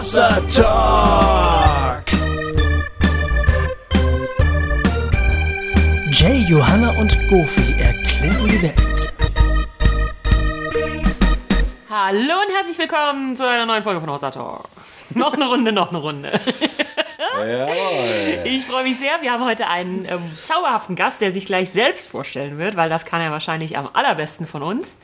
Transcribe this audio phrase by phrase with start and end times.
[0.00, 2.04] Hossa Talk.
[6.10, 9.12] Jay, Johanna und Goofy erklären die Welt.
[11.90, 14.70] Hallo und herzlich willkommen zu einer neuen Folge von Hossa Talk.
[15.10, 16.32] Noch eine Runde, noch eine Runde.
[17.36, 18.40] Jawohl.
[18.44, 19.20] Ich freue mich sehr.
[19.20, 23.04] Wir haben heute einen ähm, zauberhaften Gast, der sich gleich selbst vorstellen wird, weil das
[23.04, 24.96] kann er wahrscheinlich am allerbesten von uns.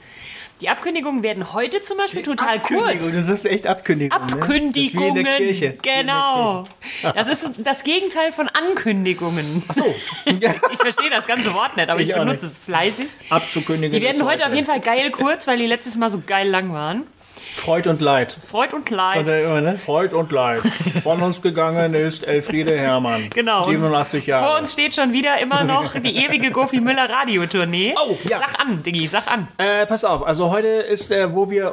[0.63, 3.11] Die Abkündigungen werden heute zum Beispiel total kurz.
[3.13, 4.19] Du sagst echt Abkündigung.
[4.19, 4.27] Ne?
[4.27, 5.17] Das ist wie Abkündigungen.
[5.17, 5.79] in der Kirche.
[5.83, 6.67] Genau.
[7.15, 9.63] Das ist das Gegenteil von Ankündigungen.
[9.69, 9.85] Ach so.
[10.25, 12.53] Ich verstehe das ganze Wort nicht, aber ich, Ich benutze nicht.
[12.53, 13.07] es fleißig.
[13.31, 13.99] Abzukündigen.
[13.99, 16.49] Die werden ist heute auf jeden Fall geil kurz, weil die letztes Mal so geil
[16.49, 17.07] lang waren.
[17.41, 18.37] Freud und Leid.
[18.47, 19.29] Freud und Leid.
[19.29, 19.79] Also?
[19.79, 20.61] Freud und Leid.
[21.03, 23.31] Von uns gegangen ist Elfriede Herrmann.
[23.35, 23.65] Genau.
[23.67, 24.47] Und 87 Jahre.
[24.47, 27.95] Vor uns steht schon wieder immer noch die ewige Gofi Müller Radiotournee.
[27.97, 28.39] Oh, ja.
[28.39, 29.49] Sag an, Diggi, sag an.
[29.59, 31.73] Äh, pass auf, also heute ist der, wo wir,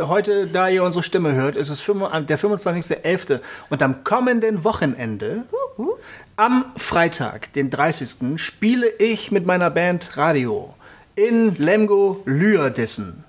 [0.00, 3.40] heute, da ihr unsere Stimme hört, ist es fünf- der 25.11.
[3.70, 5.44] Und am kommenden Wochenende,
[6.36, 10.74] am Freitag, den 30., spiele ich mit meiner Band Radio
[11.14, 13.24] in Lemgo Lührdissen.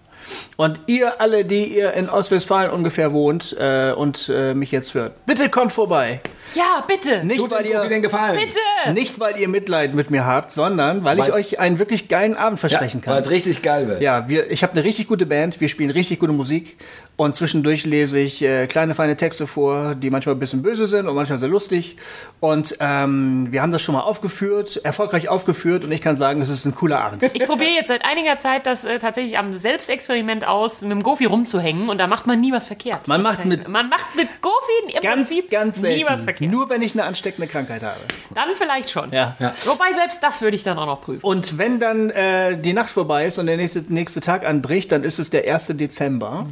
[0.58, 5.26] Und ihr alle, die ihr in Ostwestfalen ungefähr wohnt äh, und äh, mich jetzt hört,
[5.26, 6.22] bitte kommt vorbei.
[6.54, 7.26] Ja, bitte.
[7.26, 8.40] Nicht, Tut weil ihr, den Gefallen.
[8.40, 8.94] Bitte.
[8.94, 12.36] nicht, weil ihr Mitleid mit mir habt, sondern weil ich Weil's- euch einen wirklich geilen
[12.38, 13.16] Abend Ja, versprechen kann.
[13.16, 14.02] weil es richtig geil wird.
[14.02, 16.78] Ja, wir, ich habe eine richtig gute Band, wir spielen richtig gute Musik
[17.18, 21.08] und zwischendurch lese ich äh, kleine, feine Texte vor, die manchmal ein bisschen böse sind
[21.08, 21.96] und manchmal sehr lustig.
[22.42, 26.50] Und ähm, wir haben das schon mal aufgeführt, erfolgreich aufgeführt und ich kann sagen, es
[26.50, 27.24] ist ein cooler Abend.
[27.34, 31.26] Ich probiere jetzt seit einiger Zeit das äh, tatsächlich am Selbstexperiment aus, mit dem Gofi
[31.26, 33.08] rumzuhängen und da macht man nie was verkehrt.
[33.08, 34.56] Man macht mit- man macht mit Gofi
[34.96, 36.52] im Ganz, Prinzip ganz nie was verkehrt.
[36.52, 38.00] Nur wenn ich eine ansteckende Krankheit habe.
[38.34, 39.12] Dann vielleicht schon.
[39.14, 39.36] Ja.
[39.66, 41.22] Wobei selbst das würde ich dann auch noch prüfen.
[41.26, 45.04] Und wenn dann äh, die Nacht vorbei ist und der nächste, nächste Tag anbricht, dann
[45.04, 45.68] ist es der 1.
[45.78, 46.48] Dezember.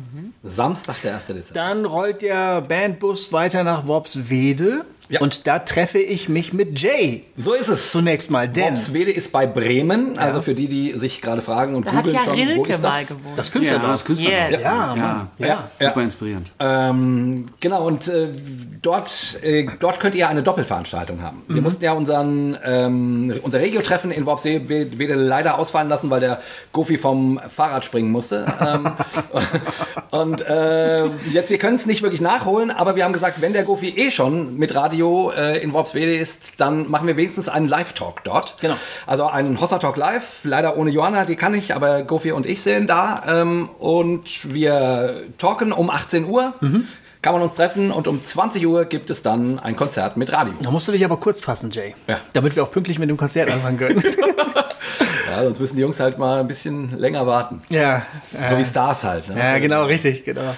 [0.53, 1.27] Samstag, der 1.
[1.27, 1.53] Dezember.
[1.53, 5.19] Dann rollt der Bandbus weiter nach Worpswede Ja.
[5.21, 7.23] und da treffe ich mich mit Jay.
[7.35, 7.91] So ist es.
[7.91, 10.17] Zunächst mal, denn Worpswede ist bei Bremen.
[10.17, 12.73] Also für die, die sich gerade fragen und Da hat googeln ja schon, wo Rilke
[12.73, 13.07] ist mal das?
[13.09, 13.37] gewohnt.
[13.37, 13.91] das Ja, Künstlerdorf.
[13.91, 14.51] das Künstlerdorf.
[14.51, 14.61] Yes.
[14.61, 15.27] Ja, Ja, Mann.
[15.37, 15.47] Ja,
[15.79, 15.87] ja.
[15.89, 16.51] super inspirierend.
[16.59, 18.29] Ähm, genau, und äh,
[18.81, 21.41] dort, äh, dort könnt ihr eine Doppelveranstaltung haben.
[21.47, 21.63] Wir Mhm.
[21.63, 26.39] mussten ja unseren, ähm, unser Regio-Treffen in Worpswede leider ausfallen lassen, weil der
[26.71, 28.45] Gofi vom Fahrrad springen musste.
[28.61, 28.91] ähm,
[30.11, 33.63] und äh, jetzt, wir können es nicht wirklich nachholen, aber wir haben gesagt, wenn der
[33.63, 38.23] Gofi eh schon mit Radio äh, in Worpswede ist, dann machen wir wenigstens einen Live-Talk
[38.23, 38.55] dort.
[38.61, 38.75] Genau.
[39.05, 42.61] Also einen Hossa Talk Live, leider ohne Johanna, die kann ich, aber Gofi und ich
[42.61, 43.23] sind da.
[43.27, 46.53] Ähm, und wir talken um 18 Uhr.
[47.23, 50.53] Kann man uns treffen und um 20 Uhr gibt es dann ein Konzert mit Radio.
[50.61, 51.95] Da musst du dich aber kurz fassen, Jay.
[52.05, 52.19] Ja.
[52.33, 54.03] Damit wir auch pünktlich mit dem Konzert anfangen können.
[55.33, 57.61] Ja, sonst müssen die Jungs halt mal ein bisschen länger warten.
[57.69, 58.03] ja.
[58.47, 59.29] So äh, wie Stars halt.
[59.29, 59.39] Ne?
[59.39, 60.53] Ja, genau, richtig, genau.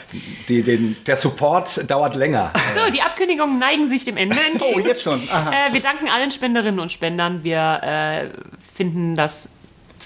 [0.49, 2.51] Die, den, der Support dauert länger.
[2.73, 4.75] So, die Abkündigungen neigen sich dem Ende entgegen.
[4.75, 5.21] Oh, jetzt schon.
[5.31, 5.51] Aha.
[5.51, 7.43] Äh, wir danken allen Spenderinnen und Spendern.
[7.43, 8.27] Wir äh,
[8.59, 9.49] finden das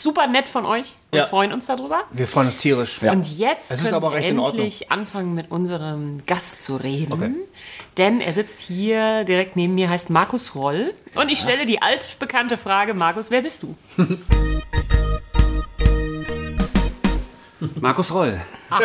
[0.02, 1.26] super nett von euch und Ja.
[1.26, 2.04] freuen uns darüber.
[2.12, 3.02] Wir freuen uns tierisch.
[3.04, 7.36] Und jetzt Es ist können aber wir endlich anfangen, mit unserem Gast zu reden.
[7.98, 10.94] Denn er sitzt hier direkt neben mir, heißt Markus Roll.
[11.16, 13.76] Und ich stelle die altbekannte Frage, Markus, wer bist du?
[17.82, 18.40] Markus Roll.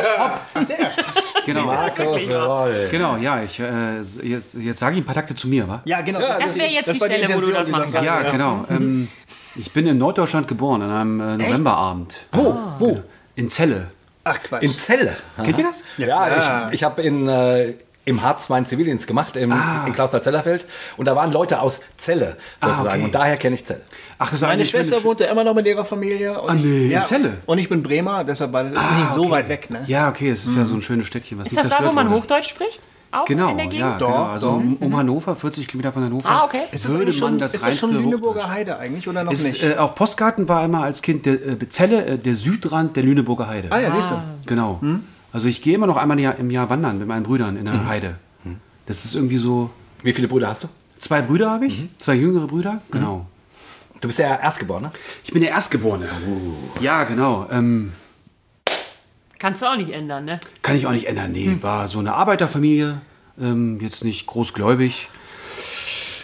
[1.46, 1.64] Genau.
[1.66, 2.88] Markus Roll.
[2.91, 5.82] Genau, ja, ich, äh, jetzt, jetzt sage ich ein paar Takte zu mir, wa?
[5.84, 6.20] Ja, genau.
[6.20, 8.06] Das wäre jetzt die war Stelle, wo du das die machen kannst.
[8.06, 8.64] Ja, genau.
[8.70, 9.08] Ähm,
[9.56, 12.16] ich bin in Norddeutschland geboren, an einem äh, Novemberabend.
[12.32, 12.56] Wo?
[12.78, 13.00] Wo?
[13.37, 13.88] In Celle.
[14.25, 14.62] Ach, Quatsch.
[14.62, 15.16] In Celle.
[15.42, 15.82] Kennt ihr das?
[15.98, 16.69] Ja, klar.
[16.69, 17.75] ich, ich habe in äh,
[18.06, 19.84] im Harz meinen Zivildienst gemacht, im, Ah.
[19.87, 20.66] in Klausthal-Zellerfeld.
[20.98, 22.87] Und da waren Leute aus Celle sozusagen.
[22.88, 23.03] Ah, okay.
[23.04, 23.81] Und daher kenne ich Celle.
[24.19, 26.38] Ach, das ist Meine Schwester meine- wohnt ja immer noch mit ihrer Familie.
[26.41, 27.38] Und Ah, nee, ich, in Celle?
[27.47, 29.31] Und ich bin Bremer, deshalb war das ist nicht so okay.
[29.31, 29.70] weit weg.
[29.70, 29.84] Ne?
[29.87, 31.38] Ja, okay, es ist ja so ein schönes Städtchen.
[31.38, 32.20] Was Ist das da, wo man wurde.
[32.22, 32.82] Hochdeutsch spricht?
[33.14, 33.80] Auch Genau, in der Gegend?
[33.80, 34.25] ja, genau.
[34.25, 36.28] Also um, um Hannover, 40 Kilometer von Hannover.
[36.28, 36.62] Ah, okay.
[36.72, 38.52] Ist das, würde schon, man das ist das schon Lüneburger Hochdeutsch.
[38.54, 39.62] Heide eigentlich oder noch Ist, nicht?
[39.62, 43.46] äh, auf Postkarten war immer als Kind der, äh, Zelle, äh, der Südrand der Lüneburger
[43.46, 43.69] Heide.
[43.70, 44.16] ah ja, siehst du.
[44.46, 44.81] Genau.
[45.32, 48.16] Also ich gehe immer noch einmal im Jahr, wandern mit meinen Brüdern in der Heide.
[48.87, 49.70] Das ist irgendwie so.
[50.02, 50.69] Wie viele Brüder hast du?
[50.99, 52.82] Zwei Brüder habe ich, zwei jüngere Brüder.
[52.90, 53.26] Genau.
[54.00, 54.93] Du bist ja Erstgeborener.
[55.25, 56.06] Ich bin der Erstgeborene.
[56.81, 57.46] Ja, genau.
[57.50, 57.93] Ähm,
[59.44, 60.41] Kannst du auch nicht ändern, ne?
[60.62, 61.31] kann ich auch nicht ändern.
[61.31, 63.02] Nee, war so eine Arbeiterfamilie,
[63.38, 65.11] ähm, jetzt nicht großgläubig.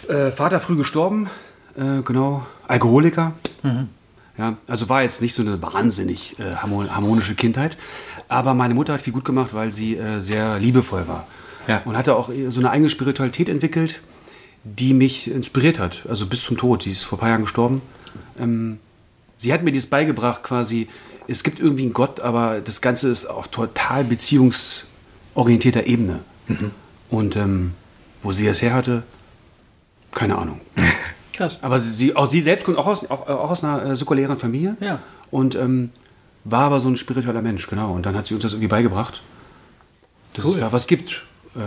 [0.09, 1.29] Äh, Vater früh gestorben,
[1.77, 2.47] äh, genau.
[2.67, 3.33] Alkoholiker.
[4.39, 7.77] Ja, also war jetzt nicht so eine wahnsinnig äh, harmon- harmonische Kindheit.
[8.27, 11.27] Aber meine Mutter hat viel gut gemacht, weil sie äh, sehr liebevoll war.
[11.67, 11.83] Ja.
[11.85, 14.01] Und hatte auch so eine eigene Spiritualität entwickelt,
[14.63, 16.07] die mich inspiriert hat.
[16.09, 16.81] Also bis zum Tod.
[16.81, 17.83] Sie ist vor ein paar Jahren gestorben.
[18.39, 18.79] Ähm,
[19.37, 20.89] sie hat mir dieses beigebracht quasi,
[21.31, 26.19] es gibt irgendwie einen Gott, aber das Ganze ist auf total beziehungsorientierter Ebene.
[27.09, 27.73] Und ähm,
[28.21, 29.03] wo sie das her hatte,
[30.11, 30.59] keine Ahnung.
[31.33, 31.57] Krass.
[31.61, 34.75] Aber sie, auch sie selbst kommt auch aus, auch, auch aus einer äh, säkulären Familie.
[34.79, 34.99] Ja.
[35.31, 35.89] Und ähm,
[36.43, 37.93] war aber so ein spiritueller Mensch, genau.
[37.93, 39.21] Und dann hat sie uns das irgendwie beigebracht,
[40.33, 41.23] dass es da was gibt.
[41.55, 41.59] Äh,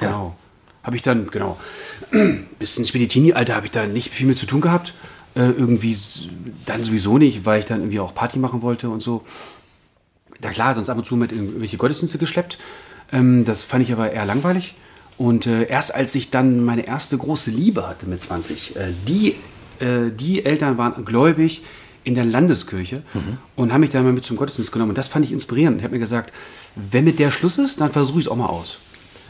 [0.00, 0.36] Genau.
[0.82, 1.58] Habe ich dann, genau.
[2.58, 4.94] Bis ins Speditini-Alter habe ich da nicht viel mit zu tun gehabt.
[5.36, 5.96] Äh, irgendwie
[6.64, 9.24] dann sowieso nicht, weil ich dann irgendwie auch Party machen wollte und so.
[10.40, 12.58] Da klar, hat uns ab und zu mit in irgendwelche Gottesdienste geschleppt.
[13.12, 14.74] Ähm, das fand ich aber eher langweilig.
[15.16, 19.34] Und äh, erst als ich dann meine erste große Liebe hatte mit 20, äh, die,
[19.80, 21.62] äh, die Eltern waren gläubig
[22.04, 23.02] in der Landeskirche
[23.56, 24.90] und haben mich dann mal mit zum Gottesdienst genommen.
[24.90, 25.78] Und das fand ich inspirierend.
[25.78, 26.34] Ich habe mir gesagt,
[26.76, 28.78] wenn mit der Schluss ist, dann versuche ich es auch mal aus.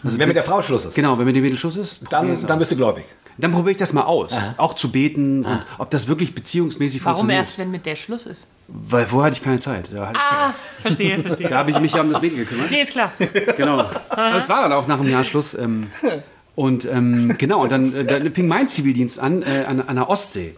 [0.03, 2.37] Also Wenn mit der Frau Schluss ist, Genau, wenn mit dem Mädel Schluss ist, dann,
[2.47, 3.05] dann bist du gläubig.
[3.39, 4.33] Dann probiere ich das mal aus.
[4.57, 7.41] Auch zu beten und ob das wirklich beziehungsmäßig Warum funktioniert.
[7.47, 8.49] erst, wenn mit der Schluss ist?
[8.69, 9.91] Weil vorher hatte ich keine Zeit.
[9.95, 11.49] Ah, verstehe, verstehe.
[11.49, 12.71] da habe ich mich ja um das Mädel gekümmert.
[12.71, 13.13] Nee, ist klar.
[13.57, 13.85] Genau.
[14.15, 15.55] Das war dann auch nach einem Jahr Schluss.
[15.55, 15.89] Ähm,
[16.55, 20.09] und ähm, genau, und dann, äh, dann fing mein Zivildienst an, äh, an, an der
[20.09, 20.55] Ostsee.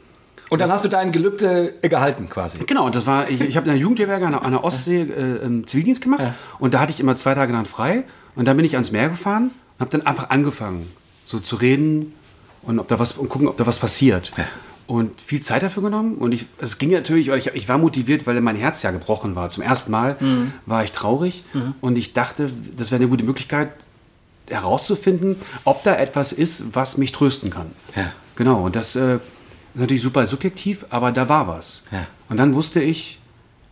[0.49, 2.58] Und dann hast du dein Gelübde gehalten quasi.
[2.67, 5.00] Genau, und das war, ich, ich habe in der Jugendherberge an, der- an der Ostsee
[5.02, 6.23] äh, ähm, Zivildienst gemacht
[6.61, 8.05] und da hatte ich immer zwei Tage dann frei
[8.37, 9.44] und dann bin ich ans Meer gefahren
[9.78, 10.88] und habe dann einfach angefangen,
[11.25, 12.14] so zu reden
[12.62, 14.32] und ob da was und gucken, ob da was passiert.
[14.87, 18.26] Und viel Zeit dafür genommen und ich, es ging natürlich, weil ich, ich war motiviert,
[18.26, 19.50] weil mein Herz ja gebrochen war.
[19.50, 20.17] Zum ersten Mal
[20.64, 21.43] war ich traurig
[21.81, 23.70] und ich dachte, das wäre eine gute Möglichkeit
[24.49, 27.67] herauszufinden, ob da etwas ist, was mich trösten kann.
[27.94, 28.12] Ja.
[28.37, 29.20] Genau, und das äh, ist
[29.75, 31.82] natürlich super subjektiv, aber da war was.
[31.91, 32.06] Ja.
[32.29, 33.19] Und dann wusste ich,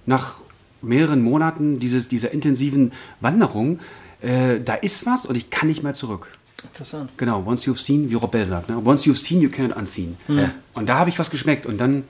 [0.07, 0.37] nach
[0.83, 3.81] mehreren Monaten dieses, dieser intensiven Wanderung,
[4.21, 6.29] äh, da ist was und ich kann nicht mehr zurück.
[6.65, 7.11] Interessant.
[7.17, 8.77] Genau, once you've seen, wie Robel sagt, ne?
[8.85, 10.17] once you've seen, you cannot unseen.
[10.75, 12.05] Und da habe ich was geschmeckt und dann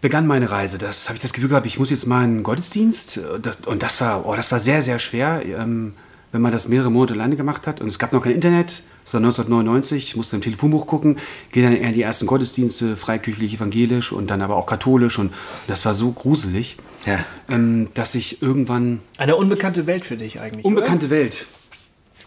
[0.00, 0.78] begann meine Reise.
[0.78, 3.20] Das habe ich das Gefühl gehabt, ich muss jetzt mal einen Gottesdienst.
[3.42, 5.94] Das, und das war, oh, das war sehr, sehr schwer, ähm,
[6.32, 7.80] wenn man das mehrere Monate alleine gemacht hat.
[7.80, 8.82] Und es gab noch kein Internet.
[9.04, 10.04] Das war 1999.
[10.04, 11.18] Ich musste im Telefonbuch gucken,
[11.52, 15.18] gehe dann eher in die ersten Gottesdienste, freikirchlich, evangelisch und dann aber auch katholisch.
[15.18, 15.32] Und
[15.66, 17.18] das war so gruselig, Ja.
[17.48, 20.64] ähm, dass ich irgendwann Eine unbekannte Welt für dich eigentlich.
[20.64, 21.46] Unbekannte Welt.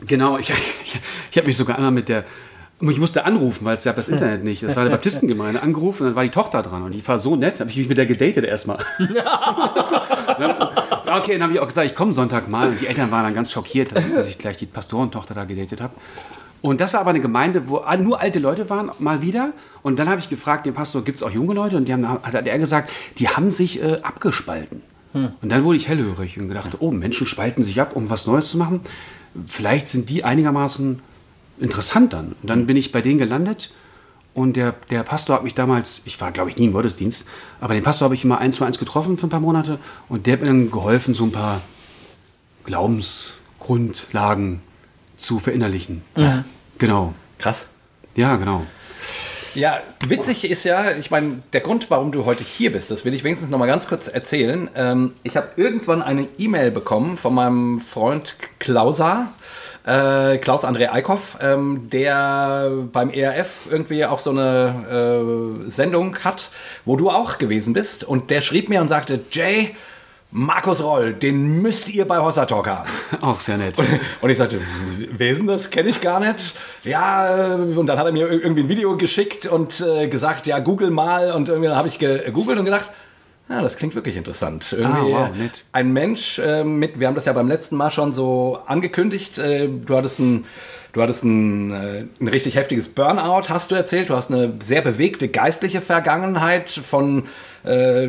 [0.01, 0.99] Genau, ich, ich,
[1.31, 2.25] ich habe mich sogar einmal mit der.
[2.81, 4.61] Ich musste anrufen, weil es gab das Internet nicht.
[4.61, 5.63] Das war eine Baptistengemeinde.
[5.63, 6.83] Angerufen und dann war die Tochter dran.
[6.83, 8.79] Und die war so nett, habe ich mich mit der gedatet erstmal.
[8.99, 9.13] okay,
[11.33, 12.67] dann habe ich auch gesagt, ich komme Sonntag mal.
[12.67, 15.45] Und die Eltern waren dann ganz schockiert, dass ich, dass ich gleich die Pastorentochter da
[15.45, 15.93] gedatet habe.
[16.61, 19.53] Und das war aber eine Gemeinde, wo nur alte Leute waren, mal wieder.
[19.81, 21.77] Und dann habe ich gefragt, den Pastor, gibt es auch junge Leute?
[21.77, 24.81] Und die haben, hat er gesagt, die haben sich äh, abgespalten.
[25.13, 28.49] Und dann wurde ich hellhörig und gedacht, oh, Menschen spalten sich ab, um was Neues
[28.49, 28.81] zu machen.
[29.47, 31.01] Vielleicht sind die einigermaßen
[31.59, 32.35] interessant dann.
[32.41, 33.71] Und dann bin ich bei denen gelandet
[34.33, 37.27] und der, der Pastor hat mich damals, ich war glaube ich nie im Gottesdienst,
[37.61, 39.79] aber den Pastor habe ich immer eins zu eins getroffen für ein paar Monate
[40.09, 41.61] und der hat mir dann geholfen, so ein paar
[42.65, 44.59] Glaubensgrundlagen
[45.15, 46.01] zu verinnerlichen.
[46.77, 47.13] Genau.
[47.37, 47.67] Krass.
[48.15, 48.65] Ja, genau.
[49.55, 53.13] Ja, witzig ist ja, ich meine, der Grund, warum du heute hier bist, das will
[53.13, 54.69] ich wenigstens noch mal ganz kurz erzählen.
[54.75, 59.31] Ähm, ich habe irgendwann eine E-Mail bekommen von meinem Freund Klausa,
[59.85, 66.49] äh, Klaus André Eickhoff, ähm, der beim ERF irgendwie auch so eine äh, Sendung hat,
[66.83, 68.03] wo du auch gewesen bist.
[68.03, 69.73] Und der schrieb mir und sagte, Jay,
[70.37, 72.89] Markus Roll, den müsst ihr bei Hossa Talk haben.
[73.21, 73.77] Auch sehr nett.
[74.19, 74.59] Und ich sagte,
[75.13, 75.69] wer ist denn das?
[75.69, 76.55] Kenne ich gar nicht.
[76.83, 80.59] Ja, äh, und dann hat er mir irgendwie ein Video geschickt und äh, gesagt, ja,
[80.59, 81.31] google mal.
[81.31, 82.87] Und irgendwie dann habe ich gegoogelt und gedacht,
[83.47, 84.75] ja, das klingt wirklich interessant.
[84.77, 85.63] Irgendwie Ah, wow, nett.
[85.71, 89.69] ein Mensch äh, mit, wir haben das ja beim letzten Mal schon so angekündigt, äh,
[89.69, 90.45] du hattest ein
[90.91, 94.09] Du hattest ein, äh, ein richtig heftiges Burnout, hast du erzählt.
[94.09, 97.23] Du hast eine sehr bewegte geistliche Vergangenheit von,
[97.65, 98.07] äh,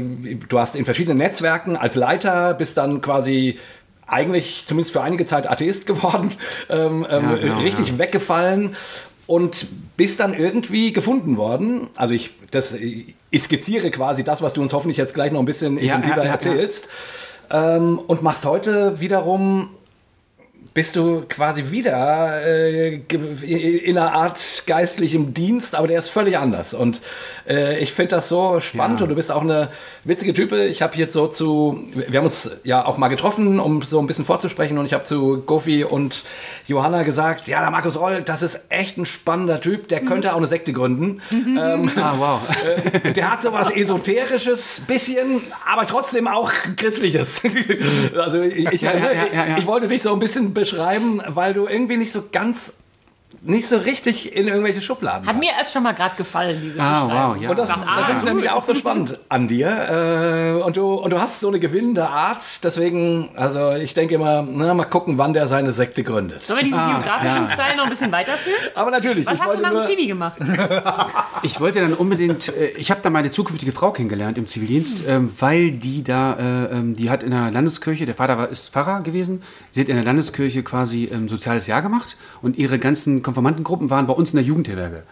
[0.49, 3.59] du hast in verschiedenen Netzwerken als Leiter, bist dann quasi
[4.07, 6.33] eigentlich zumindest für einige Zeit Atheist geworden,
[6.71, 7.99] ähm, ähm, Ja, genau, richtig ja.
[7.99, 8.77] weggefallen
[9.27, 11.89] und bist dann irgendwie gefunden worden.
[11.97, 15.47] Also ich, das, ich skizziere quasi das, was du uns hoffentlich jetzt gleich noch ein
[15.47, 16.31] bisschen intensiver ja.
[16.31, 16.89] erzählst.
[17.51, 19.71] Ähm, und machst heute wiederum
[20.77, 26.75] bist du quasi wieder äh, in einer Art geistlichem Dienst, aber der ist völlig anders.
[26.75, 27.01] Und
[27.49, 29.05] äh, ich finde das so spannend Ja.
[29.05, 29.69] und du bist auch eine
[30.05, 30.67] witzige Type.
[30.67, 34.07] Ich habe jetzt so zu, wir haben uns ja auch mal getroffen, um so ein
[34.07, 36.25] bisschen vorzusprechen und ich habe zu Gofi und
[36.67, 40.37] Johanna gesagt, ja, der Markus Roll, das ist echt ein spannender Typ, der könnte auch
[40.37, 41.23] eine Sekte gründen.
[41.33, 42.41] ähm, Ah, wow.
[43.03, 47.41] äh, der hat sowas Esoterisches, bisschen, aber trotzdem auch Christliches.
[48.15, 49.57] also ich, ich, ja, ja.
[49.57, 52.75] ich wollte dich so ein bisschen beschreiben, weil du irgendwie nicht so ganz
[53.43, 55.39] nicht so richtig in irgendwelche Schubladen Hat passt.
[55.39, 57.35] mir erst schon mal gerade gefallen, diese Ah, Beschreibung.
[57.35, 57.51] wow, ja.
[57.51, 59.69] Und das, Sagt, das ah, finde ich nämlich auch so spannend an dir.
[60.59, 62.65] Äh, und, du, und du hast so eine gewinnende Art.
[62.65, 66.45] Deswegen, also ich denke immer, na, mal gucken, wann der seine Sekte gründet.
[66.47, 67.49] Sollen wir diesen Ah, biografischen ja.
[67.49, 68.59] Style noch ein bisschen weiterführen?
[68.75, 70.39] Aber natürlich, Was hast du nach dem Zivi gemacht?
[71.43, 75.33] Ich wollte dann unbedingt, äh, ich habe da meine zukünftige Frau kennengelernt im Zivildienst, ähm,
[75.39, 79.03] weil die da, äh, ähm, die hat in der Landeskirche, der Vater war, ist Pfarrer
[79.03, 83.91] gewesen, sie hat in der Landeskirche quasi ähm, soziales Jahr gemacht und ihre ganzen Konformantengruppen
[83.91, 85.03] waren bei uns in der Jugendherberge.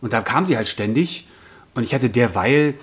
[0.00, 1.26] Und da kam sie halt ständig
[1.74, 2.74] und ich hatte derweil,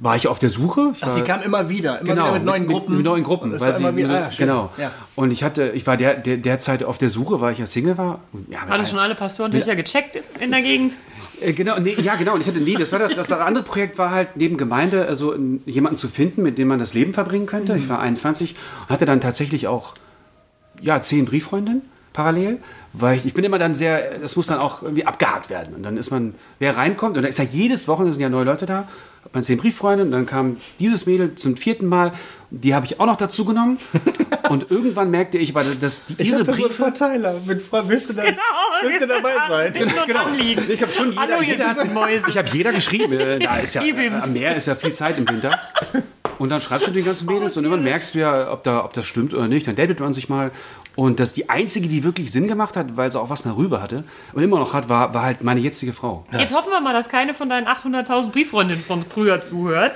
[0.00, 0.92] war ich auf der Suche.
[0.94, 2.96] Ich Ach, sie war- kam immer wieder, immer genau, wieder mit neuen Gruppen.
[2.96, 3.60] Mit, neuen Gruppen.
[3.60, 4.70] Weil sie, immer wieder, ah, genau.
[4.78, 4.92] Ja.
[5.16, 7.98] Und ich hatte, ich war der, der, derzeit auf der Suche, weil ich ja Single
[7.98, 8.20] war.
[8.48, 10.94] Ja, Hattest schon alle Pastorentöchter gecheckt in der Gegend?
[11.40, 12.34] äh, Genau, nee, ja, genau.
[12.34, 15.34] Und ich hatte, nee, das war das, das andere Projekt war halt neben Gemeinde, also
[15.66, 17.76] jemanden zu finden, mit dem man das Leben verbringen könnte.
[17.76, 19.94] Ich war 21 und hatte dann tatsächlich auch,
[20.80, 22.58] ja, zehn Brieffreundinnen parallel,
[22.94, 25.74] weil ich, ich bin immer dann sehr, das muss dann auch irgendwie abgehakt werden.
[25.74, 28.44] Und dann ist man, wer reinkommt, und da ist ja jedes Wochenende sind ja neue
[28.44, 28.88] Leute da,
[29.24, 32.12] hat man zehn Brieffreunde und dann kam dieses Mädel zum vierten Mal,
[32.50, 33.78] die habe ich auch noch dazu genommen.
[34.48, 36.70] und irgendwann merkte ich, aber, dass die, ihre Briefe...
[36.72, 37.34] Verteiler.
[37.44, 38.22] Mit Frau, willst du, da,
[38.82, 39.72] willst du dabei sein?
[39.72, 40.24] Genau.
[40.24, 40.62] Anliegen.
[40.68, 42.26] Ich habe schon jeder, Hallo, ihr jeder Mäuse.
[42.28, 43.12] Ich habe jeder geschrieben.
[43.12, 43.82] äh, Da ist ja,
[44.22, 45.58] am Meer ist ja viel Zeit im Winter.
[46.38, 48.92] Und dann schreibst du den ganzen Mädels und irgendwann merkst du ja, ob, da, ob
[48.92, 49.66] das stimmt oder nicht.
[49.66, 50.50] Dann datet man sich mal.
[50.96, 54.04] Und das die einzige, die wirklich Sinn gemacht hat, weil sie auch was darüber hatte
[54.32, 56.24] und immer noch hat, war, war halt meine jetzige Frau.
[56.32, 59.92] Jetzt hoffen wir mal, dass keine von deinen 800.000 Brieffreundinnen von früher zuhört.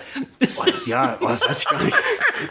[0.56, 1.96] Boah, das, ja, oh, das weiß ich gar nicht.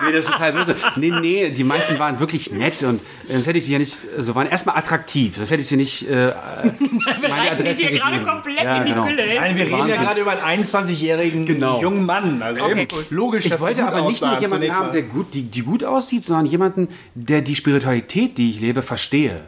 [0.06, 0.76] Nee, das ist total böse.
[0.96, 3.96] Nee, nee, die meisten waren wirklich nett und äh, sonst hätte ich sie ja nicht,
[4.18, 5.38] so waren erstmal attraktiv.
[5.38, 6.28] Das hätte ich sie nicht äh,
[7.20, 9.06] Wir meine Adresse hier gerade komplett Ja, in die genau.
[9.06, 9.24] Gülle.
[9.40, 10.02] Nein, wir reden ja Wahnsinn.
[10.02, 11.82] gerade über einen 21-jährigen Genau.
[11.82, 12.42] jungen Mann.
[12.42, 15.34] Also Okay, eben logisch, Ich dass wollte er aber nicht nur jemanden haben, der gut,
[15.34, 19.42] die, die gut aussieht, sondern jemanden, der die Spiritualität, die ich lebe, verstehe.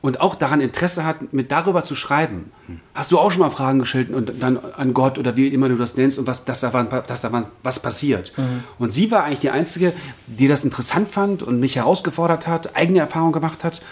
[0.00, 2.52] Und auch daran Interesse hat, mit darüber zu schreiben.
[2.94, 5.76] Hast du auch schon mal Fragen gestellt und dann an Gott oder wie immer du
[5.76, 8.32] das nennst und was, dass, da, wann- dass da wann- was passiert.
[8.78, 9.92] Und sie war eigentlich die Einzige,
[10.26, 13.82] die das interessant fand und mich herausgefordert hat, eigene Erfahrungen gemacht hat.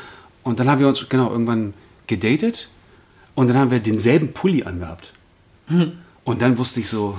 [0.45, 1.75] Und dann haben wir uns genau irgendwann
[2.07, 2.69] gedatet
[3.35, 5.13] und dann haben wir denselben Pulli angehabt.
[6.25, 7.19] Und dann wusste ich so,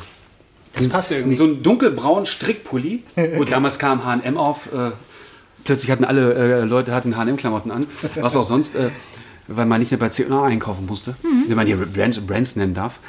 [0.74, 1.36] Das passt irgendwie.
[1.36, 3.04] so ein dunkelbraunen Strickpulli.
[3.38, 4.70] Gut, damals kam H&M auf.
[4.74, 4.92] Äh,
[5.64, 7.88] plötzlich hatten alle äh, Leute hatten H&M-Klamotten an.
[8.16, 8.90] Was auch sonst, äh,
[9.48, 11.16] weil man nicht mehr bei C&A einkaufen musste.
[11.48, 13.00] Wenn man hier Brands, Brands nennen darf.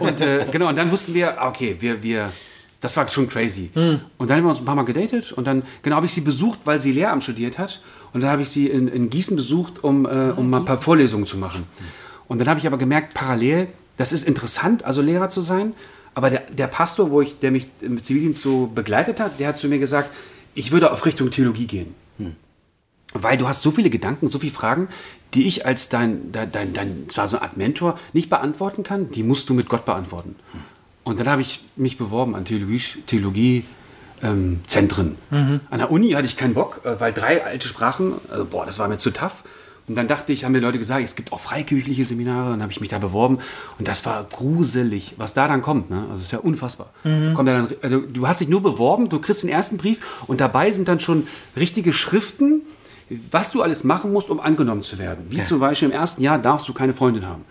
[0.00, 2.32] Und äh, genau, und dann wussten wir, ah, okay, wir, wir,
[2.80, 3.70] das war schon crazy.
[4.18, 5.32] Und dann haben wir uns ein paar Mal gedatet.
[5.32, 7.82] Und dann, genau, habe ich sie besucht, weil sie Lehramt studiert hat.
[8.14, 10.80] Und dann habe ich sie in, in Gießen besucht, um, äh, um mal ein paar
[10.80, 11.64] Vorlesungen zu machen.
[12.28, 15.74] Und dann habe ich aber gemerkt, parallel, das ist interessant, also Lehrer zu sein.
[16.14, 19.58] Aber der, der Pastor, wo ich, der mich im Zivildienst so begleitet hat, der hat
[19.58, 20.10] zu mir gesagt,
[20.54, 21.94] ich würde auf Richtung Theologie gehen.
[23.16, 24.88] Weil du hast so viele Gedanken, so viele Fragen,
[25.34, 29.12] die ich als dein, dein, dein, dein zwar so eine Art Mentor nicht beantworten kann,
[29.12, 30.34] die musst du mit Gott beantworten.
[31.04, 33.64] Und dann habe ich mich beworben an Theologie, Theologie
[34.22, 35.16] ähm, Zentren.
[35.70, 38.78] An der Uni hatte ich keinen Bock, äh, weil drei alte Sprachen, also, boah, das
[38.78, 39.44] war mir zu tough.
[39.86, 42.62] Und dann dachte ich, haben mir Leute gesagt, es gibt auch freikirchliche Seminare, und dann
[42.62, 43.38] habe ich mich da beworben
[43.78, 45.90] und das war gruselig, was da dann kommt.
[45.90, 46.00] Ne?
[46.02, 46.90] Also es ist ja unfassbar.
[47.34, 50.40] Kommt ja dann, also, du hast dich nur beworben, du kriegst den ersten Brief und
[50.40, 51.26] dabei sind dann schon
[51.56, 52.62] richtige Schriften,
[53.30, 55.26] was du alles machen musst, um angenommen zu werden.
[55.28, 57.44] Wie zum Beispiel im ersten Jahr darfst du keine Freundin haben.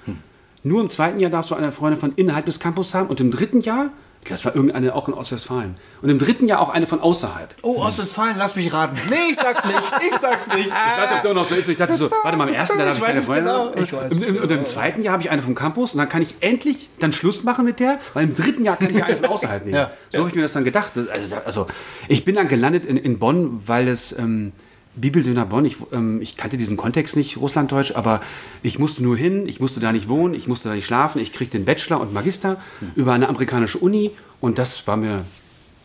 [0.64, 3.30] Nur im zweiten Jahr darfst du eine Freundin von innerhalb des Campus haben und im
[3.30, 3.92] dritten Jahr,
[4.24, 7.56] das war irgendeine auch in Ostwestfalen, und im dritten Jahr auch eine von außerhalb.
[7.62, 8.98] Oh, Ostwestfalen, lass mich raten.
[9.10, 9.80] Nee, ich sag's nicht.
[10.12, 10.68] Ich sag's nicht.
[10.68, 11.68] Ich weiß, ob es auch noch so ist.
[11.70, 13.72] Ich dachte so, warte mal, im ersten Jahr darf Ich keine Freundin genau.
[13.76, 16.10] Ich weiß Im, im, und im zweiten Jahr habe ich eine vom Campus und dann
[16.10, 19.18] kann ich endlich dann Schluss machen mit der, weil im dritten Jahr kann ich eine
[19.18, 19.76] von außerhalb nehmen.
[19.76, 19.92] Ja.
[20.10, 20.92] So habe ich mir das dann gedacht.
[20.96, 21.68] Also, also
[22.08, 24.52] ich bin dann gelandet in, in Bonn, weil es ähm,
[24.96, 28.22] Bibelseminar Bonn, ich, ähm, ich kannte diesen Kontext nicht, Russlanddeutsch, aber
[28.62, 31.34] ich musste nur hin, ich musste da nicht wohnen, ich musste da nicht schlafen, ich
[31.34, 32.58] kriegte den Bachelor und Magister
[32.96, 35.26] über eine amerikanische Uni und das war mir,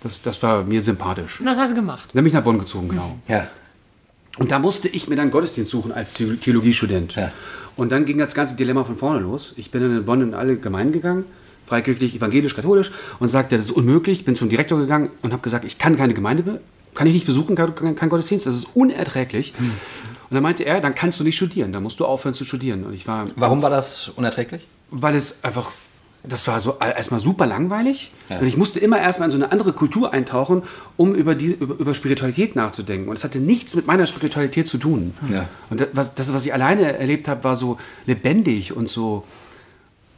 [0.03, 1.41] das, das war mir sympathisch.
[1.41, 2.11] Und das hast du gemacht.
[2.12, 3.19] Dann bin ich nach Bonn gezogen, genau.
[3.29, 3.49] Ja.
[4.37, 7.15] Und da musste ich mir dann Gottesdienst suchen als The- Theologiestudent.
[7.17, 7.33] Ja.
[7.77, 9.55] Und dann ging das ganze Dilemma von vorne los.
[9.57, 11.25] Ich bin dann in Bonn in alle Gemeinden gegangen,
[11.67, 14.25] freikirchlich, evangelisch, katholisch, und sagte, das ist unmöglich.
[14.25, 16.61] Bin zum Direktor gegangen und habe gesagt, ich kann keine Gemeinde,
[16.99, 19.55] kann ich nicht besuchen, kein, kein Gottesdienst, das ist unerträglich.
[19.57, 19.67] Hm.
[20.31, 22.85] Und dann meinte er, dann kannst du nicht studieren, dann musst du aufhören zu studieren.
[22.85, 24.62] Und ich war, Warum war das unerträglich?
[24.90, 25.71] weil es einfach,
[26.25, 28.11] das war so erstmal super langweilig.
[28.28, 28.38] Ja.
[28.38, 30.62] Und ich musste immer erstmal in so eine andere Kultur eintauchen,
[30.97, 33.09] um über, die, über, über Spiritualität nachzudenken.
[33.09, 35.14] Und es hatte nichts mit meiner Spiritualität zu tun.
[35.31, 35.49] Ja.
[35.71, 39.23] Und das was, das, was ich alleine erlebt habe, war so lebendig und so,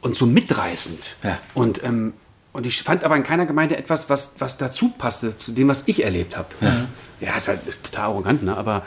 [0.01, 1.15] und so mitreißend.
[1.23, 1.37] Ja.
[1.53, 2.13] Und, ähm,
[2.53, 5.83] und ich fand aber in keiner Gemeinde etwas, was, was dazu passte, zu dem, was
[5.87, 6.49] ich erlebt habe.
[7.19, 8.57] Ja, ist halt ist total arrogant, ne?
[8.57, 8.83] aber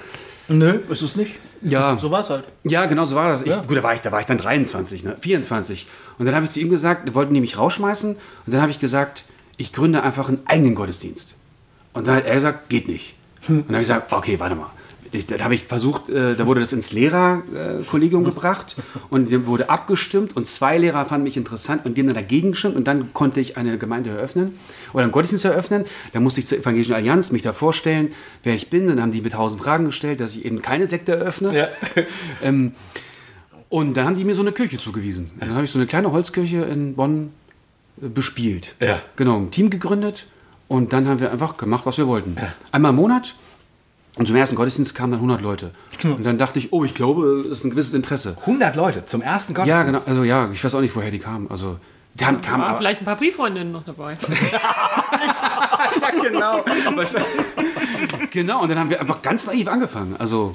[0.48, 1.36] Nö, ist es nicht.
[1.62, 1.96] Ja.
[1.96, 2.44] So war es halt.
[2.64, 3.42] Ja, genau so war das.
[3.42, 5.16] Ich, Gut, da war ich, da war ich dann 23, ne?
[5.18, 5.86] 24.
[6.18, 8.10] Und dann habe ich zu ihm gesagt, wir wollten die mich rausschmeißen.
[8.14, 9.24] Und dann habe ich gesagt,
[9.56, 11.34] ich gründe einfach einen eigenen Gottesdienst.
[11.94, 13.14] Und dann hat er gesagt, geht nicht.
[13.48, 14.70] Und dann habe ich gesagt, okay, warte mal.
[15.14, 18.76] Ich, dann habe ich versucht, äh, da wurde das ins Lehrerkollegium gebracht
[19.10, 22.52] und dann wurde abgestimmt und zwei Lehrer fanden mich interessant und die haben dann dagegen
[22.52, 24.58] gestimmt und dann konnte ich eine Gemeinde eröffnen
[24.92, 25.84] oder einen Gottesdienst eröffnen.
[26.12, 28.88] Dann musste ich zur Evangelischen Allianz mich da vorstellen, wer ich bin.
[28.88, 31.68] Dann haben die mir tausend Fragen gestellt, dass ich eben keine Sekte eröffne.
[32.42, 32.72] Ähm,
[33.68, 35.30] und dann haben die mir so eine Kirche zugewiesen.
[35.34, 37.30] Und dann habe ich so eine kleine Holzkirche in Bonn
[38.00, 38.74] äh, bespielt.
[38.80, 39.00] Ja.
[39.16, 40.26] Genau, ein Team gegründet
[40.68, 42.36] und dann haben wir einfach gemacht, was wir wollten.
[42.72, 43.34] Einmal im Monat
[44.16, 45.70] und zum ersten Gottesdienst kamen dann 100 Leute.
[46.04, 48.36] Und dann dachte ich, oh, ich glaube, das ist ein gewisses Interesse.
[48.40, 50.06] 100 Leute zum ersten Ja, Gottesdienst.
[50.06, 50.18] genau.
[50.18, 51.50] Also ja, ich weiß auch nicht, woher die kamen.
[51.50, 51.78] Also
[52.14, 54.16] die haben, kamen Waren vielleicht ein paar Brieffreundinnen noch dabei.
[56.22, 56.64] genau.
[58.30, 60.14] genau, und dann haben wir einfach ganz naiv angefangen.
[60.18, 60.54] Also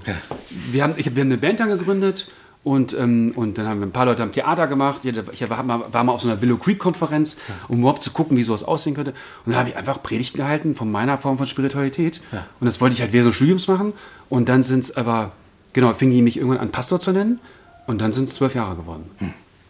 [0.71, 2.29] wir, haben, ich, wir haben eine Band dann gegründet
[2.69, 4.99] und, ähm, und dann haben wir ein paar Leute am Theater gemacht.
[5.03, 8.43] Ich war mal, war mal auf so einer Willow Creek-Konferenz, um überhaupt zu gucken, wie
[8.43, 9.11] sowas aussehen könnte.
[9.43, 12.21] Und dann habe ich einfach Predigten gehalten von meiner Form von Spiritualität.
[12.59, 13.93] Und das wollte ich halt während des Studiums machen.
[14.29, 15.31] Und dann sind es aber,
[15.73, 17.39] genau, fing die mich irgendwann an, Pastor zu nennen.
[17.87, 19.09] Und dann sind es zwölf Jahre geworden.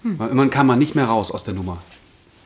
[0.03, 1.77] Weil Irgendwann kam man nicht mehr raus aus der Nummer.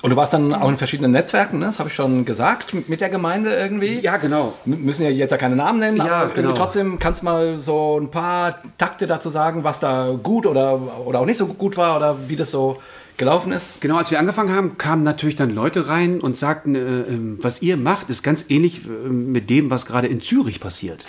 [0.03, 1.65] Und du warst dann auch in verschiedenen Netzwerken, ne?
[1.67, 3.99] das habe ich schon gesagt, mit- der Gemeinde irgendwie.
[4.01, 4.51] Ja, genau.
[4.65, 6.51] M- Müssen ja jetzt ja keine Namen nennen, Ja, aber genau.
[6.51, 11.21] trotzdem kannst du mal so ein paar Takte dazu sagen, was da gut oder, oder
[11.21, 12.77] auch nicht so gut war oder wie das so
[13.17, 13.81] gelaufen ist.
[13.81, 17.61] Genau, als wir angefangen haben, kamen natürlich dann Leute rein und sagten, äh, ähm, was
[17.61, 21.05] ihr macht, ist ganz ähnlich äh, mit dem, was gerade in Zürich passiert.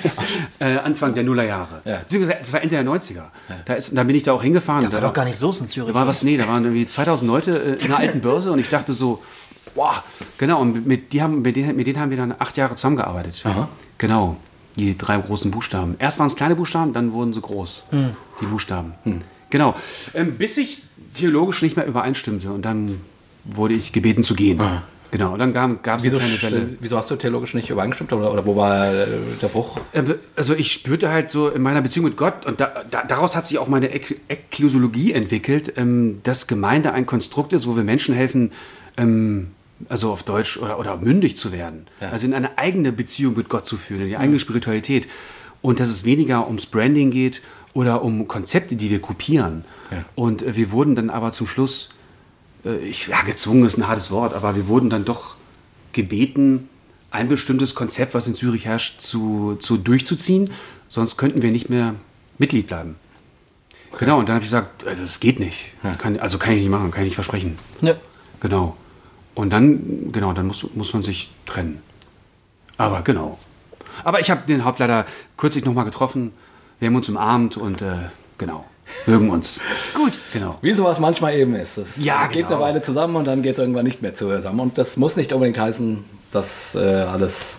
[0.58, 1.82] äh, Anfang der Nullerjahre.
[1.84, 2.00] Ja.
[2.40, 3.24] Es war Ende der 90er.
[3.66, 4.90] Da, ist, da bin ich da auch hingefahren.
[4.92, 5.92] War doch gar nicht los in Zürich.
[5.92, 8.58] Da war was, nee, da waren irgendwie 2000 Leute äh, in einer alten Börse und
[8.58, 9.22] ich dachte so,
[9.74, 10.02] wow,
[10.38, 13.42] genau, und mit, die haben, mit, denen, mit denen haben wir dann acht Jahre zusammengearbeitet.
[13.98, 14.36] Genau,
[14.76, 15.96] die drei großen Buchstaben.
[15.98, 17.84] Erst waren es kleine Buchstaben, dann wurden sie groß,
[18.40, 18.94] die Buchstaben.
[19.52, 19.74] Genau,
[20.14, 20.82] ähm, bis ich
[21.14, 23.00] theologisch nicht mehr übereinstimmte und dann
[23.44, 24.60] wurde ich gebeten zu gehen.
[25.10, 26.76] Genau, und dann gab es Wieso, eine kleine Welle.
[26.80, 29.06] wieso hast du theologisch nicht übereingestimmt oder, oder wo war äh,
[29.42, 29.78] der Bruch?
[29.92, 30.04] Äh,
[30.36, 33.46] Also ich spürte halt so in meiner Beziehung mit Gott und da, da, daraus hat
[33.46, 38.14] sich auch meine Ek Ekklesiologie entwickelt, ähm, dass Gemeinde ein Konstrukt ist, wo wir Menschen
[38.14, 38.52] helfen,
[38.96, 39.48] ähm,
[39.90, 41.86] also auf Deutsch oder, oder mündig zu werden.
[42.00, 45.08] Also in eine eigene Beziehung mit Gott zu führen, in die eigene Spiritualität.
[45.60, 47.42] Und dass es weniger ums Branding geht
[47.74, 49.64] oder um Konzepte, die wir kopieren.
[50.14, 51.90] Und äh, wir wurden dann aber zum Schluss
[52.64, 55.36] äh, ich, ja, gezwungen ist ein hartes Wort, aber wir wurden dann doch
[55.92, 56.68] gebeten,
[57.10, 60.50] ein bestimmtes Konzept, was in Zürich herrscht, zu, zu durchzuziehen.
[60.88, 61.94] Sonst könnten wir nicht mehr
[62.38, 62.96] Mitglied bleiben.
[63.98, 65.58] Genau, und dann habe ich gesagt, also das geht nicht.
[65.98, 67.58] Kann, also kann ich nicht machen, kann ich nicht versprechen.
[67.82, 67.94] Ja.
[68.40, 68.76] Genau.
[69.34, 71.82] Und dann, genau, dann muss, muss man sich trennen.
[72.78, 73.38] Aber genau.
[74.04, 75.04] Aber ich habe den Hauptleiter
[75.36, 76.32] kürzlich nochmal getroffen.
[76.78, 78.64] Wir haben uns umarmt und äh, genau,
[79.06, 79.60] mögen uns.
[79.94, 80.12] Gut.
[80.32, 80.58] Genau.
[80.62, 81.78] Wie sowas manchmal eben ist.
[81.78, 82.56] Das Ja, geht genau.
[82.56, 84.60] eine Weile zusammen und dann geht es irgendwann nicht mehr zusammen.
[84.60, 87.58] Und das muss nicht unbedingt heißen, dass äh, alles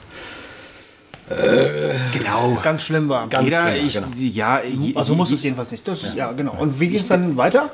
[2.11, 2.57] Genau.
[2.61, 3.27] Ganz schlimm war.
[3.29, 3.93] Ganz Jeder, schlimm, ich,
[4.33, 4.59] genau.
[4.59, 4.61] ja,
[4.95, 5.87] Also muss es jedenfalls nicht.
[5.87, 6.31] Das ist, ja.
[6.31, 6.55] genau.
[6.59, 7.69] Und wie ging es dann weiter?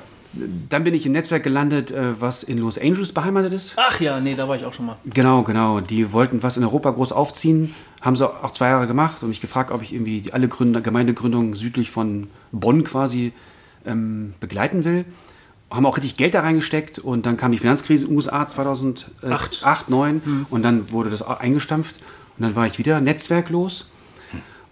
[0.69, 3.73] Dann bin ich im Netzwerk gelandet, äh, was in Los Angeles beheimatet ist.
[3.77, 4.97] Ach ja, nee, da war ich auch schon mal.
[5.05, 5.79] Genau, genau.
[5.79, 9.41] Die wollten was in Europa groß aufziehen, haben sie auch zwei Jahre gemacht und mich
[9.41, 13.33] gefragt, ob ich irgendwie die, alle Gründer, Gemeindegründungen südlich von Bonn quasi
[13.89, 15.05] ähm, begleiten will.
[15.71, 19.11] Haben auch richtig Geld da reingesteckt und dann kam die Finanzkrise in den USA 2008,
[19.31, 21.97] 8, 2009 und dann wurde das auch eingestampft
[22.37, 23.87] und dann war ich wieder netzwerklos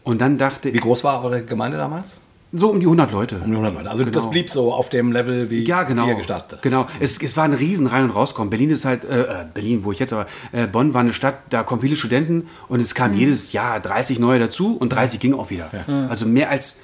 [0.03, 2.13] und dann dachte Wie groß war eure Gemeinde damals?
[2.53, 3.36] so um die 100 Leute.
[3.36, 3.91] Um die 100 Leute.
[3.91, 4.15] Also Genau.
[4.15, 6.08] das blieb so auf dem Level, wie Ja, genau.
[6.08, 6.62] ihr gestartet habt.
[6.63, 6.88] Genau.
[6.99, 8.49] Es, es war ein riesen Rein- und Rauskommen.
[8.49, 11.39] Berlin ist halt, äh, äh, Berlin, wo ich jetzt aber, äh, Bonn war eine Stadt,
[11.49, 15.38] da kommen viele Studenten und es kam jedes Jahr 30 neue dazu und 30 gingen
[15.38, 15.69] auch wieder.
[16.10, 16.80] Also mehr als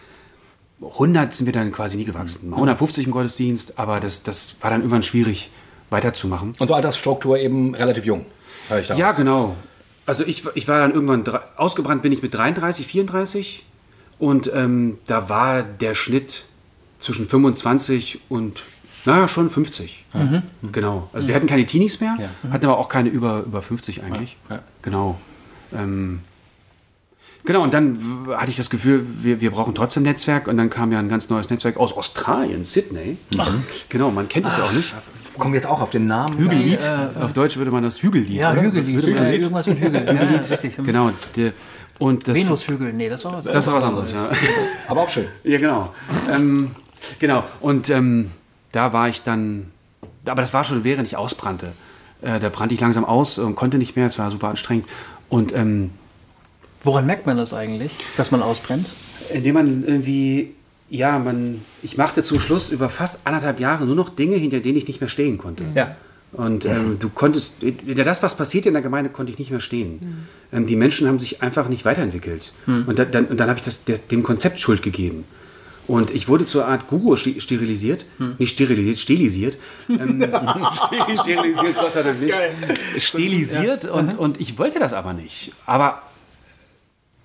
[0.91, 2.49] 100 sind wir dann quasi nie gewachsen.
[2.49, 5.49] Mal 150 im Gottesdienst, aber das, das war dann irgendwann schwierig
[5.89, 6.53] weiterzumachen.
[6.59, 8.25] Und so Altersstruktur eben relativ jung.
[8.69, 8.99] höre ich daraus.
[8.99, 9.55] Ja, genau.
[10.05, 11.23] Also ich, ich war dann irgendwann,
[11.55, 13.65] ausgebrannt bin ich mit 33, 34
[14.19, 16.45] und ähm, da war der Schnitt
[16.99, 18.63] zwischen 25 und,
[19.05, 20.05] naja, schon 50.
[20.71, 21.09] Genau.
[21.13, 22.17] Also wir hatten keine Teenies mehr,
[22.51, 24.37] hatten aber auch keine über, über 50 eigentlich.
[24.49, 24.59] Ja.
[24.81, 25.19] Genau.
[25.73, 26.21] Ähm,
[27.45, 30.91] genau, und dann hatte ich das Gefühl, wir, wir brauchen trotzdem Netzwerk und dann kam
[30.91, 33.17] ja ein ganz neues Netzwerk aus Australien, Sydney.
[33.89, 34.93] Genau, man kennt es ja auch nicht.
[35.37, 36.37] Kommen wir jetzt auch auf den Namen?
[36.37, 36.79] Hügellied.
[37.19, 38.29] Auf Deutsch würde man das Hügellied.
[38.33, 38.61] Ja, oder?
[38.61, 39.03] Hügellied.
[39.07, 40.03] Ja, das- irgendwas mit Hügel.
[40.05, 40.77] Ja, ja, richtig.
[40.77, 41.11] Genau.
[41.35, 41.53] Der,
[41.99, 44.29] und das, Venushügel, nee, das war was das war was anderes, ja.
[44.87, 45.25] Aber auch schön.
[45.43, 45.93] ja, genau.
[46.29, 46.71] Ähm,
[47.19, 47.43] genau.
[47.61, 48.31] Und ähm,
[48.71, 49.71] da war ich dann,
[50.25, 51.73] aber das war schon, während ich ausbrannte.
[52.21, 54.85] Äh, da brannte ich langsam aus und konnte nicht mehr, es war super anstrengend.
[55.29, 55.91] Und ähm,
[56.83, 58.89] Woran merkt man das eigentlich, dass man ausbrennt?
[59.31, 60.51] indem man irgendwie,
[60.89, 64.77] ja, man, ich machte zum Schluss über fast anderthalb Jahre nur noch Dinge, hinter denen
[64.77, 65.65] ich nicht mehr stehen konnte.
[65.75, 65.95] Ja.
[66.31, 69.59] Und ähm, du konntest, hinter das, was passiert in der Gemeinde, konnte ich nicht mehr
[69.59, 70.25] stehen.
[70.51, 72.53] Ähm, die Menschen haben sich einfach nicht weiterentwickelt.
[72.65, 75.25] Und, da, dann, und dann habe ich das, der, dem Konzept Schuld gegeben.
[75.85, 78.05] Und ich wurde zur Art Guru sterilisiert,
[78.39, 79.57] nicht sterilisiert, stilisiert.
[79.89, 80.23] Ähm,
[81.21, 82.33] sterilisiert, Gott sei Dank nicht.
[82.97, 85.51] Stilisiert und, und ich wollte das aber nicht.
[85.67, 86.01] Aber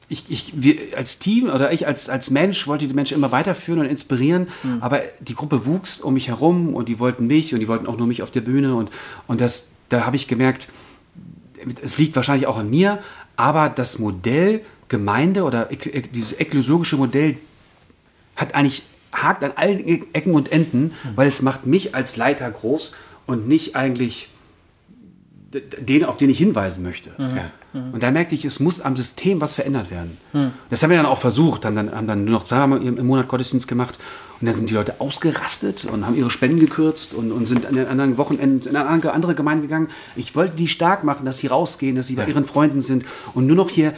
[0.08, 3.80] ich, ich, wir als Team oder ich als, als Mensch wollte die Menschen immer weiterführen
[3.80, 4.48] und inspirieren,
[4.80, 7.98] aber die Gruppe wuchs um mich herum und die wollten mich und die wollten auch
[7.98, 8.90] nur mich auf der Bühne und,
[9.26, 10.68] und das, da habe ich gemerkt,
[11.82, 13.00] es liegt wahrscheinlich auch an mir,
[13.36, 17.36] aber das Modell Gemeinde oder dieses ekklesiologische Modell
[18.36, 22.50] hat eigentlich hakt an allen E- Ecken und Enden, weil es macht mich als Leiter
[22.50, 22.94] groß
[23.26, 24.28] und nicht eigentlich
[25.52, 27.10] den, auf den ich hinweisen möchte.
[27.18, 27.50] Ja.
[27.92, 30.16] Und da merkte ich, es muss am System was verändert werden.
[30.70, 33.06] Das haben wir dann auch versucht, haben dann, haben dann nur noch zweimal im im
[33.06, 33.98] Monat Gottesdienst gemacht
[34.40, 37.74] und dann sind die Leute ausgerastet und haben ihre Spenden gekürzt und, und sind an
[37.74, 39.88] den anderen Wochenenden in eine andere- Gemeinde gegangen.
[40.16, 43.46] Ich wollte die stark machen, dass sie rausgehen, dass sie bei ihren Freunden sind und
[43.46, 43.92] nur noch hier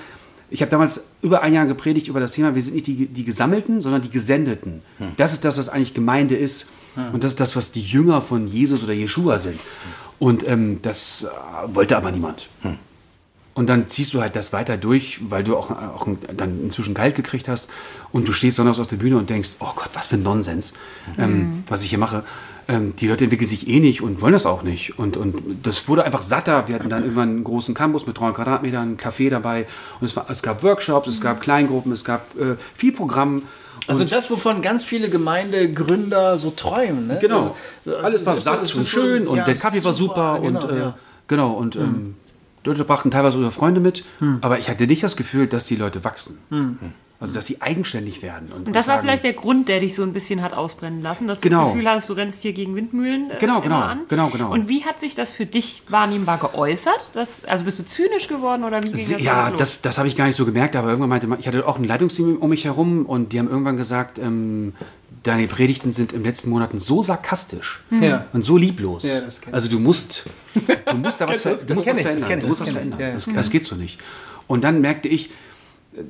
[0.53, 3.25] ich habe damals über ein Jahr gepredigt über das Thema, wir sind nicht die, die
[3.25, 4.83] Gesammelten, sondern die Gesendeten.
[5.17, 6.71] Das ist das, was eigentlich Gemeinde ist.
[7.13, 9.61] Und das ist das, was die Jünger von Jesus oder Jeshua sind.
[10.19, 11.29] Und ähm, das äh,
[11.75, 12.49] wollte aber niemand.
[13.55, 17.17] Und dann ziehst du halt das weiter durch, weil du auch, auch dann inzwischen kalt
[17.17, 17.69] gekriegt hast.
[18.13, 20.73] Und du stehst sonntags auf der Bühne und denkst, oh Gott, was für ein Nonsens,
[21.19, 22.23] ähm, was ich hier mache.
[22.69, 24.99] Ähm, die Leute entwickeln sich eh nicht und wollen das auch nicht.
[24.99, 26.69] Und, und das wurde einfach satter.
[26.69, 29.67] Wir hatten dann irgendwann einen großen Campus mit 300 Quadratmetern, einen Café dabei.
[30.01, 33.43] Und es, war, es gab Workshops, es gab Kleingruppen, es gab äh, viel Programm.
[33.89, 37.09] Also das, wovon ganz viele Gemeindegründer so träumen.
[37.09, 37.19] Ne?
[37.21, 37.57] Genau.
[37.85, 40.71] Also Alles war satt und schön und ja, der Kaffee war super, super genau, und
[40.71, 40.95] äh, ja.
[41.27, 42.15] genau und ähm,
[42.65, 44.39] Leute brachten teilweise ihre Freunde mit, Hm.
[44.43, 46.39] aber ich hatte nicht das Gefühl, dass die Leute wachsen.
[47.23, 48.49] Also dass sie eigenständig werden.
[48.51, 51.03] Und, Und das war sagen, vielleicht der Grund, der dich so ein bisschen hat ausbrennen
[51.03, 51.65] lassen, dass du Genau.
[51.65, 54.01] das Gefühl hast, du rennst hier gegen Windmühlen äh, Genau, genau, an.
[54.09, 54.51] genau, genau.
[54.51, 57.11] Und wie hat sich das für dich wahrnehmbar geäußert?
[57.15, 60.17] Das, also bist du zynisch geworden oder wie ging das ja, das, das habe ich
[60.17, 62.65] gar nicht so gemerkt, aber irgendwann meinte man, ich hatte auch ein Leitungsteam um mich
[62.65, 64.73] herum und die haben irgendwann gesagt, ähm,
[65.23, 68.27] deine Predigten sind im letzten Monaten so sarkastisch Ja.
[68.33, 69.03] und so lieblos.
[69.03, 69.21] Ja,
[69.53, 70.25] also du musst,
[70.87, 72.41] du musst da was, ver Das du musst ich, das verändern.
[72.41, 73.51] du musst was verändern.
[73.51, 73.99] Geht so nicht.
[74.47, 75.31] Und dann merkte ich,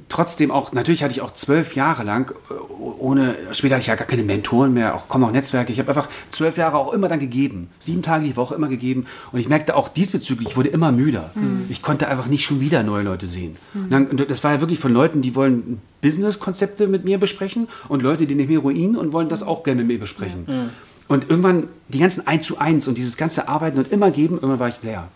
[0.08, 2.54] trotzdem auch, natürlich hatte ich auch zwölf Jahre lang, äh,
[2.98, 5.72] ohne, später hatte ich ja gar keine Mentoren mehr, auch kaum noch Netzwerke.
[5.72, 7.68] Ich habe einfach zwölf Jahre auch immer dann gegeben.
[7.78, 9.06] Sieben Tage die Woche immer gegeben.
[9.32, 11.30] Und ich merkte auch diesbezüglich, ich wurde immer müder.
[11.70, 13.56] Ich konnte einfach nicht schon wieder neue Leute sehen.
[13.74, 17.68] Und dann, und das war ja wirklich von Leuten, die wollen Business-Konzepte mit mir besprechen
[17.88, 20.70] und Leute, die nehmen Heroin und wollen das auch gerne mit mir besprechen.
[21.08, 24.60] Und irgendwann die ganzen Eins zu eins und dieses ganze Arbeiten und immer geben, irgendwann
[24.60, 25.08] war ich leer.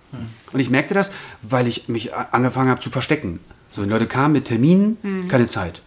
[0.52, 3.40] Und ich merkte das, weil ich mich angefangen habe zu verstecken.
[3.74, 5.82] So, wenn Leute kamen mit Terminen, keine Zeit.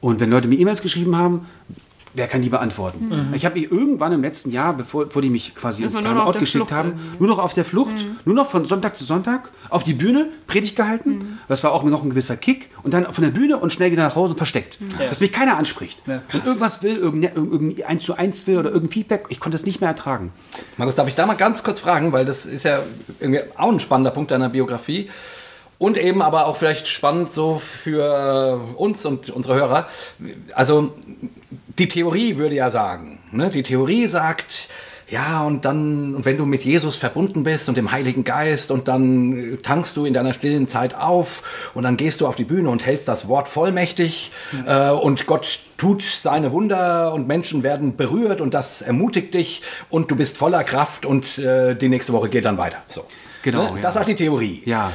[0.00, 1.46] Und wenn Leute mir E-Mails geschrieben haben,
[2.12, 3.32] wer kann die beantworten?
[3.34, 6.40] Ich habe mich irgendwann im letzten Jahr, bevor, bevor die mich quasi ins Timeout der
[6.40, 7.16] geschickt Flucht haben, irgendwie.
[7.18, 7.94] nur noch auf der Flucht,
[8.26, 11.38] nur noch von Sonntag zu Sonntag auf die Bühne, Predigt gehalten.
[11.48, 12.68] Das war auch noch ein gewisser Kick.
[12.82, 14.78] Und dann von der Bühne und schnell wieder nach Hause versteckt.
[14.98, 16.02] Dass mich keiner anspricht.
[16.04, 19.64] Wenn irgendwas will, irgendein, irgendein eins zu eins will oder irgendein Feedback, ich konnte das
[19.64, 20.32] nicht mehr ertragen.
[20.76, 22.82] Markus, darf ich da mal ganz kurz fragen, weil das ist ja
[23.18, 25.08] irgendwie auch ein spannender Punkt deiner Biografie.
[25.80, 29.88] Und eben aber auch vielleicht spannend so für uns und unsere Hörer.
[30.54, 30.92] Also
[31.78, 33.48] die Theorie würde ja sagen, ne?
[33.48, 34.68] die Theorie sagt,
[35.08, 38.88] ja, und dann, und wenn du mit Jesus verbunden bist und dem Heiligen Geist und
[38.88, 42.68] dann tankst du in deiner stillen Zeit auf und dann gehst du auf die Bühne
[42.68, 44.32] und hältst das Wort vollmächtig
[44.66, 50.10] äh, und Gott tut seine Wunder und Menschen werden berührt und das ermutigt dich und
[50.10, 52.76] du bist voller Kraft und äh, die nächste Woche geht dann weiter.
[52.86, 53.06] So.
[53.42, 53.76] Genau, Ne?
[53.76, 53.82] ja.
[53.82, 54.62] Das sagt die Theorie.
[54.66, 54.92] Ja.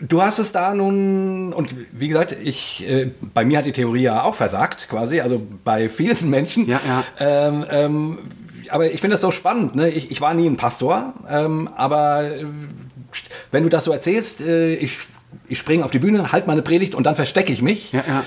[0.00, 4.02] Du hast es da nun, und wie gesagt, ich, äh, bei mir hat die Theorie
[4.02, 6.68] ja auch versagt, quasi, also bei vielen Menschen.
[6.68, 7.04] Ja, ja.
[7.18, 8.18] Ähm, ähm,
[8.70, 9.74] aber ich finde das so spannend.
[9.74, 9.90] Ne?
[9.90, 12.44] Ich, ich war nie ein Pastor, ähm, aber äh,
[13.50, 14.98] wenn du das so erzählst, äh, ich,
[15.48, 17.92] ich springe auf die Bühne, halt meine Predigt und dann verstecke ich mich.
[17.92, 18.24] Ja, ja.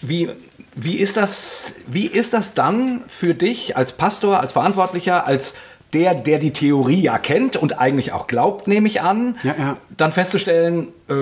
[0.00, 0.30] Wie,
[0.74, 5.54] wie, ist das, wie ist das dann für dich als Pastor, als Verantwortlicher, als
[5.92, 9.76] der, der die Theorie ja kennt und eigentlich auch glaubt, nehme ich an, Ja, ja.
[9.96, 11.14] dann festzustellen, äh,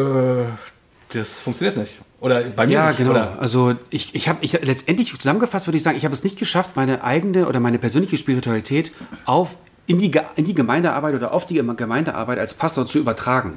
[1.13, 1.93] das funktioniert nicht.
[2.21, 2.99] Oder bei mir Ja, nicht.
[2.99, 3.11] genau.
[3.11, 3.39] Oder?
[3.39, 6.71] Also ich, ich habe ich, letztendlich zusammengefasst würde ich sagen, ich habe es nicht geschafft,
[6.75, 8.91] meine eigene oder meine persönliche Spiritualität
[9.25, 13.55] auf in die, in die Gemeindearbeit oder auf die Gemeindearbeit als Pastor zu übertragen.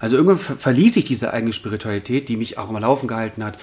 [0.00, 3.56] Also irgendwann ver verließ ich diese eigene Spiritualität, die mich auch immer laufen gehalten hat,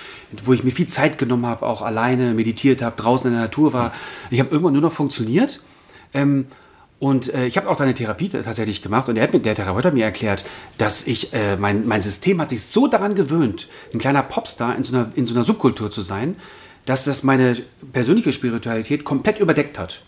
[0.46, 3.74] wo ich mir viel Zeit genommen habe, auch alleine meditiert habe, draußen in der Natur
[3.74, 3.92] war.
[4.32, 5.60] Ich habe irgendwann nur noch funktioniert.
[6.14, 6.48] Ähm,
[7.00, 9.86] Und äh, ich habe auch deine Therapie tatsächlich gemacht und der, hat mir, der Therapeut
[9.86, 10.44] hat mir erklärt,
[10.78, 14.84] dass ich, äh, mein, mein System hat sich so daran gewöhnt, ein kleiner Popstar in
[14.84, 16.36] so einer, in so einer Subkultur zu sein,
[16.86, 17.56] dass das meine
[17.94, 20.02] persönliche Spiritualität komplett überdeckt hat.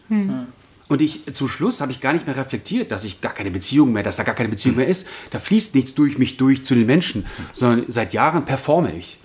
[0.89, 3.93] Und ich zum Schluss habe ich gar nicht mehr reflektiert, dass ich gar keine Beziehung
[3.93, 5.07] mehr, dass da gar keine Beziehung mehr ist.
[5.29, 9.17] Da fließt nichts durch mich durch zu den Menschen, sondern seit Jahren performe ich.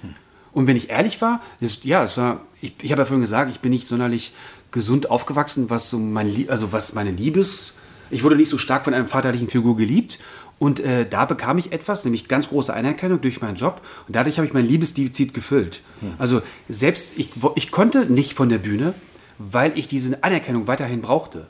[0.52, 3.50] Und wenn ich ehrlich war, ist, ja, es war, ich, ich habe ja vorhin gesagt,
[3.50, 4.32] ich bin nicht sonderlich
[4.76, 7.76] gesund aufgewachsen, was so mein, also was meine Liebes,
[8.10, 10.18] ich wurde nicht so stark von einer vaterlichen Figur geliebt.
[10.58, 13.80] Und äh, da bekam ich etwas, nämlich ganz große Anerkennung durch meinen Job.
[14.06, 15.80] Und dadurch habe ich mein Liebesdefizit gefüllt.
[16.18, 18.94] Also selbst, ich, ich konnte nicht von der Bühne,
[19.38, 21.46] weil ich diese Anerkennung weiterhin brauchte.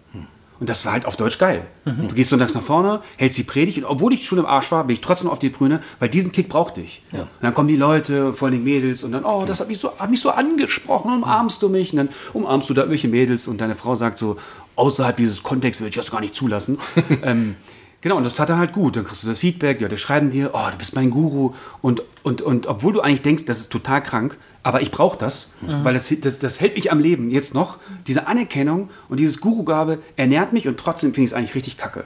[0.59, 1.67] Und das war halt auf Deutsch geil.
[1.85, 4.85] Du gehst sonntags nach vorne, hältst die Predigt und obwohl ich schon im Arsch war,
[4.85, 7.03] bin ich trotzdem auf die Bühne, weil diesen Kick brauchte ich.
[7.13, 9.99] Und dann kommen die Leute, vor allem Mädels und dann, oh, das hat mich so,
[9.99, 11.93] hat mich so angesprochen, umarmst du mich?
[11.93, 14.37] Und dann umarmst du da irgendwelche Mädels und deine Frau sagt so,
[14.77, 16.79] außerhalb dieses Kontexts will ich das gar nicht zulassen.
[17.23, 17.57] ähm,
[18.03, 18.95] Genau, und das tat dann halt gut.
[18.95, 21.55] Dann kriegst du das Feedback, die Leute schreiben dir, oh, du bist mein Guru.
[21.83, 25.51] Und, und, und obwohl du eigentlich denkst, das ist total krank, aber ich brauche das,
[25.85, 27.79] weil das, das, das hält mich am Leben jetzt noch.
[28.09, 32.03] Diese Anerkennung und dieses Gurugabe ernährt mich und trotzdem finde ich es eigentlich richtig kacke.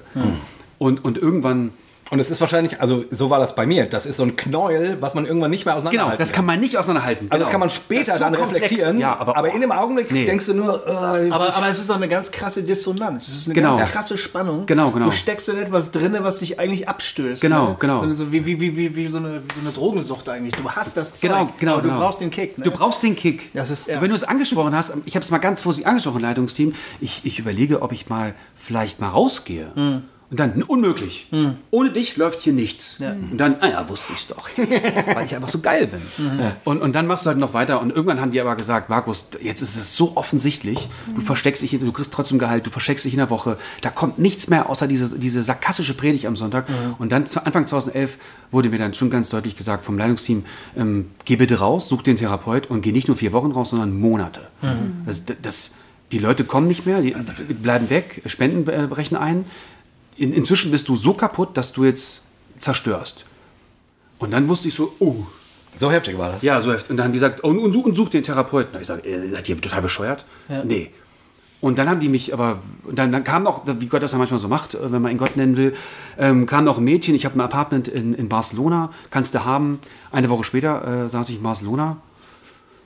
[0.77, 1.71] Und, und irgendwann,
[2.11, 3.87] Und es ist wahrscheinlich, also so war das bei mir.
[3.87, 6.59] Das ist so ein Knäuel, was man irgendwann nicht mehr genau, auseinanderhalten das kann man
[6.59, 7.29] nicht auseinanderhalten.
[7.31, 7.53] Also das genau.
[7.53, 8.65] kann man später dann komplex.
[8.65, 8.99] reflektieren.
[8.99, 10.25] Ja, aber, aber in dem Augenblick Nee.
[10.25, 10.91] denkst du nur, äh,
[11.31, 13.29] Aber, aber es ist auch eine ganz krasse Dissonanz.
[13.29, 13.77] Es ist eine Genau.
[13.77, 14.67] ganz krasse Spannung.
[14.67, 15.05] Genau, genau.
[15.07, 17.43] Du steckst in etwas drin, was dich eigentlich abstößt.
[17.43, 17.77] Genau, ne?
[17.79, 18.01] genau.
[18.01, 20.55] Also wie, wie, wie, wie, wie, so eine, wie so eine Drogensucht eigentlich.
[20.57, 21.73] Du hast das Zeug, Genau, genau.
[21.75, 22.01] aber du genau.
[22.01, 22.59] brauchst den Kick.
[22.59, 22.65] Ne?
[22.65, 23.53] Du brauchst den Kick.
[23.53, 24.01] Das ist- ja.
[24.03, 27.39] Wenn du es angesprochen hast, ich habe es mal ganz vorsichtig angesprochen, Leitungsteam, ich, ich
[27.39, 29.69] überlege, ob ich mal vielleicht mal rausgehe.
[29.75, 30.03] Hm.
[30.31, 31.27] Und dann, unmöglich.
[31.73, 33.01] Ohne dich läuft hier nichts.
[33.01, 34.49] Und dann, ah ja, wusste ich's doch.
[34.57, 36.01] Weil ich einfach so geil bin.
[36.19, 36.41] Mhm.
[36.65, 37.81] Und, und dann machst du halt noch weiter.
[37.81, 40.89] Und irgendwann haben die aber gesagt, Markus, jetzt ist es so offensichtlich.
[41.09, 41.17] Mhm.
[41.17, 43.59] Du versteckst dich, du kriegst trotzdem Gehalt, du versteckst dich in der Woche.
[43.81, 46.69] Da kommt nichts mehr außer diese, diese sarkastische Predigt am Sonntag.
[46.69, 46.95] Mhm.
[46.99, 48.19] Und dann, Anfang 2011,
[48.53, 50.45] wurde mir dann schon ganz deutlich gesagt vom Leitungsteam,
[50.77, 53.99] ähm, geh bitte raus, such den Therapeut und geh nicht nur vier Wochen raus, sondern
[53.99, 54.43] Monate.
[54.63, 55.03] Mhm.
[55.07, 55.73] Das, das,
[56.13, 57.13] die Leute kommen nicht mehr, die
[57.55, 59.45] bleiben weg, Spenden brechen ein.
[60.21, 62.21] In, inzwischen bist du so kaputt, dass du jetzt
[62.59, 63.25] zerstörst.
[64.19, 65.25] Und dann wusste ich so, oh,
[65.75, 66.43] so heftig war das.
[66.43, 66.91] ja, so heftig.
[66.91, 68.75] Und dann haben die gesagt, und, und, such, und such den Therapeuten.
[68.75, 70.27] Hab ich gesagt, äh, seid ihr total bescheuert?
[70.65, 70.91] Nee.
[71.63, 74.19] Und dann haben die mich aber, und dann, dann kam auch, wie Gott das ja
[74.19, 75.75] manchmal so macht, äh, wenn man ihn Gott nennen will,
[76.19, 79.81] ähm, kam noch ein Mädchen, ich habe ein Apartment in, in Barcelona, kannst du haben.
[80.13, 81.97] Eine Woche später äh, saß ich in Barcelona,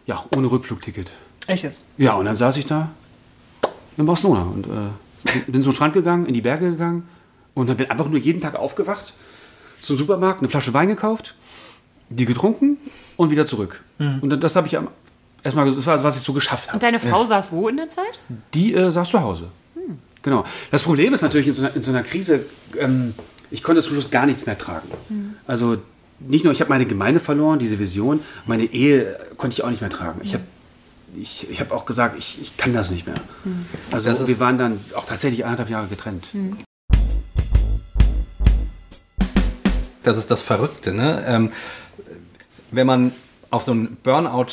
[0.06, 1.10] ja, ohne Rückflugticket.
[1.48, 1.82] Echt jetzt?
[1.98, 2.90] Ja, und dann saß ich da
[3.96, 7.08] in Barcelona und äh, bin so einen Strand gegangen, in die Berge gegangen
[7.54, 9.14] und dann bin einfach nur jeden Tag aufgewacht,
[9.80, 11.34] zum Supermarkt, eine Flasche Wein gekauft,
[12.08, 12.76] die getrunken
[13.16, 13.82] und wieder zurück.
[13.98, 14.88] Und dann, das habe ich am,
[15.42, 16.76] erstmal, das war, was ich so geschafft habe.
[16.76, 18.18] Und deine Frau saß wo in der Zeit?
[18.54, 19.48] Die äh, saß zu Hause.
[20.22, 20.44] Genau.
[20.70, 22.40] Das Problem ist natürlich in so einer, in so einer Krise,
[22.78, 23.14] ähm,
[23.50, 24.88] ich konnte zum Schluss gar nichts mehr tragen.
[25.46, 25.76] Also
[26.18, 29.82] nicht nur, ich habe meine Gemeinde verloren, diese Vision, meine Ehe konnte ich auch nicht
[29.82, 30.20] mehr tragen.
[30.24, 30.44] Ich habe
[31.16, 33.16] ich, ich hab auch gesagt, ich, ich kann das nicht mehr.
[33.92, 36.28] Also Das ist- wir waren dann auch tatsächlich anderthalb Jahre getrennt.
[40.04, 41.24] Das ist das Verrückte, ne?
[41.26, 41.52] Ähm,
[42.70, 43.12] wenn man
[43.50, 44.46] auf so einen Burnout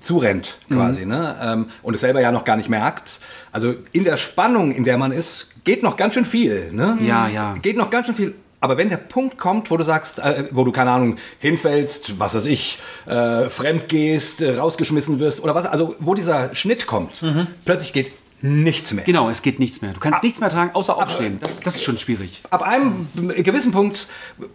[0.00, 1.36] zurennt, quasi, ne?
[1.40, 3.20] Ähm, und es selber ja noch gar nicht merkt.
[3.52, 6.98] Also in der Spannung, in der man ist, geht noch ganz schön viel, ne?
[7.00, 7.54] Ja, ja.
[7.62, 8.34] Geht noch ganz schön viel.
[8.60, 12.34] Aber wenn der Punkt kommt, wo du sagst, äh, wo du, keine Ahnung, hinfällst, was
[12.34, 17.22] weiß ich, äh, fremd gehst, äh, rausgeschmissen wirst oder was, also wo dieser Schnitt kommt,
[17.66, 18.10] plötzlich geht
[18.42, 19.04] nichts mehr.
[19.04, 19.92] Genau, es geht nichts mehr.
[19.92, 21.38] Du kannst nichts mehr tragen, außer aufstehen.
[21.40, 22.42] Das, das ist schon schwierig.
[22.50, 24.08] ab einem gewissen Punkt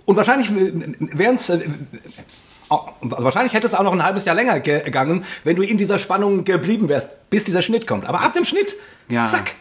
[0.05, 1.51] und wahrscheinlich wären es
[3.01, 5.97] wahrscheinlich hätte es auch noch ein halbes Jahr länger ge- gegangen, wenn du in dieser
[5.97, 8.05] Spannung geblieben wärst, bis dieser Schnitt kommt.
[8.05, 8.75] Aber ab dem Schnitt,
[9.09, 9.25] Ja.
[9.25, 9.55] zack,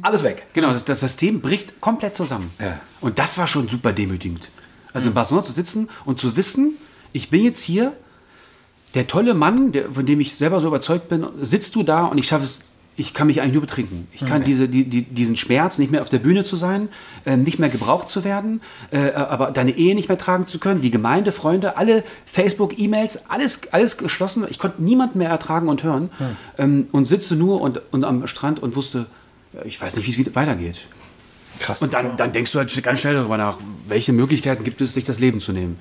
[0.00, 0.46] alles weg.
[0.54, 2.50] Genau, das, das System bricht komplett zusammen.
[2.58, 2.80] Ja.
[3.02, 4.50] Und das war schon super demütigend.
[4.94, 6.76] Also in Barcelona zu sitzen und zu wissen,
[7.12, 7.92] ich bin jetzt hier,
[8.94, 12.16] der tolle Mann, der, von dem ich selber so überzeugt bin, sitzt du da und
[12.16, 12.62] ich schaffe es,
[12.96, 14.06] ich kann mich eigentlich nur betrinken.
[14.12, 16.88] Ich kann diese, die, die, diesen Schmerz, nicht mehr auf der Bühne zu sein,
[17.24, 18.60] äh, nicht mehr gebraucht zu werden,
[18.92, 23.30] äh, aber deine Ehe nicht mehr tragen zu können, die Gemeinde, Freunde, alle Facebook, E-Mails,
[23.30, 24.46] alles, alles geschlossen.
[24.48, 26.10] Ich konnte niemanden mehr ertragen und hören
[26.58, 29.06] ähm, und sitze nur und, und am Strand und wusste,
[29.52, 30.80] ja, ich weiß nicht, wie es weitergeht.
[31.58, 31.82] Krass.
[31.82, 35.04] Und dann, dann denkst du halt ganz schnell darüber nach, welche Möglichkeiten gibt es, sich
[35.04, 35.78] das Leben zu nehmen.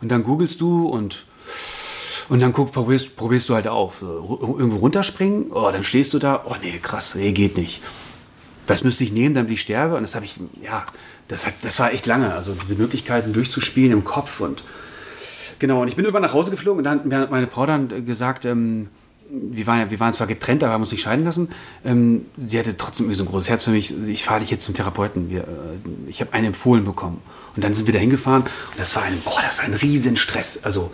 [0.00, 1.24] Und dann googelst du und,
[2.28, 4.02] und dann guck, probierst, probierst du halt auf.
[4.02, 7.82] Irgendwo runterspringen, oh, dann stehst du da, oh nee, krass, nee, geht nicht.
[8.66, 9.96] Was müsste ich nehmen, damit ich sterbe?
[9.96, 10.84] Und das habe ich, ja,
[11.28, 12.32] das, hat, das war echt lange.
[12.34, 14.62] Also diese Möglichkeiten durchzuspielen im Kopf und
[15.58, 15.82] genau.
[15.82, 18.88] Und ich bin irgendwann nach Hause geflogen und dann hat meine Frau dann gesagt, ähm,
[19.32, 21.48] wir waren, wir waren zwar getrennt, aber haben uns nicht scheiden lassen.
[21.84, 23.94] Ähm, sie hatte trotzdem irgendwie so ein großes Herz für mich.
[24.06, 25.30] Ich fahre dich jetzt zum Therapeuten.
[25.30, 27.20] Wir, äh, ich habe einen empfohlen bekommen.
[27.56, 30.16] Und dann sind wir da hingefahren und das war ein, boah, das war ein riesen
[30.16, 30.64] Stress.
[30.64, 30.90] Also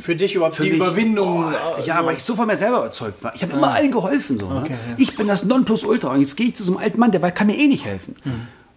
[0.00, 1.52] Für dich überhaupt für die mich, Überwindung.
[1.52, 3.34] äh, ja, so- weil ich so von mir selber überzeugt war.
[3.34, 4.38] Ich habe immer allen geholfen.
[4.38, 4.60] So, ne?
[4.60, 4.94] Okay, ja.
[4.98, 6.12] Ich bin das Nonplusultra.
[6.12, 8.14] Und jetzt gehe ich zu so einem alten Mann, der kann mir eh nicht helfen.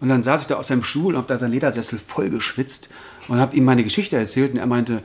[0.00, 2.88] Und dann saß ich da auf seinem Stuhl und habe da seinen Ledersessel voll geschwitzt
[3.28, 4.52] und habe ihm meine Geschichte erzählt.
[4.52, 5.02] Und er meinte,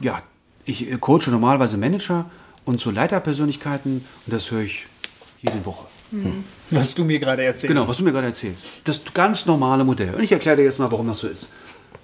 [0.00, 0.22] ja,
[0.64, 2.30] ich äh, coache normalerweise Manager
[2.64, 4.86] und so Leiterpersönlichkeiten und das höre ich
[5.40, 5.86] jede Woche.
[6.70, 7.68] was du mir gerade erzählst.
[7.74, 8.68] Genau, was du mir gerade erzählst.
[8.84, 10.14] Das ganz normale Modell.
[10.14, 11.50] Und ich erkläre dir jetzt mal, warum das so ist.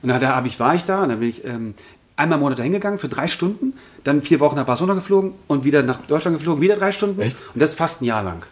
[0.02, 1.74] Und dann hab ich, war ich da und dann bin ich ähm,
[2.16, 5.64] einmal im Monat dahin gegangen für drei Stunden, dann vier Wochen nach Barcelona geflogen und
[5.64, 7.20] wieder nach Deutschland geflogen, wieder drei Stunden.
[7.20, 8.44] Und das fast ein Jahr lang.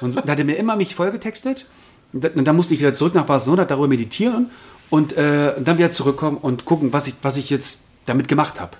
[0.00, 1.66] Und so, da hat er mir immer mich vollgetextet.
[2.12, 4.50] Und dann, und dann musste ich wieder zurück nach Barcelona, darüber meditieren
[4.90, 8.76] und äh, dann wieder zurückkommen und gucken, was ich, was ich jetzt damit gemacht habe.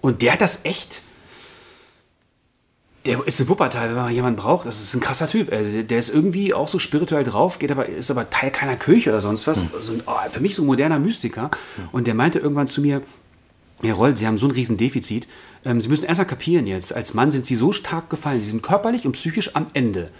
[0.00, 1.02] Und der hat das echt
[3.06, 5.52] der ist in Wuppertal, wenn man jemanden braucht, das ist ein krasser Typ.
[5.52, 9.10] Also der- ist irgendwie auch so spirituell drauf, geht aber, ist aber Teil keiner Kirche
[9.10, 9.66] oder sonst was.
[9.80, 11.50] So ein, oh, für mich so ein moderner Mystiker.
[11.92, 13.02] Und der meinte irgendwann zu mir,
[13.82, 15.28] Herr Roll, Sie haben so ein Riesendefizit.
[15.66, 18.50] Ähm, Sie müssen erst mal kapieren jetzt, als Mann sind Sie so stark gefallen, Sie
[18.50, 20.10] sind körperlich und psychisch am Ende.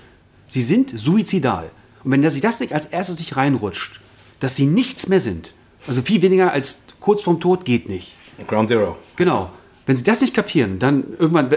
[0.48, 1.70] Sie sind suizidal.
[2.02, 4.00] Und wenn sich das nicht als erstes sich reinrutscht,
[4.40, 5.54] dass Sie nichts mehr sind,
[5.86, 8.14] also viel weniger als kurz vorm Tod geht nicht.
[8.46, 8.96] Ground Zero.
[9.16, 9.50] Genau.
[9.86, 11.50] Wenn sie das nicht kapieren, dann irgendwann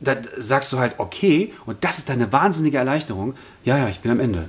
[0.00, 3.34] dann sagst du halt, okay, und das ist dann eine wahnsinnige Erleichterung.
[3.64, 4.48] Ja, ja, ich bin am Ende.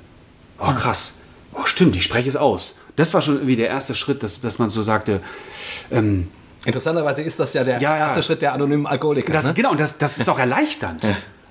[0.60, 1.14] Oh, krass.
[1.54, 2.78] Oh, stimmt, ich spreche es aus.
[2.96, 5.22] Das war schon irgendwie der erste Schritt, dass, dass man so sagte,
[5.92, 6.28] ähm,
[6.66, 7.98] Interessanterweise ist das ja der Ja, ja.
[8.06, 9.32] erste Schritt der anonymen Alkoholiker.
[9.32, 9.54] das, ne?
[9.54, 11.08] genau, das, das ist auch erleichternd.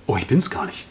[0.06, 0.84] Oh, ich bin's gar nicht.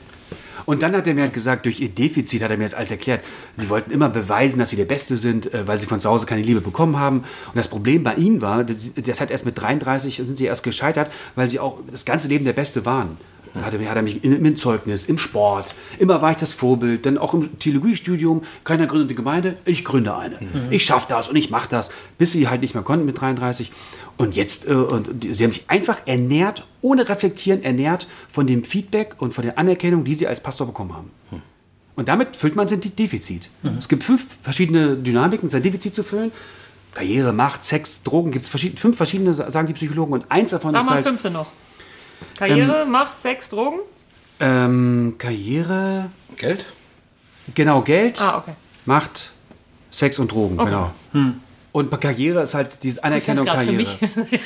[0.68, 2.92] Und dann hat er mir halt gesagt, durch ihr Defizit hat er mir das alles
[2.92, 3.24] erklärt.
[3.56, 6.26] Sie wollten immer beweisen, dass sie der Beste sind, äh, weil sie von zu Hause
[6.26, 7.20] keine Liebe bekommen haben.
[7.20, 10.64] Und das Problem bei ihnen war, das, das hat erst mit 33 sind sie erst
[10.64, 13.16] gescheitert, weil sie auch das ganze Leben der Beste waren.
[13.58, 16.54] Dann hat er, hat er mich in, im Zeugnis, im Sport, immer war ich das
[16.54, 20.38] Vorbild, dann auch im Theologiestudium, keiner gründet eine Gemeinde, ich gründe eine.
[20.70, 23.72] Ich schaffe das und ich mache das, bis sie halt nicht mehr konnten mit 33.
[24.18, 28.64] Und jetzt, äh, und die- sie haben sich einfach ernährt, ohne reflektieren, ernährt von dem
[28.64, 31.12] Feedback und von der Anerkennung, die sie als Pastor bekommen haben.
[31.96, 33.50] Und damit füllt man sein Defizit.
[33.80, 36.32] Es gibt fünf verschiedene Dynamiken, sein Defizit zu füllen.
[36.94, 40.14] Karriere, Macht, Sex, Drogen, gibt es verschied fünf verschiedene, sagen die Psychologen.
[40.14, 41.48] Und eins davon Sag ist mal das halt fünfte noch.
[42.38, 43.80] Karriere, Macht, Sex, Drogen?
[44.40, 46.66] ähm, Karriere, Geld?
[47.56, 48.54] genau, Geld, Ah, okay.
[48.86, 49.32] Macht,
[49.92, 50.92] Sex und Drogen, genau.
[51.72, 54.00] Und bei Karriere ist halt diese Anerkennung grad für Karriere.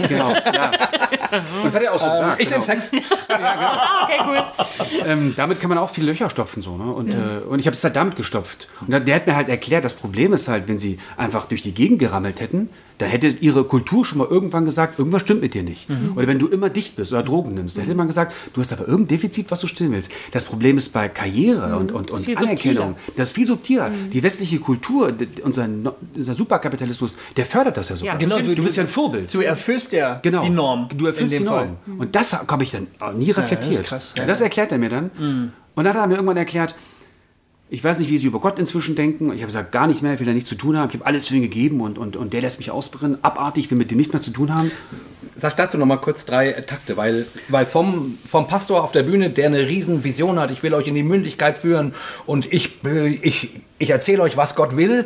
[0.08, 0.72] Genau, ja.
[1.64, 2.42] Das hat er auch so gesagt.
[2.42, 2.60] Ich genau.
[2.66, 2.92] nehme Sex.
[3.34, 5.02] Ah, okay, cool.
[5.06, 6.62] ähm, damit kann man auch viele Löcher stopfen.
[6.62, 6.92] So, ne?
[6.92, 8.68] und, äh, und ich habe es halt damit gestopft.
[8.86, 11.74] Und der hat mir halt erklärt, das Problem ist halt, wenn sie einfach durch die
[11.74, 15.64] Gegend gerammelt hätten, dann hätte ihre Kultur schon mal irgendwann gesagt, irgendwas stimmt mit dir
[15.64, 15.88] nicht.
[16.16, 18.72] Oder wenn du immer dicht bist oder Drogen nimmst, dann hätte man gesagt, du hast
[18.74, 20.12] aber irgendein Defizit, was du stillen willst.
[20.32, 22.96] Das Problem ist bei Karriere und, und, und viel Anerkennung.
[23.18, 23.90] Das ist viel subtiler.
[24.14, 25.14] Die westliche Kultur,
[25.44, 25.68] unser,
[26.16, 28.14] unser Superkapitalismus, der fördert das ja sogar.
[28.14, 29.34] Ja, Genau, du, Du bist ja ein Vorbild.
[29.34, 30.42] Du erfüllst ja Genau.
[30.42, 30.88] die Norm.
[30.96, 31.46] Du erfüllst in dem.
[31.46, 31.70] Fall.
[31.98, 33.74] Und das habe ich dann nie reflektiert.
[33.74, 34.14] ist krass.
[34.18, 35.52] Ja, das erklärt er mir dann.
[35.76, 36.76] Und dann hat er mir irgendwann erklärt,
[37.74, 39.28] ich weiß nicht, wie sie über Gott inzwischen denken.
[39.28, 40.90] Ich habe gesagt, gar nicht mehr, ich will da nichts zu tun haben.
[40.90, 43.20] Ich habe alles für ihn gegeben und, und, und der lässt mich ausbrennen.
[43.22, 44.70] Abartig, ich will mit dem nichts mehr zu tun haben.
[45.36, 49.30] Sag dazu noch mal kurz drei Takte, weil, weil vom, vom Pastor auf der Bühne,
[49.30, 51.94] der eine riesen Vision hat, ich will euch in die Mündigkeit führen
[52.26, 52.80] und ich,
[53.22, 55.06] ich, ich erzähle euch, was Gott will,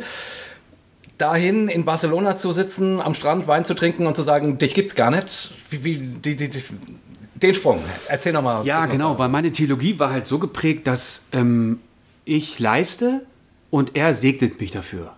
[1.18, 4.94] dahin in Barcelona zu sitzen, am Strand Wein zu trinken und zu sagen, dich gibt's
[4.94, 5.52] gar nicht.
[5.70, 6.62] Wie, wie, die, die, die,
[7.34, 7.80] den Sprung.
[8.08, 8.64] Erzähl noch mal.
[8.64, 11.80] Ja, genau, weil meine Theologie war halt so geprägt, dass ähm,
[12.24, 13.24] ich leiste
[13.70, 15.12] und er segnet mich dafür.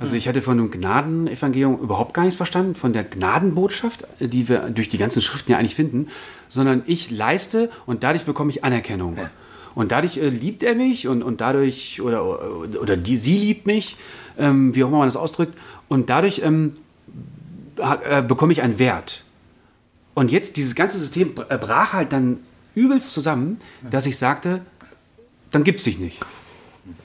[0.00, 4.70] Also ich hatte von dem Gnadenevangelium überhaupt gar nichts verstanden, von der Gnadenbotschaft, die wir
[4.70, 6.06] durch die ganzen Schriften ja eigentlich finden,
[6.48, 9.16] sondern ich leiste und dadurch bekomme ich Anerkennung.
[9.74, 12.24] Und dadurch äh, liebt er mich und, und dadurch, oder,
[12.80, 13.96] oder die, sie liebt mich,
[14.38, 15.56] ähm, wie auch immer man das ausdrückt,
[15.88, 16.76] und dadurch ähm,
[17.78, 19.24] äh, bekomme ich einen Wert.
[20.14, 22.38] Und jetzt, dieses ganze System äh, brach halt dann
[22.74, 24.62] übelst zusammen, dass ich sagte,
[25.50, 26.18] dann gibt es dich nicht.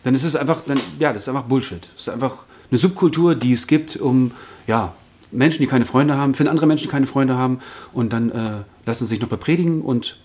[0.04, 1.82] Dann ist es einfach, dann, ja, das ist einfach Bullshit.
[1.94, 2.34] Das ist einfach
[2.70, 4.32] eine Subkultur, die es gibt, um,
[4.68, 4.94] ja,
[5.32, 7.60] Menschen, die keine Freunde haben, finden andere Menschen, die keine Freunde haben
[7.92, 8.52] und dann äh,
[8.86, 10.20] lassen sie sich noch bepredigen und,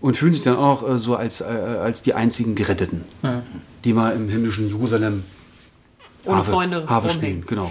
[0.00, 3.02] und fühlen sich dann auch äh, so als, äh, als die einzigen Geretteten,
[3.84, 5.24] die mal im himmlischen Jerusalem
[6.24, 7.70] Ohne Harfe, Freunde Harfe spielen, genau.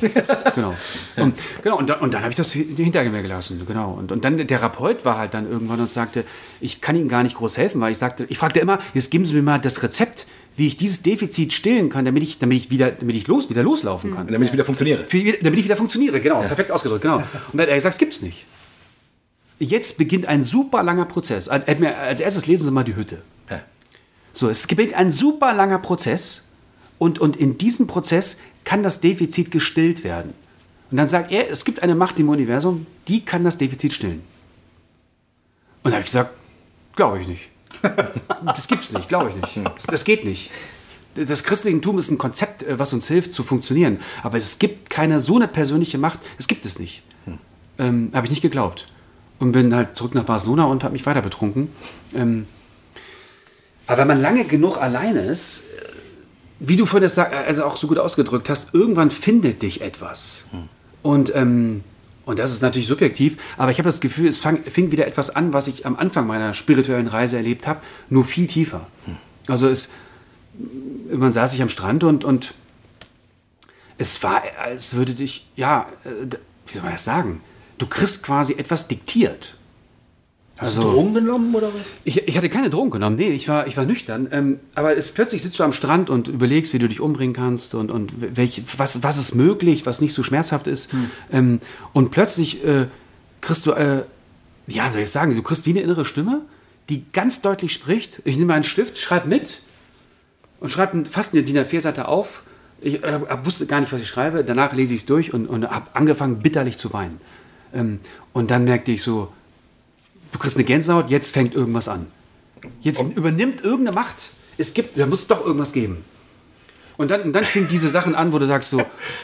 [0.55, 0.75] genau.
[1.17, 3.93] Und, genau, und dann, und dann habe ich das hi- hinter mir gelassen, genau.
[3.93, 6.25] Und, und dann der Therapeut war halt dann irgendwann und sagte,
[6.59, 9.23] ich kann Ihnen gar nicht groß helfen, weil ich sagte, ich fragte immer, jetzt geben
[9.25, 10.27] Sie mir mal das Rezept,
[10.57, 13.63] wie ich dieses Defizit stillen kann, damit ich, damit ich wieder, damit ich los, wieder
[13.63, 14.27] loslaufen kann.
[14.27, 15.05] Damit ich wieder funktioniere.
[15.07, 17.17] Für, damit ich wieder funktioniere, genau, perfekt ausgedrückt, genau.
[17.17, 18.45] Und dann hat er gesagt, es gibt's nicht.
[19.59, 21.47] Jetzt beginnt ein super langer Prozess.
[21.47, 23.21] Als, als erstes lesen Sie mal die Hütte.
[23.49, 23.61] Ja.
[24.33, 26.41] So, es beginnt ein super langer Prozess
[27.01, 30.35] und, und in diesem Prozess kann das Defizit gestillt werden.
[30.91, 34.21] Und dann sagt er, es gibt eine Macht im Universum, die kann das Defizit stillen.
[35.81, 36.29] Und da habe ich gesagt,
[36.95, 37.49] glaube ich nicht.
[38.45, 39.65] Das gibt's nicht, glaube ich nicht.
[39.75, 40.51] Das, das geht nicht.
[41.15, 43.99] Das Christentum ist ein Konzept, äh, was uns hilft zu funktionieren.
[44.21, 47.01] Aber es gibt keine so eine persönliche Macht, es gibt es nicht.
[47.79, 48.85] Ähm, habe ich nicht geglaubt.
[49.39, 51.69] Und bin halt zurück nach Barcelona und habe mich weiter betrunken.
[52.13, 52.45] Ähm,
[53.87, 55.63] aber wenn man lange genug alleine ist,
[56.63, 60.43] wie du vorhin das sag- also auch so gut ausgedrückt hast, irgendwann findet dich etwas.
[61.01, 61.83] Und, ähm,
[62.25, 65.31] und das ist natürlich subjektiv, aber ich habe das Gefühl, es fang, fing wieder etwas
[65.35, 68.85] an, was ich am Anfang meiner spirituellen Reise erlebt habe, nur viel tiefer.
[69.47, 69.89] Also es,
[71.07, 72.53] irgendwann saß ich am Strand und, und
[73.97, 76.09] es war, als würde dich, ja, äh,
[76.67, 77.41] wie soll man das sagen?
[77.79, 79.55] Du kriegst quasi etwas diktiert.
[80.61, 81.87] Hast du Drogen genommen oder was?
[82.03, 84.27] Ich, ich hatte keine Drogen genommen, nee, ich war, ich war nüchtern.
[84.31, 87.73] Ähm, aber es, plötzlich sitzt du am Strand und überlegst, wie du dich umbringen kannst
[87.73, 90.91] und, und welch, was, was ist möglich, was nicht so schmerzhaft ist.
[91.31, 91.61] Ähm,
[91.93, 92.85] und plötzlich äh,
[93.41, 94.03] kriegst du, äh,
[94.67, 96.41] ja, soll ich sagen, du kriegst wie eine innere Stimme,
[96.89, 98.21] die ganz deutlich spricht.
[98.23, 99.63] Ich nehme einen Stift, schreib mit
[100.59, 102.43] und schreibe fast eine DIN A4-Seite auf.
[102.81, 104.43] Ich äh, wusste gar nicht, was ich schreibe.
[104.43, 107.19] Danach lese ich es durch und, und habe angefangen, bitterlich zu weinen.
[107.73, 107.99] Ähm,
[108.31, 109.31] und dann merkte ich so,
[110.31, 112.07] du kriegst eine Gänsehaut, jetzt fängt irgendwas an.
[112.81, 114.31] Jetzt übernimmt irgendeine Macht.
[114.57, 116.03] Es gibt, da muss doch irgendwas geben.
[116.97, 118.81] Und dann, und dann fing diese Sachen an, wo du sagst so,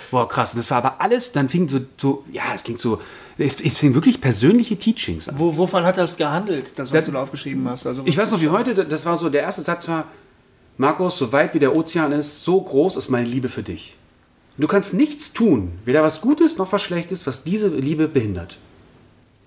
[0.09, 0.53] boah, krass.
[0.53, 2.99] Und das war aber alles, dann fing so, so ja, es klingt so,
[3.37, 5.37] es, es fing wirklich persönliche Teachings an.
[5.37, 7.85] Wo, wovon hat das gehandelt, das, was du da aufgeschrieben hast?
[7.85, 10.05] Also, Ich weiß noch wie heute, das war so, der erste Satz war,
[10.77, 13.95] Markus, so weit wie der Ozean ist, so groß ist meine Liebe für dich.
[14.57, 18.57] Und du kannst nichts tun, weder was Gutes noch was Schlechtes, was diese Liebe behindert.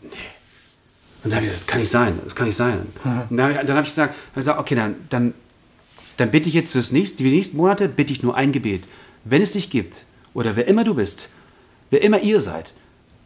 [0.02, 0.10] Nee.
[1.22, 2.86] Und dann habe ich gesagt, das kann nicht sein, das kann nicht sein.
[3.28, 5.34] Und dann habe ich, dann hab ich gesagt, hab ich gesagt, okay, dann, dann,
[6.16, 8.84] dann bitte ich jetzt fürs nächste, die nächsten Monate, bitte ich nur ein Gebet.
[9.24, 11.28] Wenn es dich gibt, oder wer immer du bist,
[11.90, 12.72] wer immer ihr seid,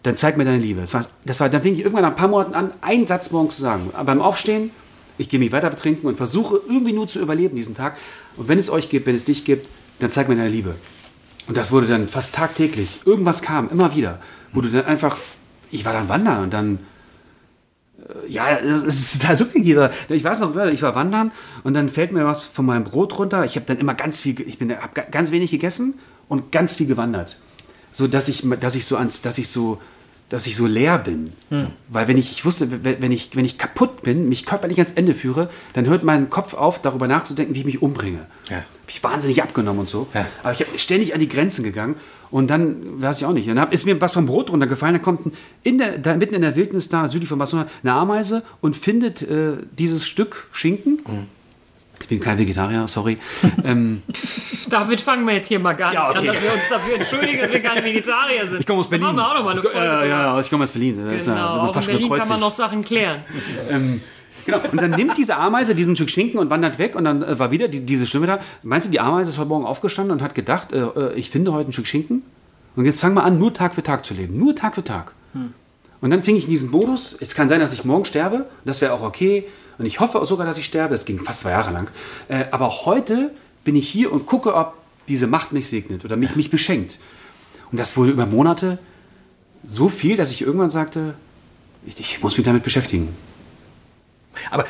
[0.03, 0.81] dann zeig mir deine Liebe.
[0.81, 3.31] Das war, das war, dann fing ich irgendwann nach ein paar Monaten an, einen Satz
[3.31, 3.91] morgens zu sagen.
[4.05, 4.71] Beim Aufstehen,
[5.17, 7.97] ich gehe mich weiter betrinken und versuche irgendwie nur zu überleben diesen Tag.
[8.37, 9.69] Und wenn es euch gibt, wenn es dich gibt,
[10.01, 10.75] dann zeig mir deine Liebe.
[11.47, 13.01] Und das wurde dann fast tagtäglich.
[13.05, 14.21] Irgendwas kam, immer wieder.
[14.53, 15.19] Wo du dann einfach,
[15.71, 16.79] ich war dann wandern und dann,
[18.29, 19.79] ja, es ist total subjektiv.
[20.09, 21.33] Ich weiß noch, ich war wandern
[21.63, 23.45] und dann fällt mir was von meinem Brot runter.
[23.45, 25.95] Ich habe dann immer ganz viel, ich bin, habe ganz wenig gegessen
[26.29, 27.39] und ganz viel gewandert.
[27.93, 29.81] So, dass ich, dass ich so ans, dass ich so,
[30.29, 31.33] dass ich so leer bin.
[31.89, 34.93] Weil wenn ich, ich wusste, wenn wenn ich, wenn ich kaputt bin, mich körperlich ans
[34.93, 38.27] Ende führe, dann hört mein Kopf auf, darüber nachzudenken, wie ich mich umbringe.
[38.51, 38.57] Ja.
[38.57, 40.09] Hab ich wahnsinnig abgenommen und so.
[40.13, 40.27] Ja.
[40.43, 41.97] Aber ich habe ständig an die Grenzen gegangen
[42.35, 43.49] und dann weiß ich auch nicht.
[43.49, 44.95] Dann hab, ist mir was vom Brot runtergefallen.
[44.97, 45.33] Da kommt ein,
[45.63, 49.23] in der, da mitten in der Wildnis da südlich von Barcelona eine Ameise und findet
[49.23, 50.95] äh, dieses Stück Schinken.
[51.07, 51.27] Mhm.
[52.01, 53.19] Ich bin kein Vegetarier, sorry.
[53.65, 54.03] ähm,
[54.69, 56.29] Damit fangen wir jetzt hier mal gar Ja, nicht okay.
[56.29, 58.59] an, dass wir uns dafür entschuldigen, dass wir keine Vegetarier sind.
[58.61, 59.07] ich komme aus Da Berlin.
[59.07, 59.79] machen wir auch noch mal eine Folge.
[59.79, 60.07] ja, drüber.
[60.09, 61.07] ja, ich komme aus Berlin.
[61.09, 63.19] Da ist ja- Genau, auch in Berlin kann man noch Sachen klären.
[64.47, 64.61] Genau.
[64.73, 67.51] Und dann nimmt diese Ameise diesen Stück Schinken und wandert weg und dann äh, war
[67.51, 68.41] wieder die, diese Stimme da.
[68.63, 71.53] Meinst du, die Ameise ist heute Morgen aufgestanden und hat gedacht, äh, äh, ich finde
[71.53, 72.23] heute ein Stück Schinken?
[72.77, 74.37] Und jetzt fangen wir an, nur Tag für Tag zu leben.
[74.39, 75.13] Nur Tag für Tag.
[76.01, 77.17] Und dann fing ich in diesen Modus.
[77.19, 78.47] Es kann sein, dass ich morgen sterbe.
[78.65, 79.47] Das wäre auch okay.
[79.79, 80.91] Und ich hoffe auch sogar, dass ich sterbe.
[80.91, 81.89] Das ging fast zwei Jahre lang.
[82.29, 83.31] Äh, aber heute
[83.65, 84.75] bin ich hier und gucke, ob
[85.09, 86.99] diese Macht mich segnet oder mich, mich beschenkt.
[87.71, 88.79] Und das wurde über Monate
[89.67, 91.15] so viel, dass ich irgendwann sagte,
[91.87, 93.09] ich, ich muss mich damit beschäftigen.
[94.51, 94.65] Aber,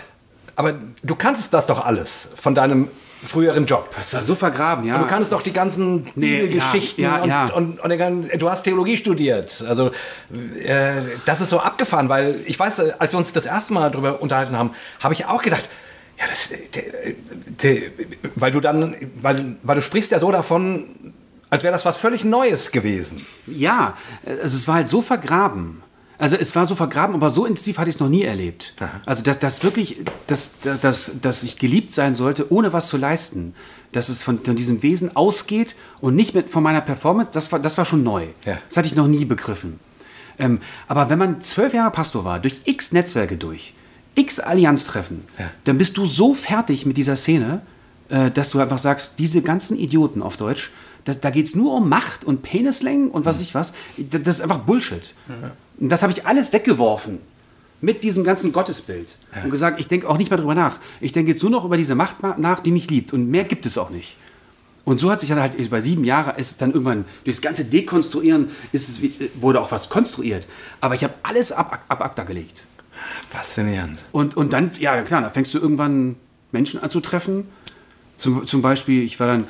[0.57, 2.89] aber du kannst das doch alles von deinem
[3.27, 3.89] früheren Job.
[3.97, 4.99] Das war so vergraben, ja.
[4.99, 7.45] Du kannst doch die ganzen Nee, Bibelgeschichten ja, ja, und, ja.
[7.55, 9.65] Und, und, ganzen- du hast Theologie studiert.
[9.67, 9.93] Also
[10.63, 13.91] äh, das ist so abgefahren, weil ich weiß, äh, als wir uns das erste Mal
[13.91, 15.67] darüber unterhalten haben, habe ich auch gedacht,
[16.19, 17.91] ja, das, äh, der- der-
[18.35, 20.85] weil du dann, weil, weil du sprichst ja so davon,
[21.49, 23.25] als wäre das was völlig Neues gewesen.
[23.47, 23.97] Ja,
[24.27, 25.83] also es war halt so vergraben.
[26.19, 28.75] Also es war so vergraben, aber so intensiv hatte ich es noch nie erlebt.
[29.07, 32.97] Also dass das wirklich, dass, dass, dass, dass ich geliebt sein sollte, ohne was zu
[32.97, 33.55] leisten.
[33.93, 37.61] Dass es von, von diesem Wesen ausgeht und nicht mit, von meiner Performance, das war,
[37.61, 38.27] das war schon neu.
[38.45, 38.59] Ja.
[38.69, 39.79] Das hatte ich noch nie begriffen.
[40.37, 43.73] Ähm, aber wenn man zwölf Jahre Pastor war, durch x Netzwerke durch,
[44.17, 45.51] x Allianztreffen, Ja.
[45.65, 47.63] dann bist du so fertig mit dieser Szene,
[48.09, 50.73] äh, dass du einfach sagst, diese ganzen Idioten auf Deutsch,
[51.05, 53.73] das, da geht es nur um Macht und Penislängen und was ich was.
[53.99, 55.15] Das ist einfach Bullshit.
[55.79, 57.19] Und das habe ich alles weggeworfen
[57.81, 60.79] mit diesem ganzen Gottesbild und gesagt, ich denke auch nicht mehr darüber nach.
[61.01, 63.13] Ich denke jetzt nur noch über diese Macht nach, die mich liebt.
[63.13, 64.17] Und mehr gibt es auch nicht.
[64.87, 67.65] Und so hat sich dann halt über sieben Jahre ist es dann irgendwann durchs ganze
[67.65, 70.47] Dekonstruieren ist es, wie- wurde auch was konstruiert.
[70.81, 72.65] Aber ich habe alles ab, ab ACTA gelegt.
[73.31, 73.99] Faszinierend.
[74.13, 76.17] Und, und dann, ja klar, da fängst du irgendwann
[76.53, 77.49] Menschen anzutreffen.
[78.17, 79.47] Zum, zum Beispiel, ich war dann,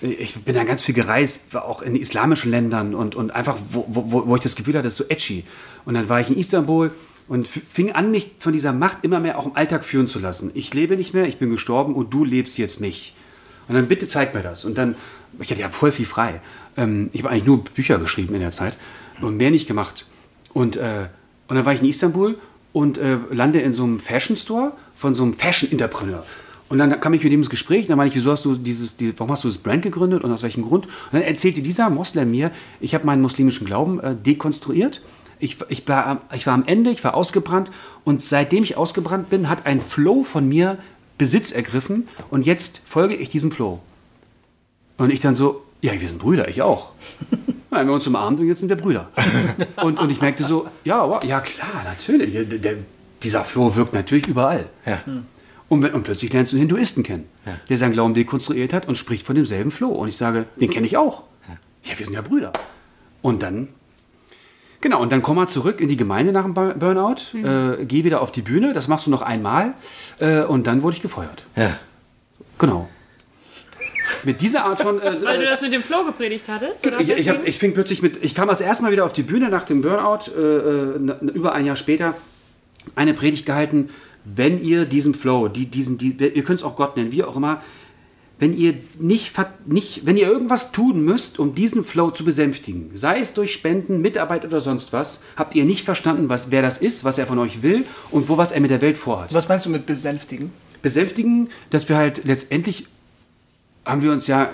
[0.00, 4.26] ich bin dann ganz viel gereist, auch in islamischen Ländern und, und einfach, wo, wo,
[4.26, 5.44] wo ich das Gefühl hatte, das ist so edgy.
[5.84, 6.90] Und dann war ich in Istanbul
[7.28, 10.50] und fing an, mich von dieser Macht immer mehr auch im Alltag führen zu lassen.
[10.54, 13.14] Ich lebe nicht mehr, ich bin gestorben und du lebst jetzt mich.
[13.66, 14.64] Und dann bitte zeig mir das.
[14.64, 14.94] Und dann,
[15.40, 16.40] ich hatte ja voll viel frei.
[16.76, 18.76] Ähm, ich habe eigentlich nur Bücher geschrieben in der Zeit
[19.20, 20.06] und mehr nicht gemacht.
[20.52, 21.06] Und, äh,
[21.48, 22.38] und dann war ich in Istanbul
[22.72, 26.24] und äh, lande in so einem Fashion Store von so einem Fashion-Entrepreneur.
[26.68, 28.96] Und dann kam ich mit ihm ins Gespräch, dann meine ich, wieso hast du dieses,
[28.96, 30.86] die, warum hast du das Brand gegründet und aus welchem Grund?
[30.86, 32.50] Und dann erzählte dieser Moslem mir,
[32.80, 35.02] ich habe meinen muslimischen Glauben äh, dekonstruiert.
[35.40, 37.70] Ich, ich, war, am- ich war am Ende, ich war ausgebrannt
[38.04, 40.78] und seitdem ich ausgebrannt bin, hat ein Flow von mir
[41.18, 43.80] Besitz ergriffen und jetzt folge ich diesem Flow.
[44.96, 46.92] Und ich dann so, ja, wir sind Brüder, ich auch.
[47.70, 49.08] Dann haben wir uns umarmt und jetzt sind wir Brüder.
[49.82, 52.32] Und, und ich merkte so, ja, wow, ja klar, natürlich.
[52.32, 52.74] Der, der,
[53.20, 54.66] dieser Flow wirkt natürlich überall.
[54.86, 55.00] Ja.
[55.74, 57.24] Und, wenn, und plötzlich lernst du einen Hinduisten kennen,
[57.68, 59.88] der seinen Glauben dekonstruiert hat und spricht von demselben Flow.
[59.88, 61.24] Und ich sage, den kenne ich auch.
[61.82, 62.52] Ja, wir sind ja Brüder.
[63.22, 63.66] Und dann,
[64.80, 68.04] genau, und dann komm mal zurück in die Gemeinde nach dem Bur- Burnout, äh, geh
[68.04, 69.74] wieder auf die Bühne, das machst du noch einmal
[70.20, 71.44] äh, und dann wurde ich gefeuert.
[71.56, 71.76] Ja.
[72.60, 72.88] Genau.
[74.22, 75.02] Mit dieser Art von...
[75.02, 76.86] Äh, Weil du das mit dem Flow gepredigt hattest?
[76.86, 79.12] Oder ich, ich, hab, ich fing plötzlich mit, ich kam das erste Mal wieder auf
[79.12, 82.14] die Bühne nach dem Burnout, äh, äh, über ein Jahr später,
[82.94, 83.90] eine Predigt gehalten,
[84.24, 87.36] wenn ihr diesem Flow, die, diesen, die, ihr könnt es auch Gott nennen, wie auch
[87.36, 87.62] immer,
[88.38, 89.32] wenn ihr nicht,
[89.66, 94.00] nicht, wenn ihr irgendwas tun müsst, um diesen Flow zu besänftigen, sei es durch Spenden,
[94.00, 97.38] Mitarbeit oder sonst was, habt ihr nicht verstanden, was, wer das ist, was er von
[97.38, 100.52] euch will und wo was er mit der Welt vorhat Was meinst du mit besänftigen?
[100.84, 102.86] besänftigen, dass wir halt letztendlich
[103.86, 104.50] haben wir uns ja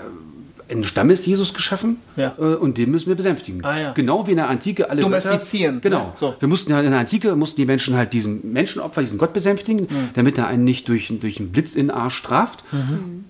[0.71, 2.33] einen Stammes-Jesus geschaffen Ja.
[2.39, 3.63] äh, und den müssen wir besänftigen.
[3.63, 3.91] Ah, ja.
[3.93, 5.89] Genau wie in der Antike alle Domestizieren, Götter.
[5.97, 6.07] Genau.
[6.09, 6.13] ne?
[6.15, 6.35] So.
[6.39, 9.87] Wir mussten ja in der Antike mussten die Menschen halt diesen Menschenopfer, diesen Gott besänftigen,
[10.15, 12.63] damit er einen nicht durch, durch einen Blitz in den Arsch straft.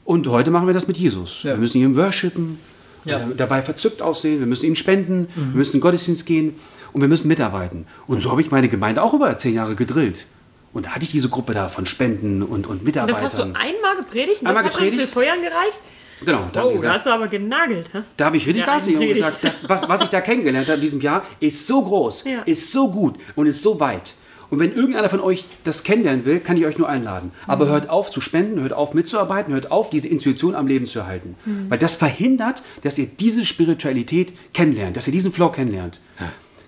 [0.05, 1.39] Und heute machen wir das mit Jesus.
[1.43, 1.51] Ja.
[1.53, 2.59] Wir müssen ihn worshipen,
[3.05, 3.17] Ja.
[3.17, 6.53] äh, dabei verzückt aussehen, wir müssen ihm spenden, wir müssen in den Gottesdienst gehen
[6.93, 7.85] und wir müssen mitarbeiten.
[8.07, 10.25] Und so habe ich meine Gemeinde auch über zehn Jahre gedrillt.
[10.73, 13.21] Und da hatte ich diese Gruppe da von Spenden und, und Mitarbeitern.
[13.23, 15.01] Das hast du einmal gepredigt und Einmal das hat gepredigt.
[15.01, 15.81] fürs Feuern gereicht?
[16.25, 17.89] Genau, da, Oh, da gesagt, hast du aber genagelt.
[17.93, 18.01] hä?
[18.17, 20.75] da habe ich richtig Ja, Gas gegeben gesagt, das, was, was ich da kennengelernt habe
[20.77, 22.41] in diesem Jahr, ist so groß, Ja.
[22.43, 24.13] ist so gut und ist so weit.
[24.49, 27.31] Und wenn irgendeiner von euch das kennenlernen will, kann ich euch nur einladen.
[27.47, 30.99] Aber hört auf zu spenden, hört auf mitzuarbeiten, hört auf, diese Institution am Leben zu
[30.99, 31.37] erhalten.
[31.69, 36.01] Weil das verhindert, dass ihr diese Spiritualität kennenlernt, dass ihr diesen Flow kennenlernt.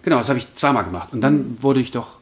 [0.01, 1.10] Genau, das habe ich zweimal gemacht.
[1.12, 2.20] Und dann wurde ich doch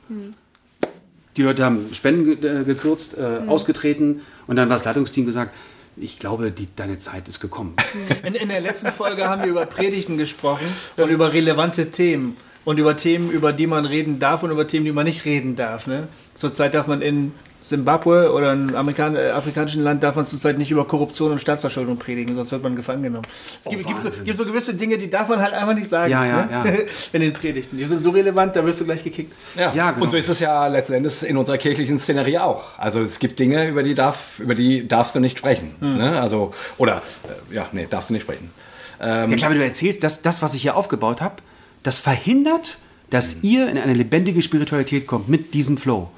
[1.37, 5.53] die Leute haben Spenden äh, gekürzt, äh, ausgetreten und dann war das Leitungsteam gesagt,
[5.97, 7.75] ich glaube, die, deine Zeit ist gekommen.
[8.23, 10.67] In, in der letzten Folge haben wir über Predigten gesprochen
[10.97, 12.37] und über relevante Themen.
[12.63, 15.55] Und über Themen, über die man reden darf und über Themen, die man nicht reden
[15.55, 15.87] darf.
[15.87, 16.07] Ne?
[16.35, 17.31] Zurzeit darf man in
[17.63, 21.39] Simbabwe oder in einem Amerikan äh, afrikanischen Land darf man zurzeit nicht über Korruption und
[21.39, 23.25] Staatsverschuldung predigen, sonst wird man gefangen genommen.
[23.63, 26.11] Es gibt, gibt, so, gibt so gewisse Dinge, die darf man halt einfach nicht sagen.
[26.11, 26.51] Ja, ja, ne?
[26.51, 26.63] ja.
[27.13, 27.77] In den Predigten.
[27.77, 29.33] Die sind so relevant, da wirst du gleich gekickt.
[29.55, 30.05] Ja, Ja, genau.
[30.05, 32.77] Und so ist es ja letzten Endes in unserer kirchlichen Szenerie auch.
[32.77, 35.75] Also es gibt Dinge, über die, darf, über die darfst du nicht sprechen.
[35.79, 36.19] Ne?
[36.21, 38.51] Also, oder, äh, ja, nee, darfst du nicht sprechen.
[38.99, 41.37] Ja klar, wenn du erzählst, dass das, was ich hier aufgebaut habe,
[41.81, 42.77] das verhindert,
[43.11, 46.09] dass ihr in eine lebendige Spiritualität kommt mit diesem Flow.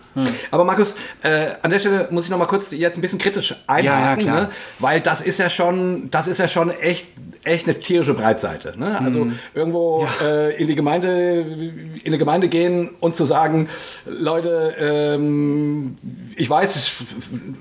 [0.51, 3.55] Aber Markus, äh, an der Stelle muss ich noch mal kurz jetzt ein bisschen kritisch
[3.65, 4.49] einhaken, Ja, ja, ne?
[4.77, 7.07] weil das ist ja schon, das ist ja schon echt,
[7.43, 8.75] echt eine tierische Breitseite.
[8.77, 8.95] Ne?
[9.01, 9.39] Also Mhm.
[9.55, 13.67] irgendwo äh, in die Gemeinde, in eine Gemeinde gehen und zu sagen,
[14.05, 15.97] Leute, ähm,
[16.35, 16.91] ich weiß,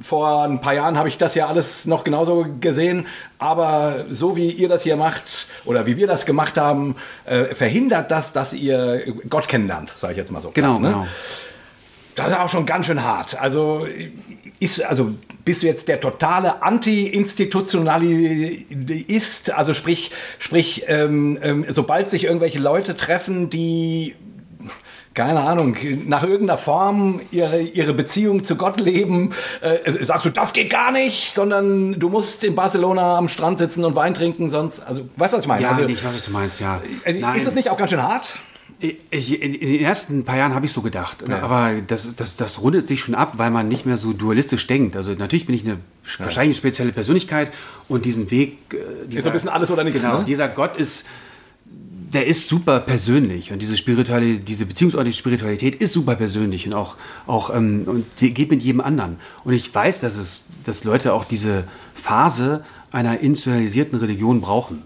[0.03, 3.07] vor ein paar Jahren habe ich das ja alles noch genauso gesehen,
[3.39, 8.11] aber so wie ihr das hier macht oder wie wir das gemacht haben, äh, verhindert
[8.11, 10.51] das, dass ihr Gott kennenlernt, sage ich jetzt mal so.
[10.51, 10.89] Genau, platt, ne?
[10.89, 11.07] genau.
[12.15, 13.41] Das ist auch schon ganz schön hart.
[13.41, 13.87] Also,
[14.61, 15.15] ist, also
[15.45, 19.51] bist du jetzt der totale Anti-Institutionalist?
[19.51, 24.15] Also sprich, sprich ähm, ähm, sobald sich irgendwelche Leute treffen, die
[25.15, 30.55] keine Ahnung, nach irgendeiner Form ihre, ihre Beziehung zu Gott leben, äh, sagst du, das
[30.55, 34.81] geht gar nicht, sondern du musst in Barcelona am Strand sitzen und Wein trinken, sonst,
[34.81, 35.65] also, weißt du, was ich meine?
[35.65, 36.81] Ja, also, nicht, was du meinst, ja.
[37.05, 38.39] also, ist das nicht auch ganz schön hart?
[39.11, 42.61] Ich, in, in den ersten paar Jahren habe ich so gedacht, aber das, das, das
[42.61, 44.97] rundet sich schon ab, weil man nicht mehr so dualistisch denkt.
[44.97, 45.79] Also natürlich bin ich eine
[46.19, 47.53] wahrscheinlich eine spezielle Persönlichkeit
[47.89, 50.25] und diesen Weg, äh, dieser, so ein bisschen alles oder nichts, Genau, ne?
[50.25, 51.07] dieser Gott ist,
[52.13, 56.97] der ist super persönlich und diese spirituelle, diese beziehungsorientierte Spiritualität ist super persönlich und auch,
[57.29, 59.17] auch ähm, und sie geht mit jedem anderen.
[59.45, 61.65] Und ich weiß, dass es, dass Leute auch diese
[61.95, 64.83] Phase einer institutionalisierten Religion brauchen.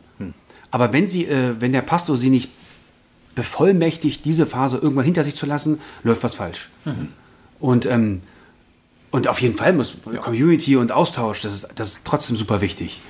[0.70, 2.50] Aber wenn sie, äh, wenn der Pastor sie nicht
[3.36, 6.68] bevollmächtigt, diese Phase irgendwann hinter sich zu lassen, läuft was falsch.
[7.60, 8.22] Und, ähm,
[9.12, 13.00] und auf jeden Fall muss Community und Austausch, das ist, das ist trotzdem super wichtig.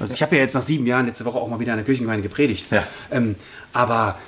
[0.00, 1.84] Also ich habe ja jetzt nach sieben Jahren letzte Woche auch mal wieder in der
[1.84, 2.66] Kirchengemeinde gepredigt.
[2.72, 2.82] Ja.
[3.12, 3.36] Ähm,
[3.72, 4.18] aber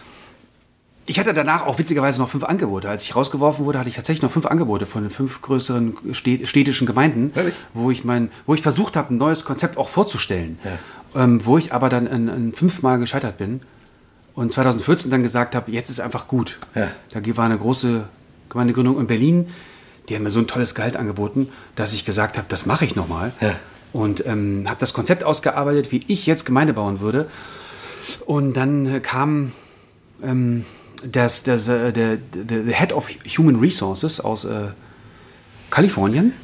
[1.07, 2.88] ich hatte danach auch witzigerweise noch fünf Angebote.
[2.88, 6.46] Als ich rausgeworfen wurde, hatte ich tatsächlich noch fünf Angebote von den fünf größeren stä-
[6.46, 7.54] städtischen Gemeinden, Ehrlich?
[7.74, 10.59] wo ich mein, wo ich versucht habe, ein neues Konzept auch vorzustellen.
[11.14, 13.61] Ähm, wo ich aber dann in, in fünfmal gescheitert bin
[14.37, 16.59] und 2014 dann gesagt habe, jetzt ist einfach gut.
[16.74, 16.91] Ja.
[17.11, 18.05] Da war eine große
[18.51, 19.49] Gemeindegründung in Berlin,
[20.09, 22.95] die haben mir so ein tolles Gehalt angeboten, dass ich gesagt habe, das mache ich
[22.95, 23.32] nochmal.
[23.41, 23.57] Ja.
[23.93, 27.28] Und ähm, habe das Konzept ausgearbeitet, wie ich jetzt Gemeinde bauen würde.
[28.26, 29.53] Und dann äh, kam
[30.22, 30.64] ähm,
[31.03, 33.09] das, das, äh, der, der, der Head of
[33.39, 34.68] Human Resources aus äh,
[35.70, 36.32] Kalifornien.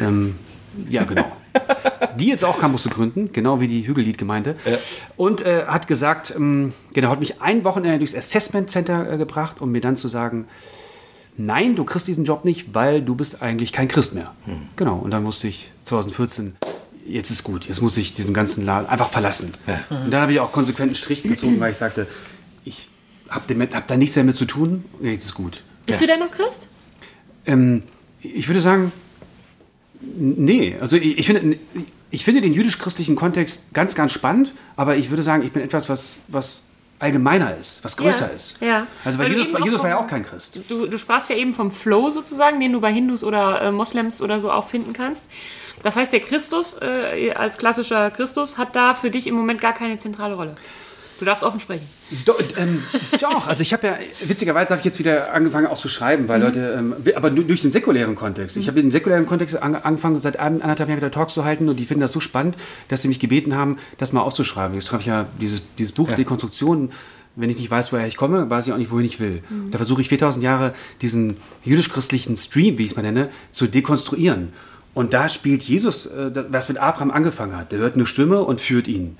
[0.00, 0.36] Ähm,
[0.88, 1.32] ja, genau.
[2.16, 4.56] Die jetzt auch Campus zu gründen, genau wie die Hügellied-Gemeinde.
[5.16, 9.60] Und äh, hat gesagt, ähm, genau, hat mich ein Wochenende durchs Assessment Center äh, gebracht,
[9.60, 10.46] um mir dann zu sagen,
[11.36, 14.34] nein, du kriegst diesen Job nicht, weil du bist eigentlich kein Christ mehr.
[14.76, 16.56] Genau, und dann musste ich 2014,
[17.06, 19.52] jetzt ist gut, jetzt muss ich diesen ganzen Laden einfach verlassen.
[19.88, 22.06] Und dann habe ich auch konsequent einen Strich gezogen, weil ich sagte,
[22.64, 22.88] ich
[23.28, 25.62] habe hab da nichts mehr mit zu tun, jetzt ist gut.
[25.86, 26.68] Bist du denn noch Christ?
[27.46, 27.82] Ähm,
[28.20, 28.92] ich würde sagen,
[30.00, 30.76] nee.
[30.80, 31.58] Also ich, ich, finde,
[32.10, 35.88] ich finde den jüdisch-christlichen Kontext ganz, ganz spannend, aber ich würde sagen, ich bin etwas,
[35.88, 36.64] was, was
[37.00, 38.58] allgemeiner ist, was größer Ja, ist.
[38.60, 38.86] ja.
[39.04, 40.60] Also weil, Jesus, Jesus war ja vom- auch kein Christ.
[40.68, 44.20] Du, du sprachst ja eben vom Flow sozusagen, den du bei Hindus oder äh, Moslems
[44.20, 45.30] oder so auch finden kannst.
[45.84, 49.74] Das heißt, der Christus äh, als klassischer Christus hat da für dich im Moment gar
[49.74, 50.56] keine zentrale Rolle.
[51.18, 51.86] Du darfst offen sprechen.
[52.24, 52.80] Do, ähm,
[53.20, 56.40] doch, also ich habe ja, witzigerweise habe ich jetzt wieder angefangen auch zu schreiben, weil
[56.40, 58.56] Leute, ähm, aber nur durch den säkulären Kontext.
[58.56, 61.68] Ich habe den säkulären Kontext an, angefangen, seit ein- anderthalb Jahren wieder Talks zu halten
[61.68, 62.56] und die finden das so spannend,
[62.88, 64.74] dass sie mich gebeten haben, das mal aufzuschreiben.
[64.76, 66.92] Jetzt habe ich ja dieses, dieses Buch Dekonstruktion,
[67.34, 69.42] wenn ich nicht weiß, woher ich komme, weiß ich auch nicht, wohin ich will.
[69.70, 74.52] Da versuche ich 4000 Jahre diesen jüdisch-christlichen Stream, wie ich es mal nenne, zu dekonstruieren.
[74.98, 77.70] Und da spielt Jesus, äh, was mit Abraham angefangen hat.
[77.70, 79.16] Der hört eine Stimme und führt ihn.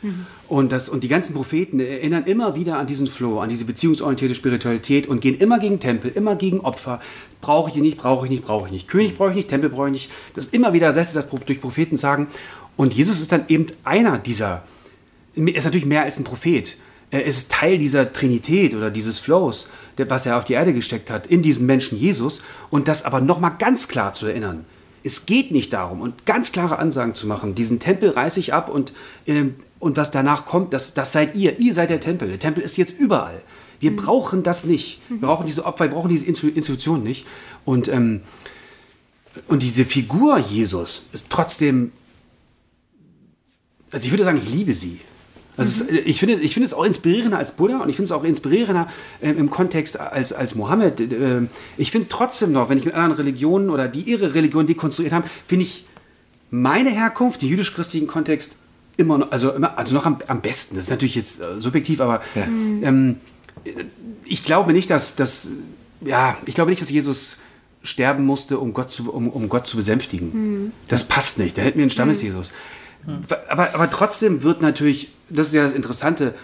[0.49, 4.35] Und, das, und die ganzen Propheten erinnern immer wieder an diesen Flow, an diese beziehungsorientierte
[4.35, 6.99] Spiritualität und gehen immer gegen Tempel, immer gegen Opfer.
[7.41, 8.89] Brauche ich nicht, brauche ich nicht, brauche ich nicht.
[8.89, 10.11] König brauche ich nicht, Tempel brauche ich nicht.
[10.35, 12.27] Das ist immer wieder Sätze, das durch Propheten sagen.
[12.77, 14.65] Und Jesus ist dann eben einer dieser,
[15.37, 16.77] er ist natürlich mehr als ein Prophet.
[17.13, 21.29] Er ist Teil dieser Trinität oder dieses Flows, was er auf die Erde gesteckt hat,
[21.29, 22.43] in diesen Menschen Jesus.
[22.69, 24.65] Und das aber nochmal ganz klar zu erinnern.
[25.09, 28.69] Es geht nicht darum, und ganz klare Ansagen zu machen, diesen Tempel reiße ich ab
[28.69, 28.93] und,
[29.27, 31.59] ähm, und was danach kommt, das, das seid ihr.
[31.59, 32.29] Ihr seid der Tempel.
[32.29, 33.41] Der Tempel ist jetzt überall.
[33.81, 35.01] Wir brauchen das nicht.
[35.09, 37.25] Wir brauchen diese Opfer, wir brauchen diese Institu- Institution nicht.
[37.65, 38.21] Und, ähm,
[39.47, 41.93] und diese Figur Jesus ist trotzdem
[43.91, 45.01] also ich würde sagen, ich liebe sie.
[45.59, 48.13] Also es, ich, finde, ich finde es auch inspirierender als Buddha und ich finde es
[48.13, 48.89] auch inspirierender
[49.21, 51.01] äh, im Kontext als, als Mohammed.
[51.01, 51.43] Äh,
[51.77, 55.25] ich finde trotzdem noch, wenn ich mit anderen Religionen oder die ihre Religion dekonstruiert haben,
[55.47, 55.85] finde ich
[56.51, 58.57] meine Herkunft, den jüdisch-christlichen Kontext,
[58.97, 60.77] immer noch, also, immer, also noch am, am besten.
[60.77, 63.17] Das ist natürlich jetzt äh, subjektiv, aber ähm,
[64.25, 65.51] ich glaube nicht, dass, dass
[66.01, 67.37] ja, ich glaube nicht, dass Jesus
[67.83, 70.73] sterben musste, um Gott zu, um, um Gott zu besänftigen.
[70.89, 71.57] Das passt nicht.
[71.57, 72.53] Da hätten wir einen Stammesjesus.
[73.49, 76.35] Aber, aber trotzdem wird natürlich, das ist ja das Interessante,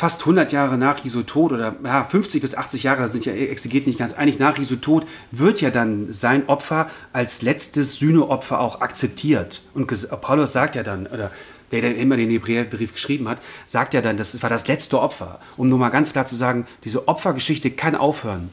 [0.00, 3.34] fast 100 Jahre nach Jesu Tod oder ja, 50 bis 80 Jahre, da sind ja
[3.34, 8.60] Exegeten nicht ganz einig, nach Jesu Tod wird ja dann sein Opfer als letztes Sühneopfer
[8.60, 9.62] auch akzeptiert.
[9.74, 9.86] Und
[10.22, 11.30] Paulus sagt ja dann, oder
[11.70, 15.38] der, der immer den Hebräerbrief geschrieben hat, sagt ja dann, das war das letzte Opfer.
[15.58, 18.48] Um nur mal ganz klar zu sagen, diese Opfergeschichte kann aufhören.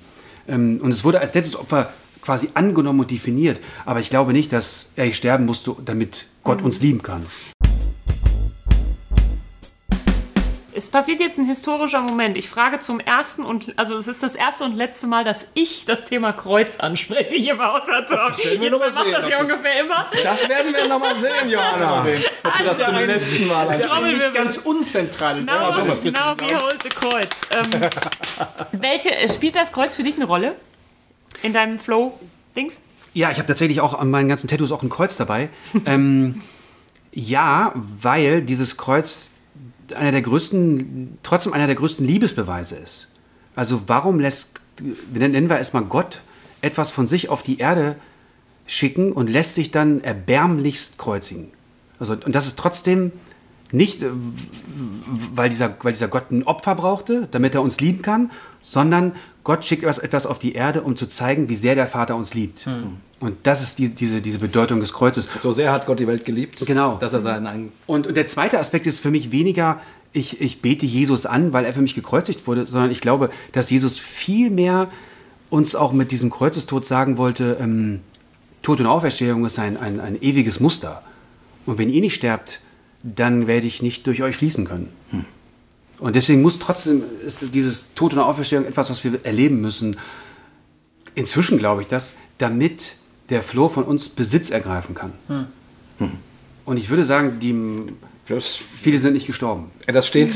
[0.49, 3.61] Ähm, Und es wurde als letztes Opfer quasi angenommen und definiert.
[3.85, 7.25] Aber ich glaube nicht, dass er sterben musste, damit Gott uns lieben kann.
[10.77, 12.37] Es passiert jetzt ein historischer Moment.
[12.37, 15.85] Ich frage zum ersten und, also es ist das erste und letzte Mal, dass ich
[15.85, 18.37] das Thema Kreuz anspreche hier bei Außertalk.
[18.37, 20.05] Jetzt macht sehen, das ja ungefähr immer.
[20.23, 22.05] Das werden wir nochmal sehen, Johanna.
[22.43, 24.33] Ob du das zum letzten Mal als Trommelwirbel.
[24.33, 26.19] ganz unzentrales Now, Thema.
[26.19, 27.41] now behold the Kreuz.
[27.49, 27.81] Ähm,
[28.79, 30.55] welche, äh, spielt das Kreuz für dich eine Rolle?
[31.41, 32.83] In deinem Flow-Dings?
[33.15, 35.49] Ja, ich habe tatsächlich auch an meinen ganzen Tattoos auch ein Kreuz dabei.
[35.87, 36.43] ähm,
[37.11, 39.31] ja, weil dieses Kreuz
[39.95, 43.11] einer der größten, trotzdem einer der größten Liebesbeweise ist.
[43.55, 44.59] Also warum lässt,
[45.13, 46.21] nennen wir erstmal Gott,
[46.61, 47.95] etwas von sich auf die Erde
[48.65, 51.51] schicken und lässt sich dann erbärmlichst kreuzigen?
[51.99, 53.11] Also, und das ist trotzdem
[53.71, 54.09] nicht, äh,
[55.33, 58.31] weil dieser, weil dieser Gott ein Opfer brauchte, damit er uns lieben kann,
[58.61, 59.13] sondern
[59.47, 62.33] Gott schickt etwas, etwas auf die Erde, um zu zeigen, wie sehr der Vater uns
[62.33, 62.67] liebt.
[63.21, 65.29] Und das ist die, diese, diese Bedeutung des Kreuzes.
[65.41, 66.97] So sehr hat Gott die Welt geliebt, Genau.
[66.97, 69.79] dass er seinen eigenen Und, und der zweite Aspekt ist für mich weniger,
[70.11, 73.69] ich, ich bete Jesus an, weil er für mich gekreuzigt wurde, sondern ich glaube, dass
[73.69, 74.89] Jesus viel mehr
[75.49, 78.01] uns auch mit diesem Kreuzestod sagen wollte, ähm,
[78.63, 81.03] Tod und Auferstehung ist ein, ein, ein ewiges Muster.
[81.65, 82.59] Und wenn ihr nicht sterbt,
[83.01, 84.89] dann werde ich nicht durch euch fließen können.
[85.99, 89.97] Und deswegen muss trotzdem, ist dieses Tod und Auferstehung etwas, was wir erleben müssen.
[91.15, 92.95] Inzwischen glaube ich das, damit
[93.29, 95.13] der Floh von uns Besitz ergreifen kann.
[96.65, 97.53] Und ich würde sagen, die,
[98.29, 99.71] Das, viele sind nicht gestorben.
[99.85, 100.33] das steht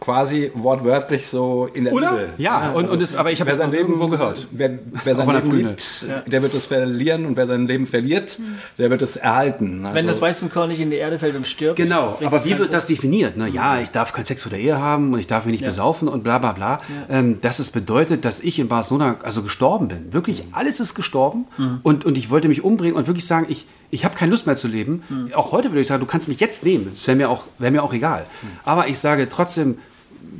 [0.00, 2.30] quasi wortwörtlich so in der Bibel.
[2.38, 4.48] Ja, und, und es, aber ich habe Wer es sein noch Leben irgendwo gehört.
[4.50, 8.38] Wer, wer sein Leben liebt, der wird es verlieren und wer sein Leben verliert,
[8.78, 9.84] der wird es erhalten.
[9.84, 11.76] Also, Wenn das Weizenkorn nicht in die Erde fällt und stirbt.
[11.76, 13.36] Genau, aber wie wird das definiert?
[13.36, 13.48] Ne?
[13.48, 16.08] Ja, ich darf keinen Sex vor der Ehe haben und ich darf mich nicht besaufen
[16.08, 16.80] und bla bla bla.
[17.10, 20.14] Ähm, dass es bedeutet, dass ich in Barcelona also gestorben bin.
[20.14, 21.46] Wirklich, alles ist gestorben
[21.82, 24.56] und, und ich wollte mich umbringen und wirklich sagen, ich, ich habe keine Lust mehr
[24.56, 25.02] zu leben.
[25.34, 26.88] Auch heute würde ich sagen, du kannst mich jetzt nehmen.
[26.92, 28.24] Das wäre mir, auch- wär mir auch egal.
[28.64, 29.76] Aber ich sage trotzdem,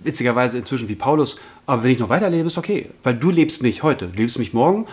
[0.02, 2.88] witzigerweise inzwischen wie Paulus, aber wenn ich noch weiterlebe, ist okay.
[3.02, 4.86] Weil du lebst mich heute, du lebst mich morgen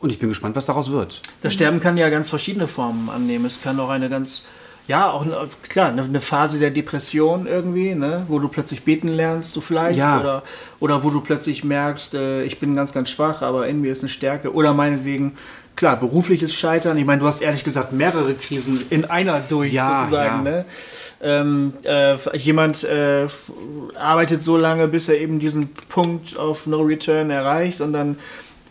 [0.00, 1.20] und ich bin gespannt, was daraus wird.
[1.42, 3.44] Das Sterben kann ja ganz verschiedene Formen annehmen.
[3.46, 4.46] Es kann auch eine ganz,
[4.88, 9.54] ja, auch eine, klar, eine, Phase der Depression irgendwie, ne, wo du plötzlich beten lernst,
[9.56, 10.20] du vielleicht, Ja.
[10.20, 10.42] oder,
[10.80, 14.02] oder wo du plötzlich merkst, äh, ich bin ganz, ganz schwach, aber in mir ist
[14.02, 14.52] eine Stärke.
[14.52, 15.36] Oder meinetwegen,
[15.76, 16.96] klar, berufliches Scheitern.
[16.98, 20.44] Ich meine, du hast ehrlich gesagt mehrere Krisen in einer durch, Ja, sozusagen.
[20.46, 20.50] ja.
[20.52, 20.64] Ne?
[21.22, 23.26] Ähm, äh, jemand äh,
[23.98, 28.18] arbeitet so lange, bis er eben diesen Punkt auf No Return erreicht und dann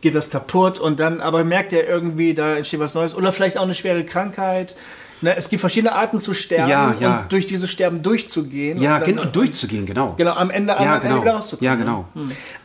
[0.01, 3.57] geht das kaputt und dann aber merkt er irgendwie, da entsteht was Neues oder vielleicht
[3.57, 4.75] auch eine schwere Krankheit.
[5.21, 7.19] Ne, es gibt verschiedene Arten zu sterben Ja, ja.
[7.19, 8.81] und durch dieses Sterben durchzugehen.
[8.81, 10.13] Ja, und dann, genau, durchzugehen, genau.
[10.17, 11.21] genau, am Ende, am Ja, Ende genau.
[11.21, 11.71] wieder rauszukommen.
[11.71, 12.05] Ja, genau.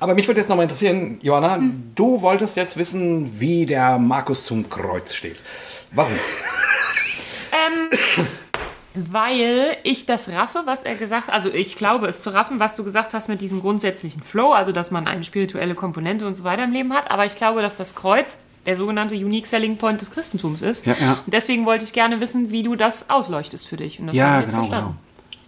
[0.00, 1.58] Aber mich würde jetzt noch mal interessieren, Johanna,
[1.94, 5.36] du wolltest jetzt wissen, wie der Markus zum Kreuz steht.
[5.92, 6.12] Warum?
[7.68, 7.88] Ähm,
[8.94, 11.34] weil ich das raffe, was er gesagt hat.
[11.34, 14.72] Also ich glaube es zu raffen, was du gesagt hast mit diesem grundsätzlichen Flow, also
[14.72, 17.10] dass man eine spirituelle Komponente und so weiter im Leben hat.
[17.10, 20.86] Aber ich glaube, dass das Kreuz der sogenannte Unique Selling Point des Christentums ist.
[20.86, 21.18] Ja, ja.
[21.26, 24.00] Deswegen wollte ich gerne wissen, wie du das ausleuchtest für dich.
[24.00, 24.98] Und das Ja, habe ich jetzt genau, verstanden.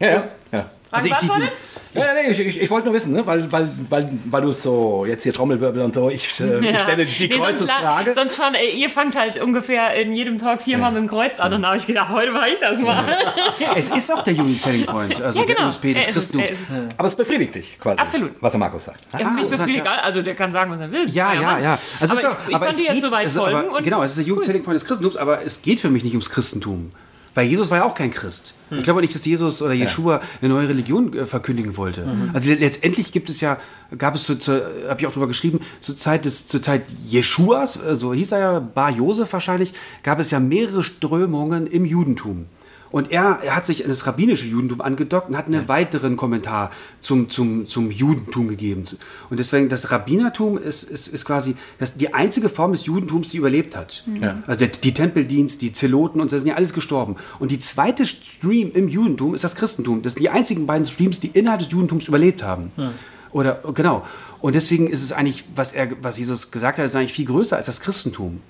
[0.00, 0.28] Ja, ja.
[0.52, 0.70] ja.
[0.90, 1.50] Frage Also ich beantwortet?
[1.94, 3.26] Ja, ja, nee, ich, ich, ich wollte nur wissen, ne?
[3.26, 6.78] weil, weil, weil, weil du so jetzt hier Trommelwirbel und so, ich, äh, ich Ja.
[6.80, 8.12] stelle die Nee, sonst, Kreuzesfrage.
[8.14, 11.52] sonst fand, äh, ihr fangt halt ungefähr in jedem Talk viermal mit dem Kreuz an
[11.54, 13.04] und da habe ich gedacht, heute mache ich das mal.
[13.74, 15.68] Es ist auch der Unique Selling Point, also Ja, der genau.
[15.68, 16.44] USP des ist es, Christentums.
[16.48, 16.60] er ist
[16.92, 16.98] es.
[16.98, 18.30] Aber es befriedigt dich quasi, Absolut.
[18.40, 19.00] was der Markus sagt.
[19.18, 19.82] Ja, mich Ah, befriedigt ja.
[19.84, 21.08] egal, also der kann sagen, was er will.
[21.10, 21.78] Ja, ja, ja.
[22.00, 23.82] Also aber es ich, ich aber konnte es jetzt geht- soweit es- folgen.
[23.84, 24.32] Genau, es ist der.
[24.34, 26.92] Unique Selling Point des Christentums, aber es geht für mich nicht ums Christentum.
[27.38, 28.52] Weil Jesus war ja auch kein Christ.
[28.72, 32.04] Ich glaube nicht, dass Jesus oder Jeshua eine neue Religion äh, verkündigen wollte.
[32.34, 33.58] Also le- letztendlich gibt es ja,
[33.96, 38.12] gab es, habe ich auch darüber geschrieben, zur Zeit, des, zur Zeit Jeschuas, äh, so
[38.12, 39.72] hieß er ja, Bar Josef wahrscheinlich,
[40.02, 42.46] gab es ja mehrere Strömungen im Judentum.
[42.90, 46.70] Und er, er hat sich an das rabbinische Judentum angedockt und hat einen weiteren Kommentar
[47.00, 48.82] zum, zum, zum Judentum gegeben.
[49.28, 53.36] Und deswegen, das Rabbinertum ist, ist, ist quasi das, die einzige Form des Judentums, die
[53.36, 54.04] überlebt hat.
[54.46, 57.16] Also der, die Tempeldienst, die Zeloten und so, das sind ja alles gestorben.
[57.38, 60.00] Und die zweite Stream im Judentum ist das Christentum.
[60.02, 62.72] Das sind die einzigen beiden Streams, die innerhalb des Judentums überlebt haben.
[63.32, 64.06] Oder genau.
[64.40, 67.56] Und deswegen ist es eigentlich, was er, was Jesus gesagt hat, ist eigentlich viel größer
[67.56, 68.40] als das Christentum.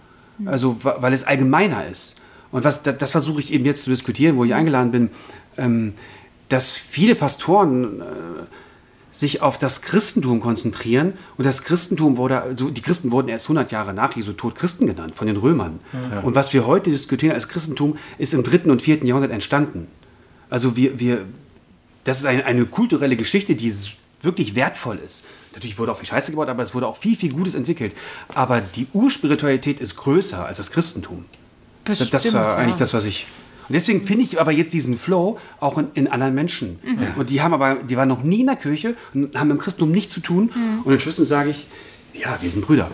[0.45, 2.21] Also, wa- weil es allgemeiner ist.
[2.53, 5.11] Und was, das, das versuche ich eben jetzt zu diskutieren, wo ich eingeladen bin,
[5.57, 5.93] ähm,
[6.49, 8.05] dass viele Pastoren äh,
[9.13, 13.73] sich auf das Christentum konzentrieren und das Christentum wurde, also die Christen wurden erst 100
[13.73, 15.81] Jahre nach Jesu Tod Christen genannt von den Römern.
[16.23, 19.89] Und was wir heute diskutieren als Christentum, ist im dritten und vierten Jahrhundert entstanden.
[20.51, 21.25] Also wir, wir
[22.05, 23.75] das ist eine, eine kulturelle Geschichte, die
[24.23, 25.25] wirklich wertvoll ist.
[25.53, 27.95] Natürlich wurde auch viel Scheiße gebaut, aber es wurde auch viel, viel Gutes entwickelt.
[28.35, 31.25] Aber die Urspiritualität ist größer als das Christentum.
[31.89, 32.81] Das, das Bestimmt, war eigentlich ja.
[32.81, 33.27] das, was ich.
[33.69, 36.79] Und deswegen finde ich aber jetzt diesen Flow auch in, in anderen Menschen.
[37.17, 39.61] Und die haben aber, die waren noch nie in der Kirche und haben mit dem
[39.61, 40.51] Christentum nichts zu tun.
[40.85, 41.67] Und inzwischen sage ich,
[42.15, 42.91] ja, wir sind Brüder.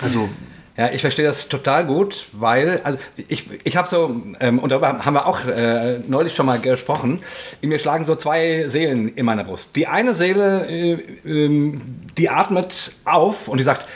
[0.00, 0.28] Also,
[0.76, 5.04] Ja, ich verstehe das total gut, weil, also ich, ich habe so, ähm, und darüber
[5.04, 7.20] haben wir auch äh, neulich schon mal gesprochen,
[7.60, 9.76] in mir schlagen so zwei Seelen in meiner Brust.
[9.76, 11.80] Die eine Seele, äh, ähm,
[12.18, 13.86] die atmet auf und die sagt,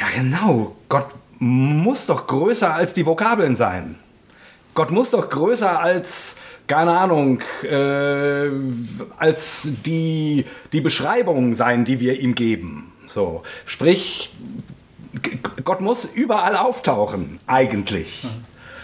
[0.00, 1.08] ja genau, Gott
[1.42, 3.96] muss doch größer als die Vokabeln sein.
[4.74, 6.36] Gott muss doch größer als,
[6.68, 8.48] keine Ahnung, äh,
[9.18, 12.92] als die, die Beschreibung sein, die wir ihm geben.
[13.06, 14.32] So, sprich,
[15.64, 18.24] Gott muss überall auftauchen, eigentlich.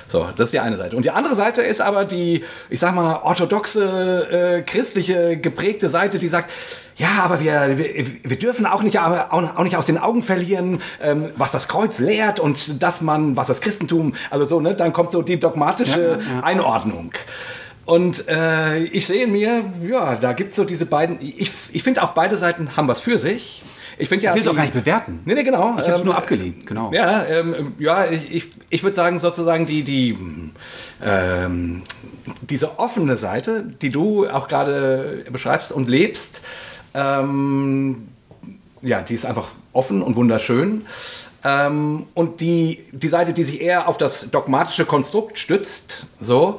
[0.08, 0.96] So, das ist die eine Seite.
[0.96, 6.18] Und die andere Seite ist aber die, ich sag mal, orthodoxe, äh, christliche geprägte Seite,
[6.18, 6.50] die sagt,
[6.98, 10.80] ja, aber wir, wir, wir dürfen auch nicht, aber auch, nicht aus den Augen verlieren,
[11.00, 14.92] ähm, was das Kreuz lehrt und dass man, was das Christentum, also so, ne, dann
[14.92, 17.12] kommt so die dogmatische Einordnung.
[17.84, 21.82] Und äh, ich sehe in mir, ja, da gibt es so diese beiden, ich, ich
[21.82, 23.62] finde auch beide Seiten haben was für sich.
[23.96, 24.32] ich finde ja.
[24.32, 25.20] Ich will es auch gar nicht bewerten.
[25.24, 25.74] Nee, nee, genau.
[25.76, 26.92] Ich habe es Ähm, nur abgelegt, genau.
[26.92, 30.18] Ja, ähm, ja ich, ich, ich würde sagen, sozusagen die, die,
[31.02, 31.82] ähm,
[32.42, 36.42] diese offene Seite, die du auch gerade beschreibst und lebst,
[36.98, 38.08] ähm,
[38.82, 40.86] ja, die ist einfach offen und wunderschön.
[41.44, 46.58] Ähm, und die, die Seite, die sich eher auf das dogmatische Konstrukt stützt, so,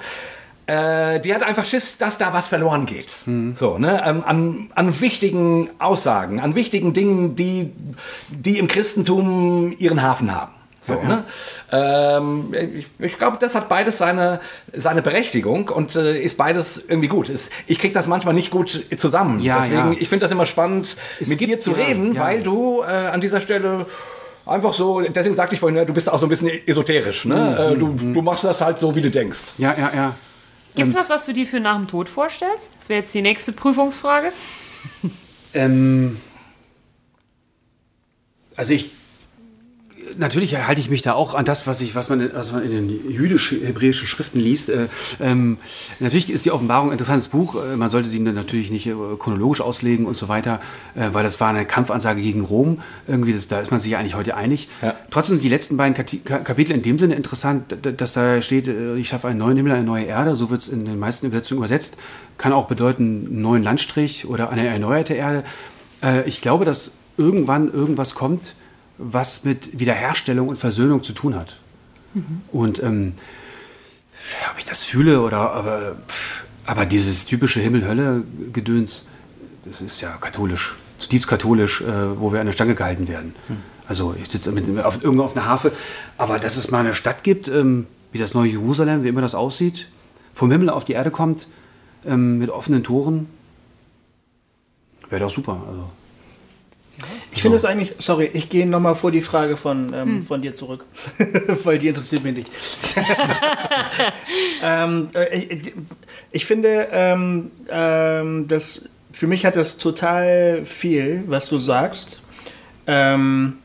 [0.67, 3.13] äh, die hat einfach Schiss, dass da was verloren geht.
[3.55, 4.01] So, ne?
[4.05, 7.71] ähm, an, an wichtigen Aussagen, an wichtigen Dingen, die,
[8.29, 10.53] die im Christentum ihren Hafen haben.
[10.81, 11.25] So, ne?
[11.73, 14.39] ähm, ich ich glaube, das hat beides seine,
[14.73, 17.27] seine Berechtigung und äh, ist beides irgendwie gut.
[17.29, 19.39] Es, ich kriege das manchmal nicht gut zusammen.
[19.41, 19.97] Ja, Deswegen, ja.
[19.99, 22.21] ich finde das immer spannend, mit gibt- dir zu ja, reden, ja.
[22.21, 23.85] weil du äh, an dieser Stelle
[24.45, 27.25] einfach so, deswegen sagte ich vorhin, ne, du bist auch so ein bisschen esoterisch.
[27.25, 27.71] Mhm, Ne?
[27.73, 29.55] Äh, du, du machst das halt so, wie du denkst.
[29.57, 30.15] Ja, ja, ja.
[30.75, 32.75] Gibt es was, was du dir für nach dem Tod vorstellst?
[32.79, 34.31] Das wäre jetzt die nächste Prüfungsfrage.
[35.51, 36.17] Ähm,
[38.55, 38.91] also ich
[40.17, 42.71] natürlich halte ich mich da auch an das, was ich, was man, was man in
[42.71, 44.69] den jüdisch-hebräischen Schriften liest.
[44.69, 44.87] Äh,
[45.19, 45.57] ähm,
[45.99, 47.55] natürlich ist die Offenbarung ein interessantes Buch.
[47.55, 50.59] Äh, man sollte sie natürlich nicht äh, chronologisch auslegen und so weiter,
[50.95, 52.81] weil das war eine Kampfansage gegen Rom.
[53.07, 54.67] Irgendwie, das, da ist man sich ja eigentlich heute einig.
[54.81, 54.95] Ja.
[55.11, 59.27] Trotzdem sind die letzten beiden Kapitel in dem Sinne interessant, dass da steht, ich schaffe
[59.27, 60.35] einen neuen Himmel, eine neue Erde.
[60.35, 61.97] So wird es in den meisten Übersetzungen übersetzt.
[62.37, 65.43] Kann auch bedeuten einen neuen Landstrich oder eine erneuerte Erde.
[66.25, 68.55] Ich glaube, dass irgendwann irgendwas kommt,
[68.99, 71.57] was mit Wiederherstellung und Versöhnung zu tun hat.
[72.51, 73.13] Und ähm,
[74.51, 75.95] ob ich das fühle oder aber,
[76.65, 79.05] aber dieses typische Himmel-Hölle-Gedöns,
[79.65, 83.35] das ist ja katholisch, zutiefst katholisch, äh, wo wir an der Stange gehalten werden.
[83.87, 85.71] Also ich sitze auf, irgendwo auf einer Harfe,
[86.17, 89.35] aber dass es mal eine Stadt gibt, ähm, wie das neue Jerusalem, wie immer das
[89.35, 89.87] aussieht,
[90.33, 91.47] vom Himmel auf die Erde kommt,
[92.05, 93.27] ähm, mit offenen Toren,
[95.09, 95.63] wäre doch super.
[95.67, 95.89] Also.
[97.31, 100.53] Ich finde es eigentlich, sorry, ich gehe nochmal vor die Frage von, ähm, von dir
[100.53, 100.83] zurück,
[101.63, 102.49] weil die interessiert mich nicht.
[104.63, 105.73] ähm, äh, ich,
[106.31, 112.19] ich finde, ähm, ähm, das, für mich hat das total viel, was du sagst.
[112.87, 113.59] Ähm,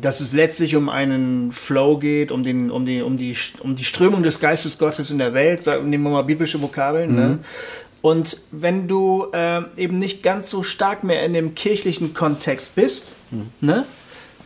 [0.00, 3.84] dass es letztlich um einen Flow geht, um, den, um, die, um, die, um die
[3.84, 7.14] Strömung des Geistes Gottes in der Welt, nehmen wir mal biblische Vokabeln.
[7.14, 7.38] Ne?
[8.00, 13.12] Und wenn du ähm, eben nicht ganz so stark mehr in dem kirchlichen Kontext bist,
[13.60, 13.84] ne,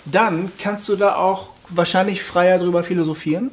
[0.04, 3.50] dann kannst du da auch wahrscheinlich freier drüber philosophieren.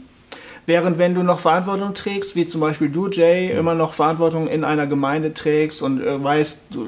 [0.66, 4.64] Während wenn du noch Verantwortung trägst, wie zum Beispiel du, Jay, immer noch Verantwortung in
[4.64, 6.88] einer Gemeinde trägst und äh, weißt, du,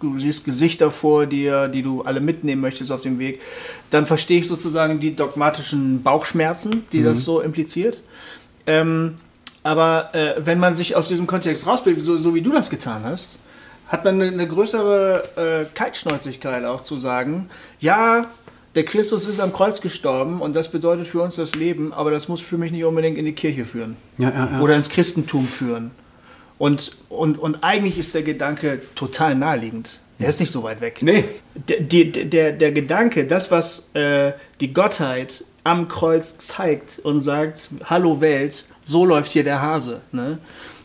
[0.00, 3.40] du siehst Gesichter vor dir, die du alle mitnehmen möchtest auf dem Weg,
[3.90, 8.02] dann verstehe ich sozusagen die dogmatischen Bauchschmerzen, die das so impliziert.
[8.66, 9.18] Ähm,
[9.62, 13.02] aber äh, wenn man sich aus diesem Kontext rausbildet, so, so wie du das getan
[13.04, 13.28] hast,
[13.88, 17.50] hat man eine, eine größere äh, Kaltschnäuzigkeit auch zu sagen,
[17.80, 18.26] ja,
[18.74, 22.28] der Christus ist am Kreuz gestorben und das bedeutet für uns das Leben, aber das
[22.28, 24.60] muss für mich nicht unbedingt in die Kirche führen Ja, ja, ja.
[24.60, 25.90] oder ins Christentum führen.
[26.56, 30.00] Und, und, und eigentlich ist der Gedanke total naheliegend.
[30.18, 30.98] Er ist nicht so weit weg.
[31.00, 31.24] Nee.
[31.54, 38.20] Der, der, der Gedanke, das, was äh, die Gottheit am Kreuz zeigt und sagt, hallo
[38.20, 40.38] Welt, so läuft hier der Hase, ne?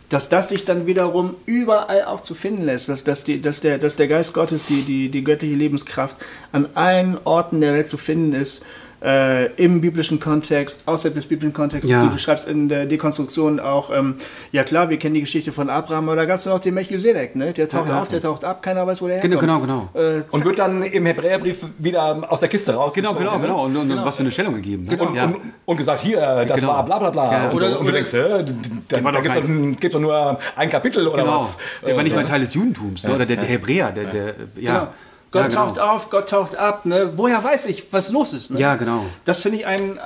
[0.10, 3.78] dass das sich dann wiederum überall auch zu finden lässt, dass, dass, die, dass, der,
[3.78, 6.16] dass der Geist Gottes, die, die, die göttliche Lebenskraft
[6.52, 8.64] an allen Orten der Welt zu finden ist,
[9.04, 11.91] äh, im biblischen Kontext, außerhalb des biblischen Kontextes.
[11.91, 12.04] Ja.
[12.04, 14.16] Du, du schreibst in der Dekonstruktion auch, ähm,
[14.52, 17.36] ja klar, wir kennen die Geschichte von Abraham, aber da gab es noch den Melchisedek,
[17.36, 17.54] ne?
[17.54, 19.64] der taucht Ja, auf, der taucht ab, keiner weiß, wo der Genau, herkommt.
[19.64, 20.18] genau, genau.
[20.20, 22.93] Äh, Und wird dann im Hebräerbrief wieder aus der Kiste raus.
[22.93, 23.66] Genau, genau, genau.
[23.66, 24.86] Und, und, und was für eine Stellung gegeben.
[24.86, 24.98] Ne?
[24.98, 25.26] Und, ja.
[25.26, 26.74] und, und gesagt, hier, das Genau.
[26.74, 27.32] war bla bla bla.
[27.32, 27.50] Ja.
[27.50, 27.80] und, Oder- so.
[27.80, 31.39] und du denkst, da, da gibt es doch, nur ein Kapitel oder Genau.
[31.41, 31.58] was.
[31.86, 33.16] Der war nicht Äh, mal Teil des Judentums ne?
[33.16, 33.91] oder der, der Hebräer.
[33.91, 34.93] Der, der, ja.
[35.36, 35.66] Gott ja, genau.
[35.68, 36.86] taucht auf, Gott taucht ab.
[36.86, 37.12] Ne?
[37.16, 38.52] Woher weiß ich, was los ist?
[38.52, 38.60] Ne?
[38.60, 39.06] Ja, genau.
[39.26, 39.98] Das finde ich ein.
[39.98, 40.00] Äh,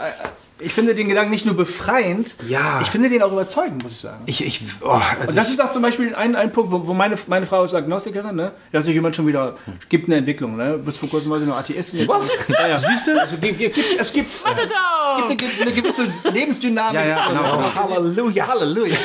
[0.62, 2.82] ich finde den Gedanken nicht nur befreiend, Ja.
[2.82, 4.24] ich finde den auch überzeugend, muss ich sagen.
[4.26, 6.94] Ich, ich, oh, also Und das ist auch zum Beispiel ein, ein Punkt, wo, wo
[6.94, 8.52] meine, meine Frau ist Agnostikerin, ne?
[8.74, 9.56] Ja, sich jemand schon wieder,
[9.88, 10.78] gibt eine Entwicklung, ne?
[10.78, 12.00] Bis vor kurzem war sie noch Atheistin.
[12.00, 12.36] jetzt- Was?
[12.50, 12.78] Ja, ja.
[12.90, 13.18] Siehst du?
[13.22, 15.22] Also, gibt, gibt, es gibt, Was ist da?
[15.22, 16.94] es gibt eine, eine gewisse Lebensdynamik.
[16.94, 17.96] Ja, ja, genau, genau.
[17.96, 18.48] Halleluja.
[18.48, 18.98] Halleluja.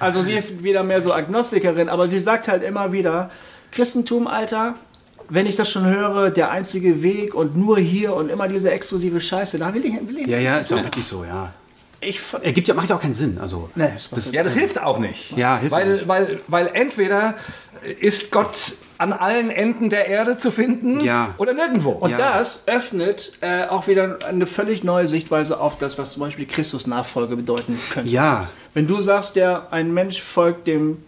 [0.00, 3.28] Also sie ist wieder mehr so Agnostikerin, aber sie sagt halt immer wieder,
[3.70, 4.76] Christentum, Alter,
[5.34, 9.20] wenn ich das schon höre, der einzige Weg und nur hier und immer diese exklusive
[9.20, 11.52] Scheiße, da will ich, will ich ja, ja, ist auch wirklich so, ja.
[12.04, 13.38] Ich, Er gibt ja, macht ja auch keinen Sinn.
[13.40, 15.36] Also, Nee, das Ja, das hilft auch nicht.
[15.36, 16.08] Ja, hilft auch weil, nicht.
[16.08, 17.34] Weil, weil entweder
[18.00, 21.30] ist Gott an allen Enden der Erde zu finden Ja.
[21.38, 21.90] oder nirgendwo.
[21.90, 22.18] Und Ja.
[22.38, 26.86] das öffnet äh, auch wieder eine völlig neue Sichtweise auf das, was zum Beispiel Christus
[26.88, 28.10] Nachfolge bedeuten könnte.
[28.10, 31.04] ja, Wenn du sagst, der, ein Mensch folgt dem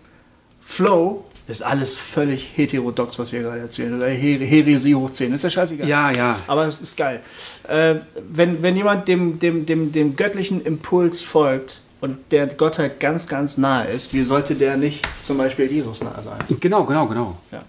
[0.62, 3.94] Flow ist alles völlig heterodox, was wir gerade erzählen.
[3.96, 5.32] Oder Her Heresie hoch 10.
[5.34, 5.88] Ist ja scheißegal.
[5.88, 6.40] Ja, ja.
[6.46, 7.20] Aber es ist geil.
[7.68, 7.96] Äh,
[8.30, 13.58] wenn, wenn jemand dem, dem, dem, dem göttlichen Impuls folgt und der Gottheit ganz, ganz
[13.58, 16.38] nahe ist, wie sollte der nicht zum Beispiel Jesus nahe sein?
[16.60, 17.36] Genau, genau, genau.
[17.52, 17.60] Ja.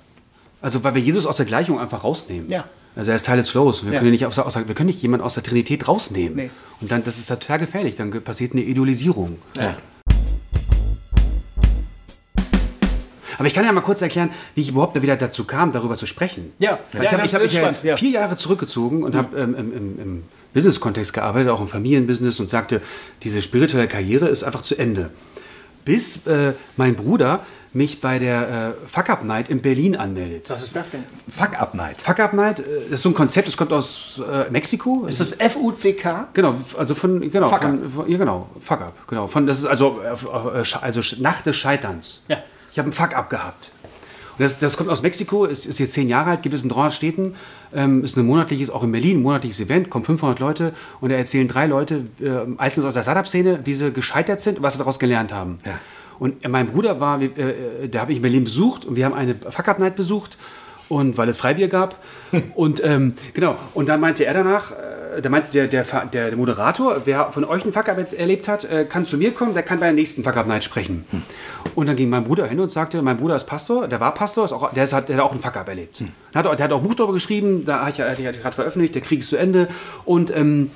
[0.62, 2.50] Also, weil wir Jesus aus der Gleichung einfach rausnehmen.
[2.50, 2.64] Ja.
[2.96, 3.86] Also, er ist Teil des Flows.
[3.86, 4.00] Wir, Ja.
[4.00, 6.36] können, nicht aus, aus, wir können nicht jemanden aus der Trinität rausnehmen.
[6.38, 6.50] Nee.
[6.80, 7.96] Und dann, das ist total gefährlich.
[7.98, 9.38] Dann passiert eine Idolisierung.
[9.56, 9.76] Ja.
[13.38, 16.06] Aber ich kann ja mal kurz erklären, wie ich überhaupt wieder dazu kam, darüber zu
[16.06, 16.54] sprechen.
[16.60, 17.96] Ja, ja, ich habe hab ja jetzt ja.
[17.96, 20.24] vier Jahre zurückgezogen und habe ähm, im, im, im
[20.54, 22.82] Business-Kontext gearbeitet, auch im Familienbusiness und sagte,
[23.24, 25.12] diese spirituelle Karriere ist einfach zu Ende.
[25.84, 27.42] Bis äh, mein Bruder
[27.76, 30.50] mich bei der äh, Fuck Up Night in Berlin anmeldet.
[30.50, 31.04] Was ist das denn?
[31.30, 32.02] Fuck Up Night.
[32.02, 35.06] Fuck Up Night, äh, das ist so ein Konzept, das kommt aus äh, Mexiko.
[35.08, 36.30] Ist das F-U-C-K?
[36.34, 39.28] Genau, also von, genau, Fuck von, von, ja genau, Fuck Up, genau.
[39.28, 42.24] Von, das ist also, äh, äh, also Nacht des Scheiterns.
[42.30, 42.38] Ja.
[42.76, 43.72] Ich habe einen Fuck Up gehabt.
[44.38, 46.94] Das, das kommt aus Mexiko, ist, ist jetzt zehn Jahre alt, gibt es in 300
[46.94, 47.36] Städten,
[47.74, 51.16] ähm, ist ein monatliches, auch in Berlin, ein monatliches Event, kommen 500 Leute und da
[51.16, 54.80] erzählen drei Leute, äh, meistens aus der Startup-Szene, wie sie gescheitert sind und was sie
[54.80, 55.60] daraus gelernt haben.
[55.66, 55.80] Ja.
[56.20, 59.14] Und mein Bruder war, äh, äh, der habe ich in Berlin besucht und wir haben
[59.14, 60.38] eine Fuck Up Night besucht
[60.90, 62.04] und weil es Freibier gab
[62.56, 64.76] und ähm, genau und dann meinte er danach, äh,
[65.22, 68.64] da meinte der, der, der, der Moderator, wer von euch einen Fuck Up erlebt hat,
[68.66, 71.06] äh, kann zu mir kommen, der kann bei der nächsten Fuck Up Night sprechen.
[71.76, 74.46] Und dann ging mein Bruder hin und sagte, mein Bruder ist Pastor, der war Pastor,
[74.46, 76.00] ist auch, der, ist, hat, der hat auch einen Fuck Up erlebt.
[76.00, 76.08] Der,
[76.40, 78.96] hat, auch- der hat auch ein Buch darüber geschrieben, da hatte ich, ich gerade veröffentlicht,
[78.96, 79.68] der Krieg ist zu Ende
[80.06, 80.72] und ähm,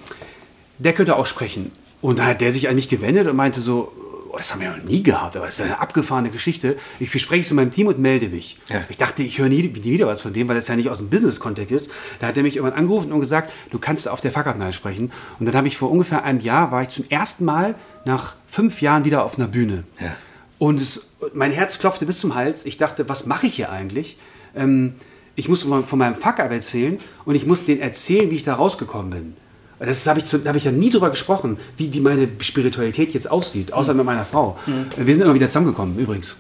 [0.78, 1.72] der könnte auch sprechen.
[2.02, 3.92] Und da hat der sich an mich gewendet und meinte so,
[4.30, 6.78] oh, das haben wir noch nie gehabt, aber es ist eine abgefahrene Geschichte.
[7.00, 8.58] Ich bespreche es mit meinem Team und melde mich.
[8.70, 8.84] Ja.
[8.90, 11.00] Ich dachte, ich höre nie, nie wieder was von dem, weil das ja nicht aus
[11.00, 11.92] dem Business-Kontext ist.
[12.20, 15.12] Da hat er mich irgendwann angerufen und gesagt, du kannst auf der Fuck-Up-Night sprechen.
[15.40, 17.76] Und dann habe ich vor ungefähr einem Jahr, war ich zum ersten Mal
[18.06, 19.84] nach fünf Jahren wieder auf einer Bühne.
[20.00, 20.16] Ja.
[20.58, 22.66] Und es, mein Herz klopfte bis zum Hals.
[22.66, 24.18] Ich dachte, was mache ich hier eigentlich?
[24.56, 24.96] Ähm,
[25.36, 28.56] ich muss von von meinem Fuck-Up erzählen und ich muss denen erzählen, wie ich da
[28.56, 29.34] rausgekommen bin.
[29.80, 33.32] Das habe ich, zu- habe ich ja nie drüber gesprochen, wie die meine Spiritualität jetzt
[33.32, 34.58] aussieht, außer mit meiner Frau.
[34.98, 36.36] Wir sind immer wieder zusammengekommen, übrigens.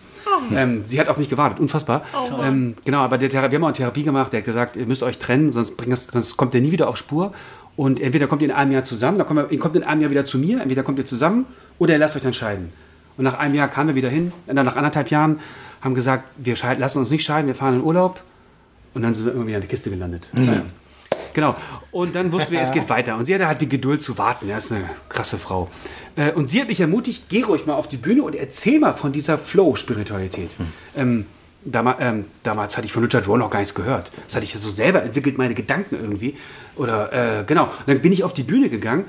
[0.55, 2.03] Ähm, sie hat auf mich gewartet, unfassbar.
[2.43, 4.85] ähm, genau, aber der Thera wir haben auch eine Therapie gemacht, der hat gesagt, ihr
[4.85, 7.33] müsst euch trennen, sonst, bringt das, sonst kommt ihr nie wieder auf Spur.
[7.75, 10.11] Und entweder kommt ihr in einem Jahr zusammen, dann kommt ihr, kommt in einem Jahr
[10.11, 11.45] wieder zu mir, entweder kommt ihr zusammen
[11.77, 12.71] oder ihr lasst euch dann scheiden.
[13.17, 15.39] Und nach einem Jahr kamen wir wieder hin, und dann nach anderthalb Jahren
[15.81, 18.21] haben gesagt, wir lassen uns nicht scheiden, wir fahren in Urlaub.
[18.93, 20.29] Und dann sind wir immer wieder in der Kiste gelandet.
[20.37, 20.61] Ja.
[21.33, 21.55] Genau.
[21.91, 23.15] Und dann wussten wir, es geht weiter.
[23.17, 24.49] Und sie hatte halt die Geduld zu warten.
[24.49, 25.69] Er ist eine krasse Frau.
[26.15, 28.93] Äh, Und sie hat mich ermutigt, geh ruhig mal auf die Bühne und erzähl mal
[28.93, 30.55] von dieser Flow-Spiritualität.
[30.95, 31.25] Ähm,
[31.63, 34.11] damals, ähm, damals hatte ich von Richard Rohr noch gar nichts gehört.
[34.25, 36.35] Das hatte ich so selber entwickelt, meine Gedanken irgendwie.
[36.75, 37.65] Oder, äh, genau.
[37.65, 39.05] Und dann bin ich auf die Bühne gegangen.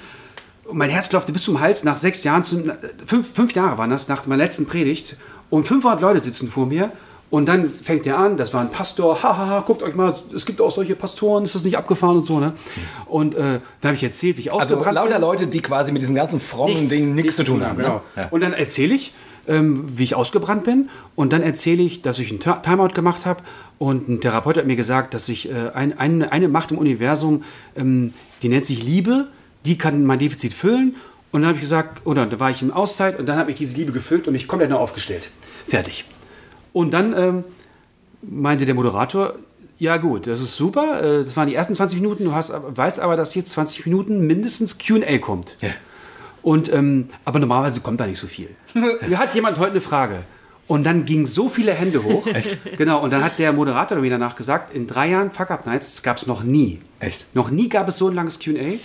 [0.64, 2.62] Und mein Herz klopfte bis zum Hals nach sechs Jahren, zu,
[3.04, 5.16] fünf, fünf Jahre waren das, nach meiner letzten Predigt.
[5.48, 6.92] Und 500 Leute sitzen vor mir.
[7.31, 10.61] Und dann fängt er an, das war ein Pastor, hahaha, guckt euch mal, es gibt
[10.61, 12.55] auch solche Pastoren, ist das nicht abgefahren und so, ne?
[13.07, 15.20] Und äh, da habe ich erzählt, wie ich Also ausgebrannt lauter bin.
[15.20, 17.76] Leute, die quasi mit diesem ganzen frommen Ding nichts zu tun haben.
[17.78, 17.95] Genau.
[17.95, 18.22] Ne?
[18.22, 18.28] Ja.
[18.33, 19.12] Und dann erzähle ich,
[19.47, 20.91] ähm, wie ich ausgebrannt bin.
[21.14, 23.43] Und dann erzähle ich, dass ich einen Timeout gemacht habe.
[23.78, 27.45] Und ein Therapeut hat mir gesagt, dass ich äh, ein, ein, eine Macht im Universum,
[27.76, 28.12] ähm,
[28.43, 29.28] die nennt sich Liebe,
[29.64, 30.97] die kann mein Defizit füllen.
[31.31, 33.57] Und dann habe ich gesagt, oder da war ich in Auszeit und dann habe ich
[33.57, 35.31] diese Liebe gefüllt und mich komplett neu aufgestellt.
[35.68, 36.05] Fertig.
[36.72, 37.44] Und dann ähm,
[38.22, 39.34] meinte der Moderator,
[39.78, 43.00] ja gut, das ist super, äh, das waren die ersten 20 Minuten, du hast, weißt
[43.00, 45.56] aber, dass jetzt 20 Minuten mindestens Q&A kommt.
[45.60, 45.70] Ja.
[46.42, 48.50] Und, ähm, aber normalerweise kommt da nicht so viel.
[49.14, 50.20] Hat jemand heute eine Frage.
[50.66, 52.26] Und dann gingen so viele Hände hoch.
[52.32, 52.58] Echt?
[52.76, 56.00] Genau, und dann hat der Moderator mir danach gesagt, in drei Jahren Fuck Up Nights
[56.04, 56.80] gab es noch nie.
[57.00, 57.26] Echt?
[57.34, 58.78] Noch nie gab es so ein langes Q&A.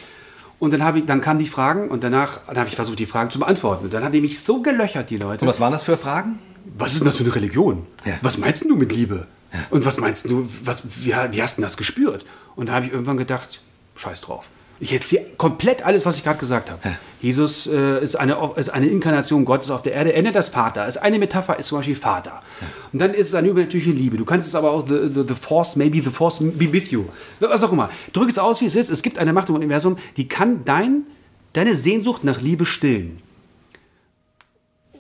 [0.58, 3.30] Und dann, habe ich, dann kamen die Fragen und danach habe ich versucht, die Fragen
[3.30, 3.86] zu beantworten.
[3.86, 5.46] Und dann haben die mich so gelöchert, die Leute.
[5.46, 6.40] Und was waren das für Fragen?
[6.78, 7.86] Was ist denn das für eine Religion?
[8.06, 8.14] Ja.
[8.22, 9.28] Was meinst du mit Liebe?
[9.70, 12.26] Und was meinst du, was, wie, wie hast du das gespürt?
[12.56, 13.62] Und da habe ich irgendwann gedacht,
[13.96, 14.46] scheiß drauf.
[14.80, 16.82] Ich erzähle komplett alles, was ich gerade gesagt habe.
[17.22, 20.12] Jesus äh, ist, eine, ist eine Inkarnation Gottes auf der Erde.
[20.12, 20.86] Er nennt das Vater.
[20.86, 22.42] Ist eine Metapher ist zum Beispiel Vater.
[22.92, 24.18] Und dann ist es eine übernatürliche Liebe.
[24.18, 27.06] Du kannst es aber auch the, the, the Force, maybe the Force be with you.
[27.40, 27.90] Was auch immer.
[28.12, 28.90] Drück es aus, wie es ist.
[28.90, 31.04] Es gibt eine Macht im Universum, die kann dein,
[31.54, 33.22] deine Sehnsucht nach Liebe stillen.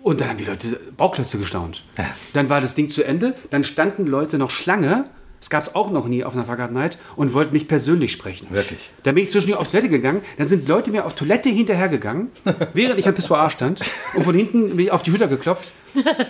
[0.05, 1.83] Und dann haben die Leute Bauklötze gestaunt.
[2.35, 3.33] Dann war das Ding zu Ende.
[3.49, 5.09] Dann standen Leute noch Schlange.
[5.45, 8.47] Das gab es auch noch nie auf einer Up Night und wollten mich persönlich sprechen.
[8.49, 8.89] Wirklich?
[9.03, 10.21] Dann bin ich zwischendurch auf Toilette gegangen.
[10.39, 12.29] Dann sind Leute mir auf Toilette hinterhergegangen,
[12.73, 13.81] während ich am Pissoir stand.
[14.15, 15.71] Und von hinten bin ich auf die Hütter geklopft.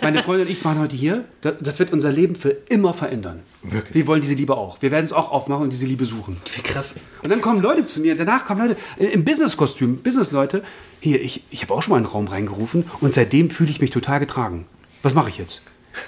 [0.01, 1.23] Meine Freundin und ich waren heute hier.
[1.39, 3.39] Da- Das wird unser Leben für immer verändern.
[3.63, 3.95] Wirklich?
[3.95, 4.81] Wir wollen diese Liebe auch.
[4.81, 6.35] Wir werden es auch aufmachen und diese Liebe suchen.
[6.53, 6.95] Wie krass.
[7.23, 10.61] Und dann kommen Leute zu mir, danach kommen Leute äh, im Business-Kostüm, Business-Leute.
[10.99, 13.91] Hier, ich, ich habe auch schon mal einen Raum reingerufen und seitdem fühle ich mich
[13.91, 14.65] total getragen.
[15.03, 15.61] Was mache ich jetzt?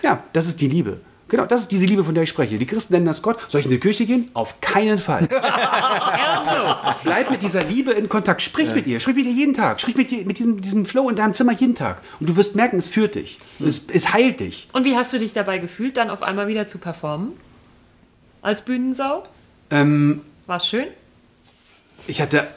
[0.03, 0.99] Ja, das ist die Liebe.
[1.29, 2.57] Genau, das ist diese Liebe, von der ich spreche.
[2.57, 3.37] Die Christen nennen das Gott.
[3.49, 4.29] Soll ich in die Kirche gehen?
[4.33, 5.27] Auf keinen Fall.
[7.03, 8.41] Bleib mit dieser Liebe in Kontakt.
[8.41, 8.99] Sprich mit ihr.
[8.99, 9.81] Sprich mit ihr jeden Tag.
[9.81, 12.01] Sprich mit, ihr, mit diesem, diesem Flow in deinem Zimmer jeden Tag.
[12.19, 13.39] Und du wirst merken, es führt dich.
[13.59, 14.69] Es, es heilt dich.
[14.73, 17.33] Und wie hast du dich dabei gefühlt, dann auf einmal wieder zu performen?
[18.41, 19.25] Als Bühnensau?
[19.69, 20.87] Ähm, War es schön?
[22.07, 22.47] ich hatte,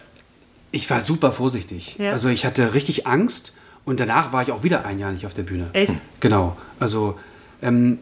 [0.71, 1.97] ich war super vorsichtig.
[1.99, 2.13] Ja.
[2.13, 3.53] Also ich hatte richtig Angst
[3.85, 5.69] und danach war ich auch wieder ein Jahr nicht auf der Bühne.
[5.73, 5.95] Echt?
[6.21, 6.57] Genau.
[6.79, 7.19] Also,
[7.63, 7.99] ähm,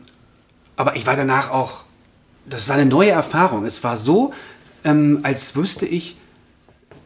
[0.78, 1.82] aber ich war danach auch,
[2.46, 3.66] das war eine neue Erfahrung.
[3.66, 4.32] Es war so,
[4.84, 6.16] ähm, als wüsste ich,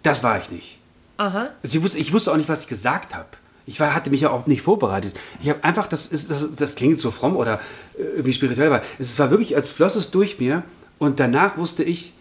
[0.03, 0.79] das war ich nicht.
[1.17, 1.49] Aha.
[1.63, 3.29] Also ich, wusste, ich wusste auch nicht, was ich gesagt habe.
[3.65, 5.19] Ich war, hatte mich ja auch nicht vorbereitet.
[5.43, 7.61] Ich habe einfach, das, ist, das, das klingt so fromm oder
[7.97, 10.65] äh, irgendwie spirituell, aber es war wirklich, als floss es durch mir
[10.99, 12.13] und danach wusste ich,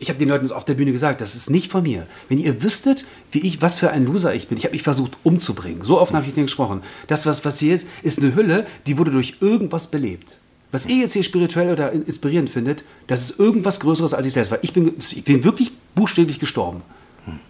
[0.00, 2.08] ich habe den Leuten auf der Bühne gesagt, das ist nicht von mir.
[2.28, 5.12] Wenn ihr wüsstet, wie ich, was für ein Loser ich bin, ich habe mich versucht
[5.22, 5.84] umzubringen.
[5.84, 6.82] So oft habe ich denen gesprochen.
[7.06, 10.40] Das, was, was hier ist, ist eine Hülle, die wurde durch irgendwas belebt.
[10.72, 14.32] Was ihr jetzt hier spirituell oder in- inspirierend findet, das ist irgendwas Größeres als ich
[14.32, 14.50] selbst.
[14.50, 16.82] Weil ich bin, ich bin wirklich buchstäblich gestorben.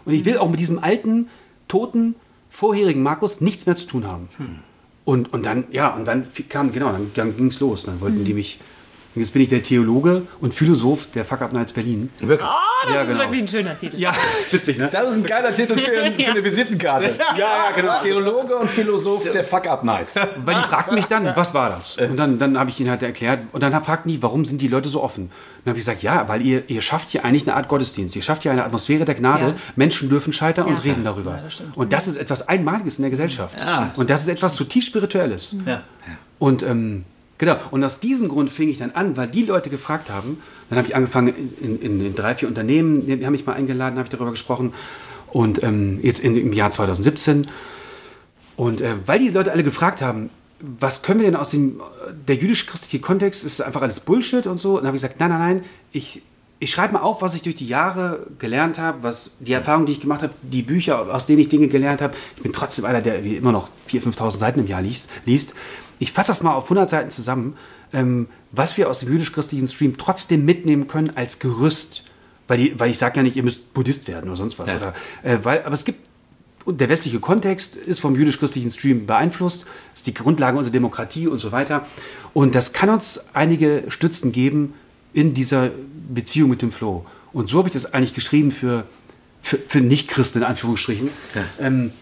[0.05, 1.29] Und ich will auch mit diesem alten,
[1.68, 2.14] toten,
[2.51, 4.29] vorherigen Markus nichts mehr zu tun haben.
[5.05, 7.85] Und, und dann, ja, und dann kam, genau, dann, dann ging es los.
[7.85, 8.59] Dann wollten die mich.
[9.15, 12.11] Und Jetzt bin ich der Theologe und Philosoph der Fuck Up Nights Berlin.
[12.21, 12.49] Wirklich.
[12.49, 13.21] Oh, das Ja, ist genau.
[13.25, 13.99] wirklich ein schöner Titel.
[13.99, 14.15] Ja,
[14.51, 14.89] witzig, ne?
[14.91, 17.15] Das ist ein geiler Titel für, ein, für eine Visitenkarte.
[17.19, 17.99] Ja, ja, genau.
[18.01, 20.15] Theologe und Philosoph der Fuck-Up-Nights.
[20.45, 21.97] Weil die fragten mich dann, was war das?
[21.99, 23.41] Und dann, dann habe ich ihnen halt erklärt.
[23.53, 25.25] Und dann fragten die, warum sind die Leute so offen?
[25.25, 25.31] Und
[25.65, 28.17] dann habe ich gesagt, ja, weil ihr, ihr schafft hier eigentlich eine Art Gottesdienst.
[28.17, 29.45] Ihr schafft hier eine Atmosphäre der Gnade.
[29.45, 29.55] Ja.
[29.77, 30.83] Menschen dürfen scheitern und Ja.
[30.85, 31.39] reden darüber.
[31.75, 33.57] und das ist etwas Einmaliges in der Gesellschaft.
[33.97, 35.55] Und das ist etwas zutiefst Spirituelles.
[35.67, 35.83] Ja.
[36.39, 37.05] Und ähm,
[37.43, 40.40] genau, und aus diesem Grund fing ich dann an, weil die Leute gefragt haben,
[40.70, 43.99] dann habe ich angefangen in, in, in drei, vier Unternehmen, die haben mich mal eingeladen,
[43.99, 44.72] habe ich darüber gesprochen.
[45.32, 47.49] Und ähm, jetzt in, im Jahr 2017.
[48.55, 50.30] Und äh, weil die Leute alle gefragt haben,
[50.61, 51.80] was können wir denn aus dem,
[52.28, 54.76] der jüdisch-christliche Kontext, ist einfach alles Bullshit und so.
[54.76, 56.22] Und dann habe ich gesagt, nein, nein, nein, ich,
[56.61, 59.93] ich schreibe mal auf, was ich durch die Jahre gelernt habe, was die Erfahrungen, die
[59.93, 62.14] ich gemacht habe, die Bücher, aus denen ich Dinge gelernt habe.
[62.36, 65.11] Ich bin trotzdem einer, der immer noch 4.000, 5.000 Seiten im Jahr liest.
[65.24, 65.57] liest.
[66.03, 67.57] Ich fasse das mal auf 100 Seiten zusammen,
[67.93, 72.03] ähm, was wir aus dem jüdisch-christlichen Stream trotzdem mitnehmen können als Gerüst.
[72.49, 74.75] Weil, die, weil ich sage ja nicht, ihr müsst Buddhist werden oder sonst was.
[74.75, 76.09] Oder, äh, weil, aber es gibt
[76.65, 81.39] und der westliche Kontext ist vom jüdisch-christlichen Stream beeinflusst, ist die Grundlage unserer Demokratie und
[81.39, 81.87] so weiter.
[82.35, 84.75] Und das kann uns einige Stützen geben
[85.13, 85.71] in dieser
[86.13, 87.07] Beziehung mit dem Flow.
[87.33, 88.87] Und so habe ich das eigentlich geschrieben für,
[89.41, 91.11] für, für Nicht-Christen in Anführungsstrichen.
[91.61, 91.93] Ähm,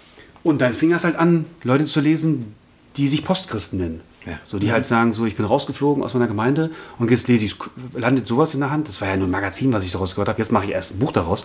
[0.42, 2.54] und dann fing das halt an, Leute zu lesen,
[2.96, 4.00] die sich Postchristen nennen.
[4.26, 4.38] Ja.
[4.44, 7.56] So, die halt sagen, so, ich bin rausgeflogen aus meiner Gemeinde und jetzt lese ich,
[7.94, 8.88] landet sowas in der Hand.
[8.88, 10.38] Das war ja nur ein Magazin, was ich daraus gehört habe.
[10.38, 11.44] Jetzt mache ich erst ein Buch daraus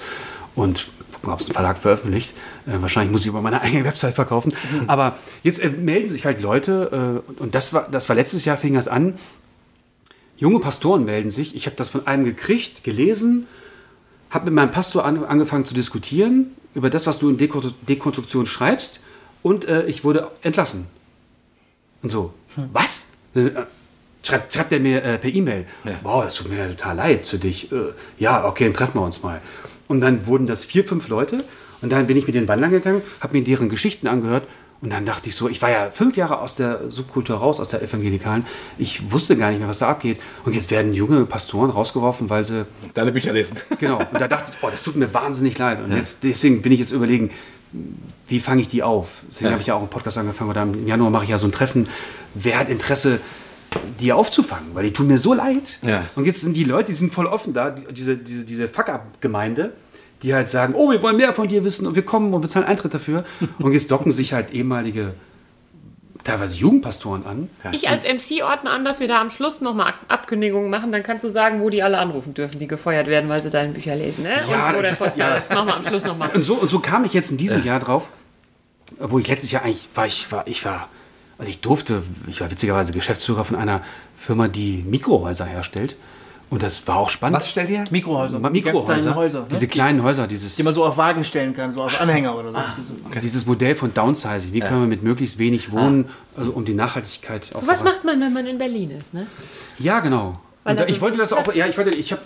[0.55, 2.33] und gucken, ob es ein Verlag veröffentlicht.
[2.67, 4.53] Äh, wahrscheinlich muss ich über meine eigene Website verkaufen.
[4.87, 8.57] Aber jetzt äh, melden sich halt Leute äh, und das war, das war letztes Jahr,
[8.57, 9.15] fing das an.
[10.37, 11.55] Junge Pastoren melden sich.
[11.55, 13.47] Ich habe das von einem gekriegt, gelesen,
[14.29, 18.45] habe mit meinem Pastor an, angefangen zu diskutieren über das, was du in Deko Dekonstruktion
[18.45, 18.99] schreibst
[19.41, 20.87] und äh, ich wurde entlassen.
[22.01, 22.33] Und so,
[22.71, 23.11] was?
[23.35, 23.51] Äh,
[24.25, 25.67] Schreibt, schreibt er mir äh, per E-Mail,
[26.01, 27.71] wow, das tut mir total leid für dich.
[27.71, 27.75] Äh,
[28.17, 29.39] ja, okay, dann treffen wir uns mal.
[29.87, 31.43] Und dann wurden das vier, fünf Leute
[31.83, 34.47] und dann bin ich mit den wandern gegangen, habe mir deren Geschichten angehört
[34.81, 37.69] und dann dachte ich so, ich war ja fünf Jahre aus der Subkultur raus, aus
[37.69, 38.45] der evangelikalen.
[38.77, 40.19] Ich wusste gar nicht mehr, was da abgeht.
[40.43, 43.57] Und jetzt werden junge Pastoren rausgeworfen, weil sie Deine Bücher lesen.
[43.79, 43.97] Genau.
[43.97, 45.83] Und da dachte ich, oh, das tut mir wahnsinnig leid.
[45.83, 47.31] Und jetzt, deswegen bin ich jetzt überlegen,
[48.28, 49.21] wie fange ich die auf?
[49.30, 49.51] Deswegen Ja.
[49.51, 51.51] habe ich ja auch einen Podcast angefangen oder im Januar mache ich ja so ein
[51.51, 51.88] Treffen.
[52.34, 53.19] Wer hat Interesse,
[53.99, 54.69] die aufzufangen?
[54.73, 55.80] Weil die tun mir so leid.
[55.82, 56.05] Ja.
[56.15, 59.73] Und jetzt sind die Leute, die sind voll offen da, die, diese, diese, diese Fuck-Up-Gemeinde,
[60.23, 62.65] die halt sagen, oh, wir wollen mehr von dir wissen und wir kommen und bezahlen
[62.65, 63.26] Eintritt dafür.
[63.60, 65.14] Und jetzt docken sich halt ehemalige,
[66.26, 67.49] teilweise Jugendpastoren an.
[67.72, 70.91] Ich als MC ordne an, dass wir da am Schluss nochmal Abkündigungen machen.
[70.91, 73.72] Dann kannst du sagen, wo die alle anrufen dürfen, die gefeuert werden, weil sie deine
[73.72, 74.23] Bücher lesen.
[74.23, 74.34] Ne?
[74.52, 75.30] Ja, und das- ja.
[75.34, 76.30] Das machen wir am Schluss nochmal.
[76.34, 78.11] Und so, und so kam ich jetzt in diesem Jahr drauf,
[78.99, 80.89] wo ich letztes Jahr eigentlich war, ich war, ich war,
[81.38, 83.81] also ich durfte, ich war witzigerweise Geschäftsführer von einer
[84.15, 85.95] Firma, die Mikrohäuser herstellt.
[86.56, 87.36] Und das war auch spannend.
[87.36, 87.84] Was stellt ihr?
[87.91, 88.40] Mikrohäuser.
[88.40, 89.41] Mikrohäuser, Häuser.
[89.41, 89.48] Ne?
[89.52, 92.56] diese kleinen Häuser, dieses, die man so auf Wagen stellen kann, so auf Anhänger oder
[92.56, 93.19] Ah, so.
[93.19, 94.53] dieses Modell von Downsizing.
[94.53, 96.06] Wie können wir mit möglichst wenig wohnen,
[96.38, 99.27] also um die Nachhaltigkeit So was macht man, wenn man in Berlin ist, ne?
[99.80, 100.40] Ja, genau.
[100.64, 102.22] Weil Und ich so wollte das auch, ja, ich wollte, ich habe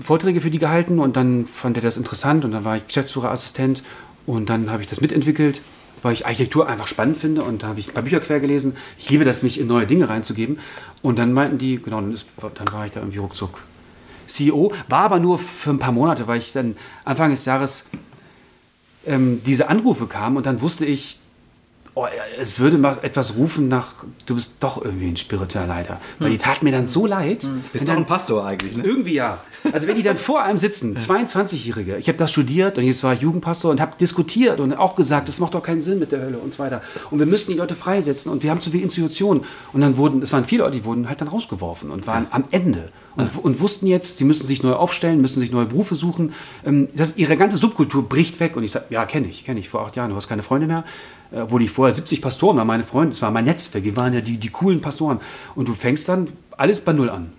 [0.00, 3.84] Vorträge für die gehalten und dann fand er das interessant und dann war ich Geschäftsführerassistent
[4.26, 5.62] und dann habe ich das mitentwickelt,
[6.02, 8.76] weil ich Architektur einfach spannend finde und da habe ich ein paar Bücher quer gelesen.
[8.98, 10.58] Ich liebe das, mich in neue Dinge reinzugeben
[11.02, 13.60] und dann meinten die, genau, dann, ist, dann war ich da irgendwie ruckzuck
[14.26, 17.86] CEO, war aber nur für ein paar Monate, weil ich dann Anfang des Jahres
[19.06, 21.18] ähm, diese Anrufe kamen und dann wusste ich,
[21.94, 22.06] oh,
[22.38, 26.00] es würde mal etwas rufen nach, du bist doch irgendwie ein spiritueller Leiter.
[26.18, 27.46] Weil die tat mir dann so leid.
[27.72, 28.84] Bist wenn doch ein Pastor eigentlich, ne?
[28.84, 29.38] irgendwie ja.
[29.72, 33.12] Also wenn die dann vor einem sitzen, 22-Jährige, ich habe das studiert und jetzt war
[33.12, 36.20] ich Jugendpastor und habe diskutiert und auch gesagt, das macht doch keinen Sinn mit der
[36.22, 36.82] Hölle und so weiter.
[37.10, 39.42] Und wir müssen die Leute freisetzen und wir haben zu viele Institutionen.
[39.72, 42.44] Und dann wurden, es waren viele Leute, die wurden halt dann rausgeworfen und waren am
[42.50, 42.90] Ende.
[43.16, 46.32] Und, und wussten jetzt, sie müssen sich neu aufstellen, müssen sich neue Berufe suchen.
[46.64, 48.56] Ähm, Das, ihre ganze Subkultur bricht weg.
[48.56, 50.66] Und ich sage, ja, kenne ich, kenne ich, vor acht Jahren, du hast keine Freunde
[50.66, 50.84] mehr.
[51.32, 54.14] Äh, Obwohl ich vorher 70 Pastoren war, meine Freunde, das war mein Netzwerk, die waren
[54.14, 55.20] ja die, die coolen Pastoren.
[55.54, 57.32] Und du fängst dann alles bei Null an.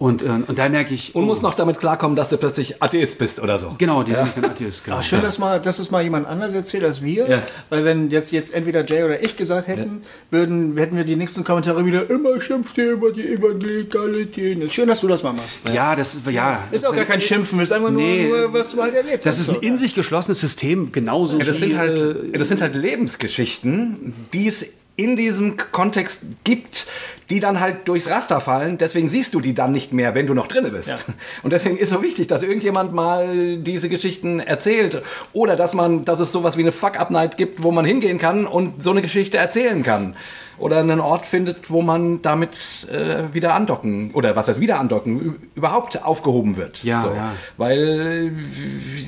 [0.00, 0.06] Ja.
[0.06, 1.14] Und, äh, und da merke ich.
[1.14, 3.74] Und oh, musst noch damit klarkommen, dass du plötzlich Atheist bist oder so.
[3.76, 4.26] Genau, die ja.
[4.26, 4.84] ich dann Atheist.
[4.84, 4.96] Genau.
[4.98, 7.28] Ach, schön, dass, mal, dass es mal jemand anders erzählt als wir.
[7.28, 7.42] Ja.
[7.68, 11.44] Weil wenn jetzt, jetzt entweder Jay oder ich gesagt hätten, würden, hätten wir die nächsten
[11.44, 14.58] Kommentare wieder immer schimpft ihr über die Evangelikalität.
[14.58, 15.58] Ist schön, dass du das mal machst.
[15.72, 16.62] Ja, das ja.
[16.70, 18.28] Ist auch gar kein Schimpfen, ist einfach Nee.
[18.28, 19.48] nur, nur, was du halt erlebt Das hast.
[19.48, 21.98] ist ein in sich geschlossenes System, genauso Ja, das, wie, sind halt,
[22.34, 24.66] äh, das sind halt Lebensgeschichten, die es
[25.00, 26.86] in diesem Kontext gibt,
[27.30, 28.76] die dann halt durchs Raster fallen.
[28.76, 31.06] Deswegen siehst du die dann nicht mehr, wenn du noch drinne bist.
[31.42, 35.02] Und deswegen ist so wichtig, dass irgendjemand mal diese Geschichten erzählt.
[35.32, 38.82] Oder dass man, dass es sowas wie eine Fuck-Up-Night gibt, wo man hingehen kann und
[38.82, 40.16] so eine Geschichte erzählen kann.
[40.58, 45.36] Oder einen Ort findet, wo man damit äh, wieder andocken, oder was heißt wieder andocken,
[45.54, 46.84] überhaupt aufgehoben wird.
[46.84, 47.08] Ja, so.
[47.14, 47.32] ja.
[47.56, 48.30] Weil äh,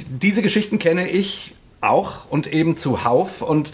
[0.08, 3.72] diese Geschichten kenne ich auch und eben zuhauf und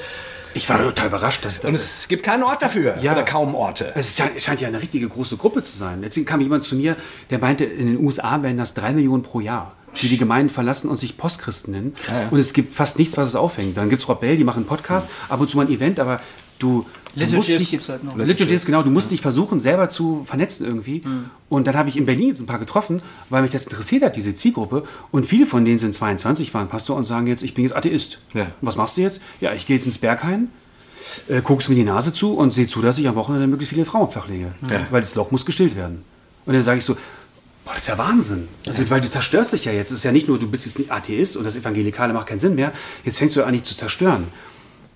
[0.54, 3.12] ich war total überrascht, dass und es gibt keinen Ort dafür Ja.
[3.12, 3.92] oder kaum Orte.
[3.94, 6.02] Es scheint, ja eine richtige große Gruppe zu sein.
[6.02, 6.96] Jetzt kam jemand zu mir,
[7.30, 10.88] der meinte, in den USA werden das drei Millionen pro Jahr, die die Gemeinden verlassen
[10.88, 11.94] und sich Postchristen nennen.
[12.30, 13.76] Und es gibt fast nichts, was es aufhängt.
[13.76, 16.00] Dann gibt es Rob Bell, die machen einen Podcast, ab und zu mal ein Event,
[16.00, 16.20] aber
[16.58, 16.86] du,
[17.49, 18.16] Jizz dich, gibt's halt noch.
[18.66, 21.03] Genau, du musst dich versuchen, selber zu vernetzen irgendwie.
[21.49, 24.16] Und dann habe ich in Berlin jetzt ein paar getroffen, weil mich das interessiert hat,
[24.16, 24.85] diese Zielgruppe.
[25.11, 28.20] Und viele von denen sind 22, waren Pastor und sagen jetzt, ich bin jetzt Atheist.
[28.35, 28.47] Ja.
[28.61, 29.20] Was machst du jetzt?
[29.40, 30.49] Ja, ich gehe jetzt ins Berghain,
[31.28, 33.85] äh, guckst mir die Nase zu und sehe zu, dass ich am Wochenende möglichst viele
[33.85, 34.53] Frauen flachlege.
[34.70, 34.86] Ja.
[34.90, 36.05] Weil das Loch muss gestillt werden.
[36.47, 36.95] Und dann sage ich so,
[37.65, 38.49] boah, das ist ja Wahnsinn.
[38.66, 39.90] Also, weil du zerstörst dich ja jetzt.
[39.90, 42.39] Es ist ja nicht nur, du bist jetzt nicht Atheist und das Evangelikale macht keinen
[42.39, 42.73] Sinn mehr.
[43.05, 44.28] Jetzt fängst du an, dich zu zerstören.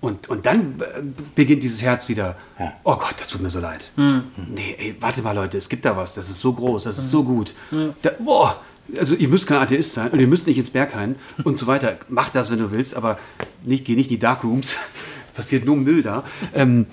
[0.03, 1.01] Und, und dann äh,
[1.33, 2.35] beginnt dieses Herz wieder,
[2.83, 3.89] oh Gott, das tut mir so leid.
[3.95, 7.09] Nee, ey, warte mal Leute, es gibt da was, das ist so groß, das ist
[7.09, 7.53] so gut.
[8.01, 8.61] Da, boah,
[8.97, 11.15] also ihr müsst kein Atheist sein und ihr müsst nicht ins Berghain
[11.45, 11.95] und so weiter.
[12.09, 13.17] Mach das, wenn du willst, aber
[13.63, 14.75] nicht, geh nicht in die Darkrooms.
[15.35, 16.25] Passiert nur Müll da.
[16.53, 16.85] Ähm,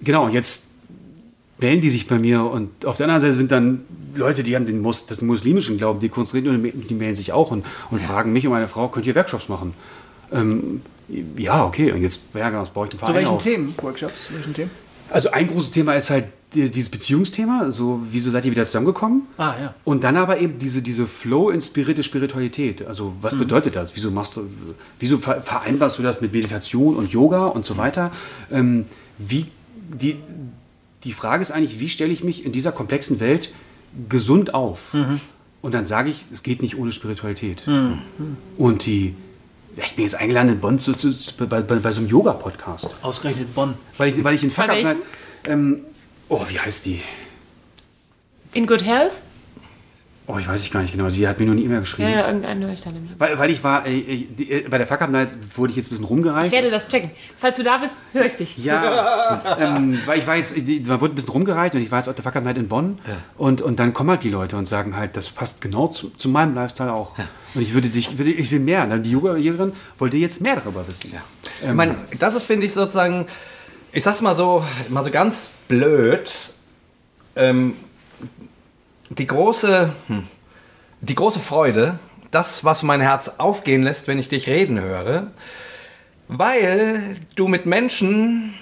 [0.00, 0.68] genau, jetzt
[1.58, 3.80] wählen die sich bei mir und auf der anderen Seite sind dann
[4.14, 7.50] Leute, die haben den Mus das muslimischen Glauben, die konzentrieren und die melden sich auch
[7.50, 9.74] und, und fragen mich und meine Frau, könnt ihr Workshops machen?
[10.30, 10.82] Ähm,
[11.36, 13.42] ja, okay, und jetzt, ja, genau, das baue ich einen Zu Verein welchen auf.
[13.42, 13.74] Themen?
[13.80, 14.26] Workshops?
[14.28, 14.70] Zu welchen Themen?
[15.10, 19.22] Also ein großes Thema ist halt die- dieses Beziehungsthema, so wieso seid ihr wieder zusammengekommen?
[19.36, 19.74] Ah, ja.
[19.84, 22.84] Und dann aber eben diese, diese flow-inspirierte Spiritualität.
[22.86, 23.94] Also was bedeutet das?
[23.94, 24.48] Wieso machst du,
[24.98, 28.10] wieso ver- vereinbarst du das mit Meditation und Yoga und so weiter?
[28.50, 28.86] Ähm,
[29.18, 29.46] wie,
[30.00, 30.16] die,
[31.04, 33.52] die Frage ist eigentlich, wie stelle ich mich in dieser komplexen Welt
[34.08, 34.92] gesund auf?
[35.62, 37.62] Und dann sage ich, es geht nicht ohne Spiritualität.
[38.58, 39.14] Und die,
[39.76, 42.88] ich bin jetzt eingeladen in Bonn zu, zu, zu, bei, bei, bei so einem Yoga-Podcast.
[43.02, 43.74] Ausgerechnet Bonn.
[43.98, 44.84] Weil ich, weil ich in Fuck welchem?
[44.84, 44.96] Night-
[45.44, 45.80] ähm,
[46.28, 47.00] Oh, wie heißt die?
[48.54, 49.12] In Good Health?
[50.28, 51.08] Oh, ich weiß ich gar nicht genau.
[51.08, 52.08] Die hat mir nur eine E-Mail geschrieben.
[52.10, 53.12] Ja, ja, irgendeinen höre ich da nämlich.
[53.16, 55.76] Weil, weil ich war, äh, äh, die, äh, bei der Fuck Up Night wurde ich
[55.76, 56.46] jetzt ein bisschen rumgereicht.
[56.48, 57.10] Ich werde das checken.
[57.36, 58.58] Falls du da bist, höre ich dich.
[58.58, 61.98] Ja, ähm, weil ich war jetzt, die- man wurde ein bisschen rumgereicht und ich war
[62.00, 62.98] jetzt auf der Fuck Up Night in Bonn
[63.38, 66.28] und, und dann kommen halt die Leute und sagen halt, das passt genau zu, zu
[66.28, 67.12] meinem Lifestyle auch.
[67.54, 68.84] Und ich würde dich, würde, ich will mehr.
[68.86, 68.98] Ne?
[68.98, 71.12] Die Yoga-Lehrerin wollte jetzt mehr darüber wissen.
[71.62, 73.26] Ich meine, das ist, finde ich, sozusagen,
[73.92, 76.32] ich sag's mal so, mal so ganz blöd,
[77.36, 77.74] ähm,
[79.10, 80.24] die große, hm,
[81.00, 81.98] die große Freude,
[82.30, 85.28] das, was mein Herz aufgehen lässt, wenn ich dich reden höre,
[86.28, 88.54] weil du mit Menschen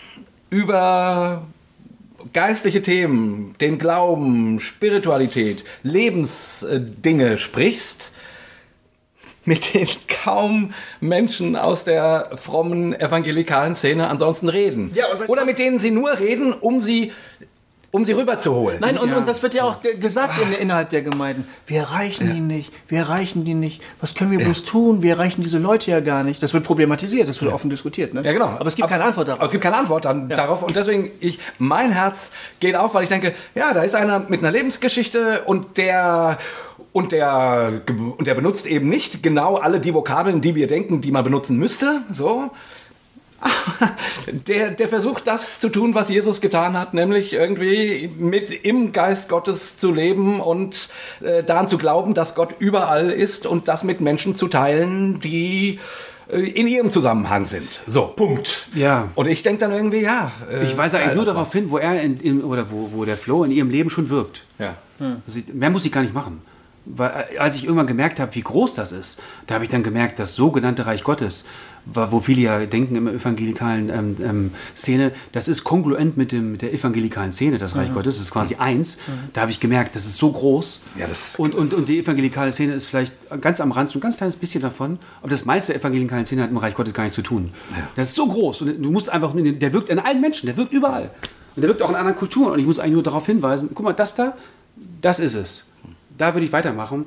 [0.51, 1.43] über
[2.33, 8.13] geistliche Themen, den Glauben, Spiritualität, Lebensdinge sprichst,
[9.45, 14.91] mit denen kaum Menschen aus der frommen evangelikalen Szene ansonsten reden.
[14.95, 17.13] Ja, Oder mit denen sie nur reden, um sie,
[17.95, 18.79] um sie rüberzuholen.
[18.81, 19.19] Nein, und, Ja.
[19.19, 21.47] und das wird ja auch ge- gesagt in, innerhalb der Gemeinden.
[21.67, 23.81] Wir erreichen die nicht, wir erreichen die nicht.
[24.01, 25.03] Was können wir bloß tun?
[25.05, 26.43] Wir erreichen diese Leute ja gar nicht.
[26.43, 28.13] Das wird problematisiert, das wird offen diskutiert.
[28.13, 28.23] Ne?
[28.25, 28.47] Ja, genau.
[28.47, 29.47] Aber es gibt keine Antwort Aber darauf.
[29.47, 30.65] es gibt keine Antwort dann darauf.
[30.65, 34.41] Und deswegen, ich, mein Herz geht auf, weil ich denke, ja, da ist einer mit
[34.41, 36.39] einer Lebensgeschichte und der,
[36.93, 37.81] und der,
[38.19, 41.59] und der benutzt eben nicht genau alle die Vokabeln, die wir denken, die man benutzen
[41.59, 42.01] müsste.
[42.11, 42.51] So.
[44.49, 49.29] Der, der versucht das zu tun, was Jesus getan hat, nämlich irgendwie mit im Geist
[49.29, 50.89] Gottes zu leben und
[51.23, 55.79] äh, daran zu glauben, dass Gott überall ist und das mit Menschen zu teilen, die
[56.31, 57.69] äh, in ihrem Zusammenhang sind.
[57.87, 58.69] So, Punkt.
[58.75, 59.09] Ja.
[59.15, 60.33] Und ich denke dann irgendwie, ja.
[60.51, 63.17] äh, Ich weise eigentlich nur darauf hin, wo er in, in, oder wo, wo der
[63.19, 64.45] Flow in ihrem Leben schon wirkt.
[64.59, 64.77] Ja.
[65.27, 66.41] Also ich- mehr muss ich gar nicht machen.
[66.87, 69.83] Weil, äh, als ich irgendwann gemerkt habe, wie groß das ist, da habe ich dann
[69.83, 71.45] gemerkt, das sogenannte Reich Gottes,
[71.87, 76.63] wo viele ja denken im evangelikalen ähm, ähm, Szene, das ist kongruent mit, dem, mit
[76.63, 78.99] der evangelikalen Szene, das Reich Gottes, das ist quasi eins.
[79.35, 80.81] Da habe ich gemerkt, das ist so groß.
[80.99, 84.03] Ja, das- und, und, und die evangelikale Szene ist vielleicht ganz am Rand, so ein
[84.03, 84.99] ganz kleines bisschen davon.
[85.21, 87.51] Aber das meiste der evangelikalen Szene hat im Reich Gottes gar nichts zu tun.
[87.97, 90.57] Das ist so groß und du musst einfach, nur- der wirkt in allen Menschen, der
[90.57, 91.11] wirkt überall.
[91.57, 92.53] Und der wirkt auch in anderen Kulturen.
[92.53, 94.35] Und ich muss eigentlich nur darauf hinweisen, guck mal, das da,
[95.01, 95.65] das ist es.
[96.17, 97.05] Da würde ich weitermachen.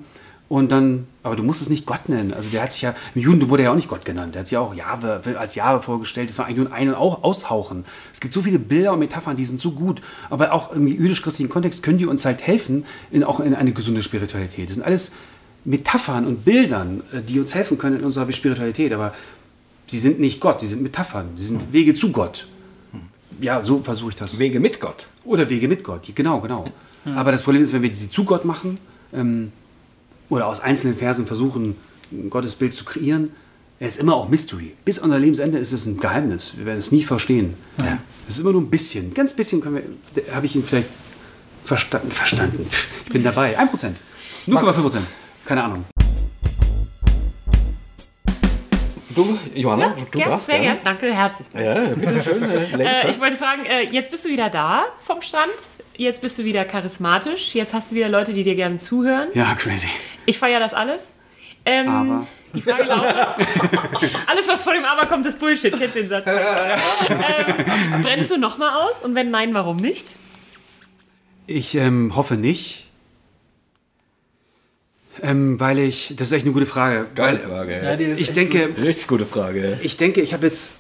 [0.49, 2.34] Und dann, aber du musst es nicht Gott nennen.
[2.34, 4.34] Also der hat sich ja, im Judentum wurde er ja auch nicht Gott genannt.
[4.34, 6.30] Der hat sich ja auch Jahwe, als Jahwe vorgestellt.
[6.30, 7.84] Das war eigentlich nur ein Ein- und auch Aushauchen.
[8.14, 10.02] Es gibt so viele Bilder und Metaphern, die sind so gut.
[10.30, 14.03] Aber auch im jüdisch-christlichen Kontext können die uns halt helfen, in, auch in eine gesunde
[14.03, 14.69] Spiritualität.
[14.69, 15.11] Das sind alles
[15.65, 18.94] Metaphern und Bildern, äh, die uns helfen können in unserer Spiritualität.
[18.94, 19.14] Aber
[19.88, 21.28] sie sind nicht Gott, sie sind Metaphern.
[21.36, 22.48] Sie sind Wege zu Gott.
[23.41, 24.40] Ja, so versuche ich das.
[24.40, 25.10] Wege mit Gott.
[25.26, 26.72] Oder Wege mit Gott, genau, genau.
[27.15, 28.80] Aber das Problem ist, wenn wir sie zu Gott machen
[29.14, 29.52] ähm,
[30.29, 31.75] oder aus einzelnen Versen versuchen,
[32.11, 33.31] ein Gottesbild zu kreieren,
[33.79, 34.75] er ist immer auch Mystery.
[34.85, 36.53] Bis an unser Lebensende ist es ein Geheimnis.
[36.57, 37.53] Wir werden es nie verstehen.
[38.27, 39.83] Es ist immer nur ein bisschen, ganz bisschen können
[40.15, 40.89] wir, habe ich ihn vielleicht
[41.63, 42.11] verstanden.
[42.11, 42.65] verstanden.
[43.05, 43.57] Ich bin dabei.
[43.59, 43.67] 1%.
[44.47, 44.97] 0,5%.
[45.45, 45.85] Keine Ahnung.
[49.09, 50.45] Du, Johanna, du Gern, darfst.
[50.45, 50.75] sehr gerne.
[50.75, 50.83] gern.
[50.83, 51.47] Danke, herzlich.
[51.51, 51.65] Danke.
[51.67, 52.43] Ja, bitte schön.
[52.43, 55.51] Äh, Äh, ich wollte fragen, äh, jetzt bist du wieder da vom Strand.
[55.98, 57.56] Jetzt bist du wieder charismatisch.
[57.56, 59.30] Jetzt hast du wieder Leute, die dir gerne zuhören.
[59.34, 59.88] Ja, crazy.
[60.26, 61.15] Ich feiere das alles.
[61.65, 62.28] Ähm, Aber.
[62.53, 63.14] Die Frage lautet:
[64.28, 65.78] Alles, was vor dem Aber kommt, ist Bullshit.
[65.78, 66.26] Kennst den Satz?
[66.26, 69.03] ähm, brennst du nochmal aus?
[69.03, 70.06] Und wenn nein, warum nicht?
[71.45, 72.86] Ich ähm, hoffe nicht.
[75.22, 77.07] Ähm, weil ich, das ist echt eine gute Frage.
[77.15, 77.82] Geile weil, Frage.
[77.84, 79.80] Ja, Ich denke, Richtig gute Frage.
[79.82, 80.74] ich denke, ich habe jetzt,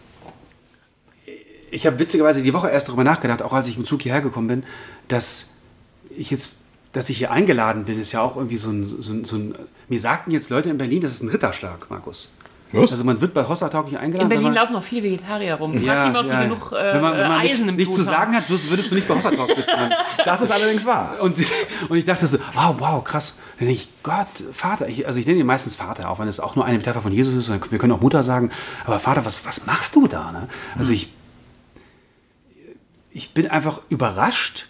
[1.71, 4.47] ich habe witzigerweise die Woche erst darüber nachgedacht, auch als ich im Zug hierher gekommen
[4.47, 4.63] bin,
[5.07, 5.51] dass
[6.09, 6.53] ich jetzt,
[6.93, 9.53] dass ich hier eingeladen bin, ist ja auch irgendwie so ein, so ein, so ein
[9.87, 12.29] mir sagten jetzt Leute in Berlin, das ist ein Ritterschlag, Markus.
[12.73, 12.91] Was?
[12.91, 14.23] Also man wird bei Hossa Talk nicht eingeladen.
[14.23, 15.71] In Berlin man- laufen noch viele Vegetarier rum.
[15.73, 17.95] Frag die mal, ob die genug äh, wenn man, wenn man Eisen nichts, im nichts
[17.95, 19.71] zu sagen hat, würdest du nicht bei Hossa Talk sitzen.
[20.25, 21.15] Das ist allerdings wahr.
[21.21, 21.37] Und,
[21.87, 23.37] und ich dachte so, wow, wow, krass.
[23.57, 26.41] Dann denke ich, Gott, Vater, ich, also ich nenne ihn meistens Vater, auch wenn es
[26.41, 27.71] auch nur eine Metapher von Jesus ist.
[27.71, 28.51] Wir können auch Mutter sagen,
[28.85, 30.33] aber Vater, was, was machst du da?
[30.33, 30.49] Ne?
[30.77, 31.13] Also ich,
[33.17, 34.67] ich bin einfach überrascht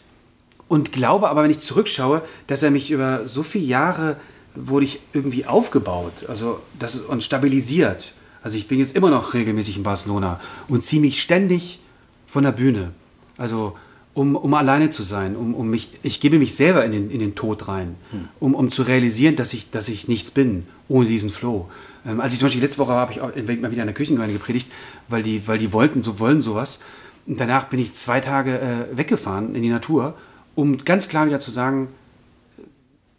[0.69, 4.15] und glaube aber, wenn ich zurückschaue, dass er mich über so viele Jahre
[4.55, 8.13] wurde ich irgendwie aufgebaut also das ist, und stabilisiert.
[8.41, 11.79] Also ich bin jetzt immer noch regelmäßig in Barcelona und ziehe mich ständig
[12.25, 12.91] von der Bühne.
[13.37, 13.75] Also
[14.13, 17.19] um, um alleine zu sein, um, um mich, ich gebe mich selber in den, in
[17.19, 17.95] den Tod rein,
[18.39, 21.69] um, um zu realisieren, dass ich, dass ich nichts bin ohne diesen Flow.
[22.05, 24.33] Ähm, als ich zum Beispiel letzte Woche habe ich auch mal wieder in der Küchengemeinde
[24.33, 24.71] gepredigt,
[25.09, 26.79] weil die, weil die wollten, so wollen sowas.
[27.27, 30.15] Und danach bin ich zwei Tage äh, weggefahren in die Natur,
[30.55, 31.89] um ganz klar wieder zu sagen,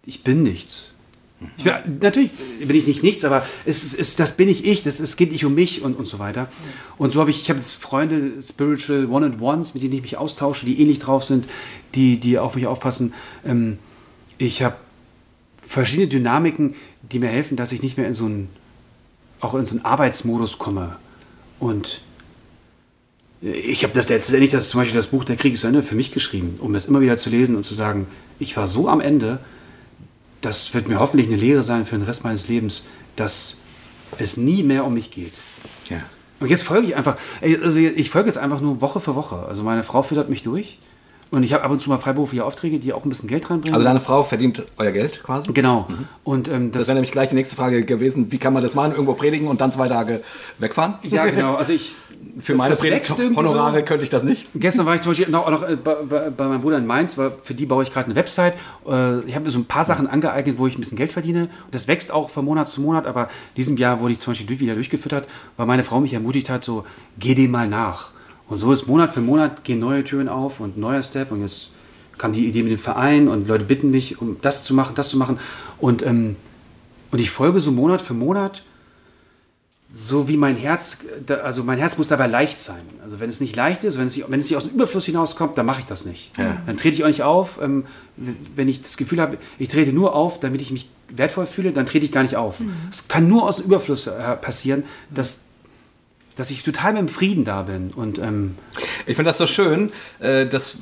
[0.05, 0.95] ich bin nichts.
[1.57, 4.83] Ich bin, natürlich bin ich nicht nichts, aber es ist, es, das bin ich ich,
[4.83, 6.49] das, es geht nicht um mich und, und so weiter.
[6.97, 10.67] Und so habe ich, ich habe jetzt Freunde, Spiritual One-on-Ones, mit denen ich mich austausche,
[10.67, 11.45] die ähnlich drauf sind,
[11.95, 13.13] die, die auf mich aufpassen.
[13.45, 13.79] Ähm,
[14.39, 14.77] ich habe
[15.63, 18.49] verschiedene Dynamiken, die mir helfen, dass ich nicht mehr in so einen,
[19.41, 20.97] auch in so einen Arbeitsmodus komme.
[21.61, 22.01] Und
[23.41, 25.95] ich habe das letztendlich, das zum Beispiel das Buch Der Krieg ist zu Ende für
[25.95, 28.07] mich geschrieben, um das immer wieder zu lesen und zu sagen,
[28.39, 29.39] ich war so am Ende,
[30.41, 32.87] das wird mir hoffentlich eine Lehre sein für den Rest meines Lebens,
[33.17, 33.57] dass
[34.19, 35.33] es nie mehr um mich geht.
[35.89, 35.99] Ja.
[36.41, 39.45] Und jetzt folge ich einfach, also ich folge jetzt einfach nur Woche für Woche.
[39.49, 40.79] Also meine Frau füttert mich durch
[41.31, 43.75] und ich habe ab und zu mal freiberufliche Aufträge, die auch ein bisschen Geld reinbringen.
[43.75, 45.53] Also deine Frau verdient euer Geld quasi?
[45.53, 45.89] genau.
[46.25, 48.33] Und ähm, Das das, wäre nämlich gleich die nächste Frage gewesen.
[48.33, 48.93] Wie kann man das machen?
[48.93, 50.23] Irgendwo predigen und dann zwei Tage
[50.59, 50.95] wegfahren?
[51.03, 51.55] ja genau.
[51.57, 51.95] Also ich
[52.41, 53.85] Für das- meine Predigt-Honorare so.
[53.85, 54.47] könnte ich das nicht.
[54.55, 57.19] Gestern war ich zum Beispiel noch, noch äh, bei, bei, bei meinem Bruder in Mainz,
[57.19, 58.55] weil für die baue ich gerade eine Website.
[58.89, 61.43] Äh, Ich habe mir so ein paar Sachen angeeignet, wo ich ein bisschen Geld verdiene.
[61.67, 64.61] Und das wächst auch von Monat zu Monat, aber diesem Jahr wurde ich zum Beispiel
[64.61, 65.27] wieder durchgefüttert,
[65.57, 66.85] weil meine Frau mich ermutigt hat, so,
[67.19, 68.11] geh dem mal nach.
[68.49, 71.33] Und so ist Monat für Monat gehen neue Türen auf und neuer Step.
[71.33, 71.73] Und jetzt
[72.17, 75.09] kam die Idee mit dem Verein und Leute bitten mich, um das zu machen, das
[75.11, 75.39] zu machen.
[75.79, 76.37] Und, ähm,
[77.11, 78.63] und ich folge so Monat für Monat
[79.95, 80.99] so wie mein Herz,
[81.43, 82.83] also mein Herz muss dabei leicht sein.
[83.03, 85.07] Also wenn es nicht leicht ist, wenn es nicht, wenn es nicht aus dem Überfluss
[85.07, 86.31] hinauskommt, dann mache ich das nicht.
[86.67, 87.59] Dann trete ich auch nicht auf.
[87.63, 87.85] Ähm,
[88.55, 91.87] wenn ich das Gefühl habe, ich trete nur auf, damit ich mich wertvoll fühle, dann
[91.87, 92.57] trete ich gar nicht auf.
[92.91, 95.45] Es kann nur aus dem Überfluss äh, passieren, dass,
[96.37, 97.91] dass ich total mit dem Frieden da bin.
[97.91, 98.57] Und ähm,
[99.07, 99.91] Ich finde das so schön.
[100.21, 100.77] äh, Das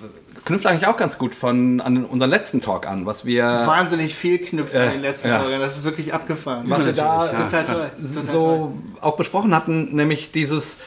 [0.46, 4.38] knüpft eigentlich auch ganz gut von an unseren letzten Talk an, was wir, Wahnsinnig viel
[4.38, 5.40] knüpft Äh, an den letzten ja.
[5.40, 5.60] Folgen.
[5.60, 6.64] Das ist wirklich abgefahren.
[6.68, 7.74] was wir da Ja, Total toll.
[7.74, 8.24] Total toll.
[8.24, 10.78] so auch besprochen hatten, nämlich dieses,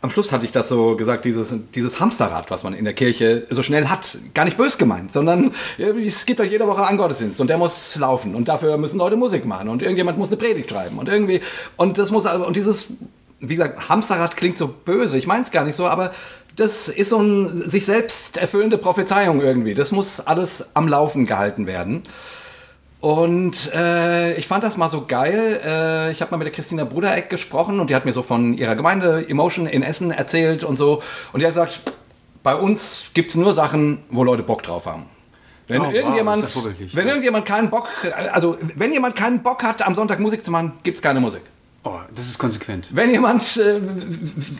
[0.00, 3.46] am Schluss hatte ich das so gesagt, dieses, dieses Hamsterrad, was man in der Kirche
[3.50, 4.16] so schnell hat.
[4.32, 7.58] Gar nicht bös gemeint, sondern äh, es gibt doch jede Woche einen Gottesdienst und der
[7.58, 11.08] muss laufen und dafür müssen Leute Musik machen und irgendjemand muss eine Predigt schreiben und
[11.08, 11.40] irgendwie,
[11.76, 12.88] und das muss, und dieses,
[13.40, 16.12] wie gesagt, Hamsterrad klingt so böse, ich meine es gar nicht so, aber
[16.56, 19.74] das ist so ein sich selbst erfüllende Prophezeiung irgendwie.
[19.74, 22.02] Das muss alles am Laufen gehalten werden.
[23.00, 25.60] Und äh, ich fand das mal so geil.
[25.62, 28.54] Äh, ich habe mal mit der Christina Brudereck gesprochen und die hat mir so von
[28.54, 31.02] ihrer Gemeinde Emotion in Essen erzählt und so.
[31.32, 31.80] Und die hat gesagt,
[32.42, 35.04] bei uns gibt es nur Sachen, wo Leute Bock drauf haben.
[35.66, 37.12] Wenn Oh, wow, irgendjemand, vorbildlich, wenn ja.
[37.12, 37.88] irgendjemand keinen Bock,
[38.32, 41.42] also wenn jemand keinen Bock hat, am Sonntag Musik zu machen, gibt es keine Musik.
[41.86, 42.88] Oh, das ist konsequent.
[42.92, 43.78] Wenn jemand, äh,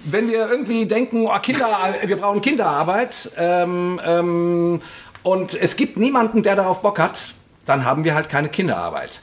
[0.04, 1.66] wenn wir irgendwie denken, oh, Kinder,
[2.04, 4.82] wir brauchen Kinderarbeit ähm, ähm,
[5.22, 7.34] und es gibt niemanden, der darauf Bock hat,
[7.64, 9.22] dann haben wir halt keine Kinderarbeit.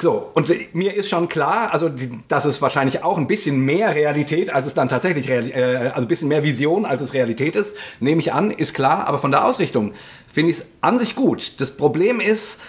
[0.00, 1.90] So, und mir ist schon klar, also
[2.26, 6.08] das ist wahrscheinlich auch ein bisschen mehr Realität, als es dann tatsächlich, äh, also ein
[6.08, 9.44] bisschen mehr Vision, als es Realität ist, nehme ich an, ist klar, aber von der
[9.44, 9.92] Ausrichtung
[10.32, 11.60] finde ich es an sich gut.
[11.60, 12.62] Das Problem ist,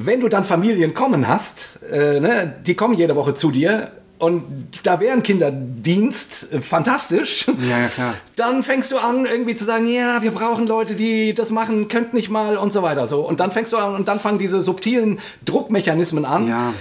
[0.00, 4.44] wenn du dann Familien kommen hast, äh, ne, die kommen jede Woche zu dir und
[4.84, 8.14] da wäre ein Kinderdienst äh, fantastisch, Ja, ja, klar.
[8.36, 12.14] dann fängst du an irgendwie zu sagen, ja, wir brauchen Leute, die das machen, könnt
[12.14, 13.06] nicht mal und so weiter.
[13.08, 13.20] So.
[13.26, 16.48] Und dann fängst du an und dann fangen diese subtilen Druckmechanismen an.
[16.48, 16.72] Ja.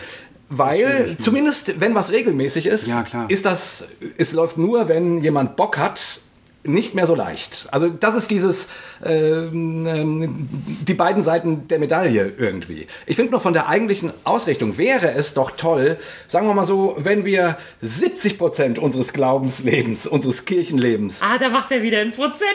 [0.50, 3.86] Weil zumindest wenn was regelmäßig ist, Ja, ist das,
[4.18, 6.22] es läuft nur, wenn jemand Bock hat,
[6.68, 7.68] nicht mehr so leicht.
[7.72, 8.70] Also das ist dieses,
[9.06, 10.50] ähm, ähm,
[10.88, 12.88] die beiden Seiten der Medaille irgendwie.
[13.06, 16.96] Ich finde nur von der eigentlichen Ausrichtung wäre es doch toll, sagen wir mal so,
[17.00, 22.48] wenn wir 70 Prozent unseres Glaubenslebens, unseres Kirchenlebens Ah, da macht er wieder einen Prozent.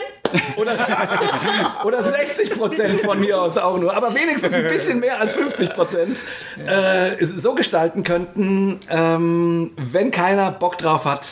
[0.55, 0.75] oder,
[1.85, 5.73] oder 60 Prozent von mir aus auch nur, aber wenigstens ein bisschen mehr als 50
[5.73, 6.21] Prozent
[6.65, 11.27] äh, so gestalten könnten, ähm, wenn keiner Bock drauf hat,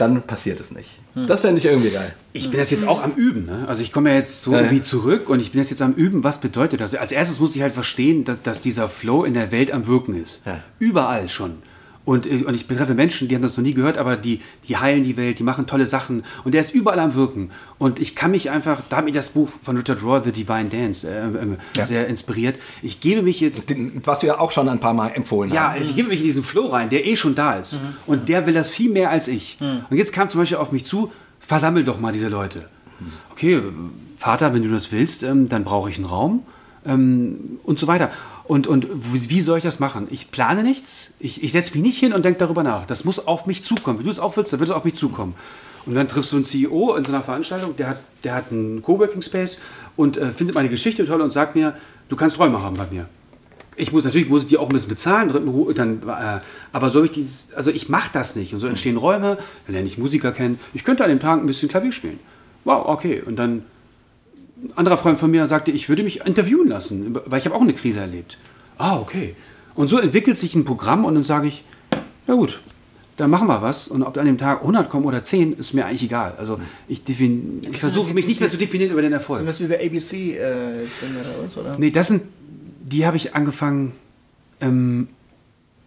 [0.00, 0.98] dann passiert es nicht.
[1.14, 2.14] Das fände ich irgendwie geil.
[2.32, 3.46] Ich bin das jetzt auch am Üben.
[3.46, 3.64] Ne?
[3.66, 6.24] Also ich komme ja jetzt so irgendwie zurück und ich bin das jetzt am Üben.
[6.24, 6.94] Was bedeutet das?
[6.94, 10.20] Als erstes muss ich halt verstehen, dass, dass dieser Flow in der Welt am Wirken
[10.20, 10.42] ist.
[10.46, 10.62] Ja.
[10.78, 11.62] Überall schon.
[12.06, 14.76] Und, äh, und ich betreffe Menschen, die haben das noch nie gehört, aber die, die
[14.78, 16.24] heilen die Welt, die machen tolle Sachen.
[16.44, 17.50] Und der ist überall am Wirken.
[17.78, 20.70] Und ich kann mich einfach, da hat mich das Buch von Richard Rohr, The Divine
[20.70, 21.84] Dance, äh, äh, Ja.
[21.84, 22.56] sehr inspiriert.
[22.82, 25.74] Ich gebe mich jetzt Den, was wir auch schon ein paar Mal empfohlen ja, haben.
[25.74, 27.78] also ich gebe mich in diesen Flow rein, der eh schon da ist.
[28.06, 29.58] Und der will das viel mehr als ich.
[29.60, 32.68] Und jetzt kam zum Beispiel auf mich zu, versammel doch mal diese Leute.
[33.32, 33.62] Okay,
[34.16, 36.42] Vater, wenn du das willst, ähm, dann brauche ich einen Raum
[36.84, 38.10] ähm, und so weiter.
[38.44, 40.08] Und, und wie soll ich das machen?
[40.10, 42.86] Ich plane nichts, ich, ich setze mich nicht hin und denke darüber nach.
[42.86, 43.98] Das muss auf mich zukommen.
[43.98, 45.34] Wenn du es auch willst, dann wird es auf mich zukommen.
[45.86, 48.82] Und dann triffst du einen CEO in so einer Veranstaltung, der hat, der hat einen
[48.82, 49.60] Coworking Space
[49.96, 51.74] und äh, findet meine Geschichte toll und sagt mir,
[52.08, 53.06] du kannst Räume haben bei mir
[53.80, 55.32] ich muss natürlich muss ich die auch ein bisschen bezahlen,
[55.74, 56.40] dann, äh,
[56.72, 59.86] aber so ich dieses, also ich mache das nicht und so entstehen Räume, dann lerne
[59.86, 60.60] ich Musiker kennen.
[60.74, 62.20] Ich könnte an dem Tag ein bisschen Klavier spielen.
[62.64, 63.22] Wow, okay.
[63.24, 63.64] Und dann
[64.76, 67.74] anderer Freund von mir sagte, ich würde mich interviewen lassen, weil ich habe auch eine
[67.74, 68.38] Krise erlebt.
[68.78, 69.34] Ah, okay.
[69.74, 71.64] Und so entwickelt sich ein Programm und dann sage ich,
[72.26, 72.60] ja gut,
[73.16, 73.88] dann machen wir was.
[73.88, 76.34] Und ob an dem Tag 100 kommen oder 10, ist mir eigentlich egal.
[76.38, 79.38] Also ich, ich versuche mich nicht mehr zu definieren über den Erfolg.
[79.38, 81.76] Sind das diese ABC-Dinge da uns, oder?
[81.78, 82.22] Nee, das sind,
[82.82, 83.92] die habe ich angefangen,
[84.60, 85.08] ähm,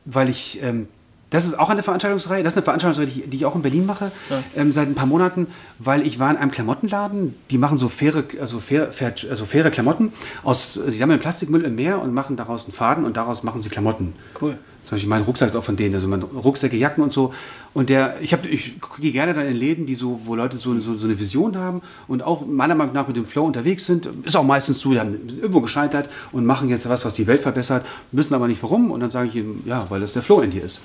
[0.06, 0.88] weil ich, ähm,
[1.34, 4.12] das ist auch eine Veranstaltungsreihe, das ist eine Veranstaltungsreihe, die, ich- auch in Berlin mache,
[4.56, 5.48] ähm, seit ein paar Monaten,
[5.80, 9.70] weil ich war in einem Klamottenladen, die machen so faire, also fair, fair, also faire
[9.72, 13.60] Klamotten aus, sie sammeln Plastikmüll im Meer und machen daraus einen Faden und daraus machen
[13.60, 14.14] sie Klamotten.
[14.40, 14.58] Cool.
[14.84, 17.34] Zum Beispiel mein Rucksack ist auch von denen, also mein Rucksäcke, Jacken und so.
[17.74, 20.78] Und der, ich, hab, ich gehe gerne dann in Läden, die so, wo Leute so,
[20.80, 24.08] so, so eine Vision haben und auch meiner Meinung nach mit dem Flow unterwegs sind.
[24.24, 27.42] Ist auch meistens so, die haben, irgendwo gescheitert und machen jetzt was, was die Welt
[27.42, 28.92] verbessert, wissen aber nicht warum.
[28.92, 30.82] Und dann sage ich ihm, ja, weil das der Flow in dir ist.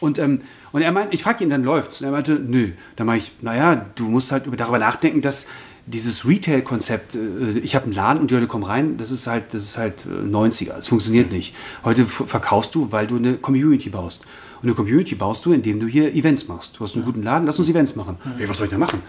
[0.00, 0.40] Und, ähm,
[0.72, 2.00] und er meint, ich frage ihn, dann läuft's.
[2.00, 2.72] Und er meinte, nö.
[2.96, 5.46] Dann mache ich, naja, du musst halt über- darüber nachdenken, dass
[5.86, 9.54] dieses Retail-Konzept, äh, ich habe einen Laden und die Leute kommen rein, das ist halt,
[9.54, 11.54] das ist halt äh, 90er, es funktioniert nicht.
[11.84, 14.24] Heute verkaufst du, weil du eine Community baust.
[14.62, 16.76] Und eine Community baust du, indem du hier Events machst.
[16.78, 18.16] Du hast einen guten Laden, lass uns Events machen.
[18.36, 19.00] Hey, was soll ich da machen?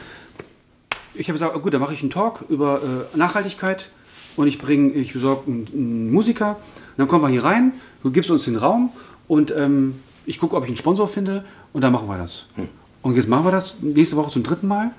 [1.16, 2.82] Ich habe gesagt, gut, dann mache ich einen Talk über
[3.14, 3.90] äh, Nachhaltigkeit
[4.36, 6.52] und ich bringe, ich besorge einen, einen Musiker.
[6.52, 7.74] Und dann kommen wir hier rein,
[8.04, 8.91] du gibst uns den Raum
[9.28, 11.44] und ähm, ich gucke, ob ich einen Sponsor finde
[11.74, 12.45] und dann machen wir das.
[13.02, 14.91] Und jetzt machen wir das nächste Woche zum dritten Mal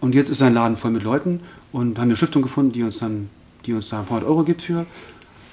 [0.00, 1.40] und jetzt ist sein Laden voll mit Leuten
[1.72, 3.28] und haben eine Stiftung gefunden, die uns dann,
[3.66, 4.86] die uns da ein paar hundert Euro gibt für.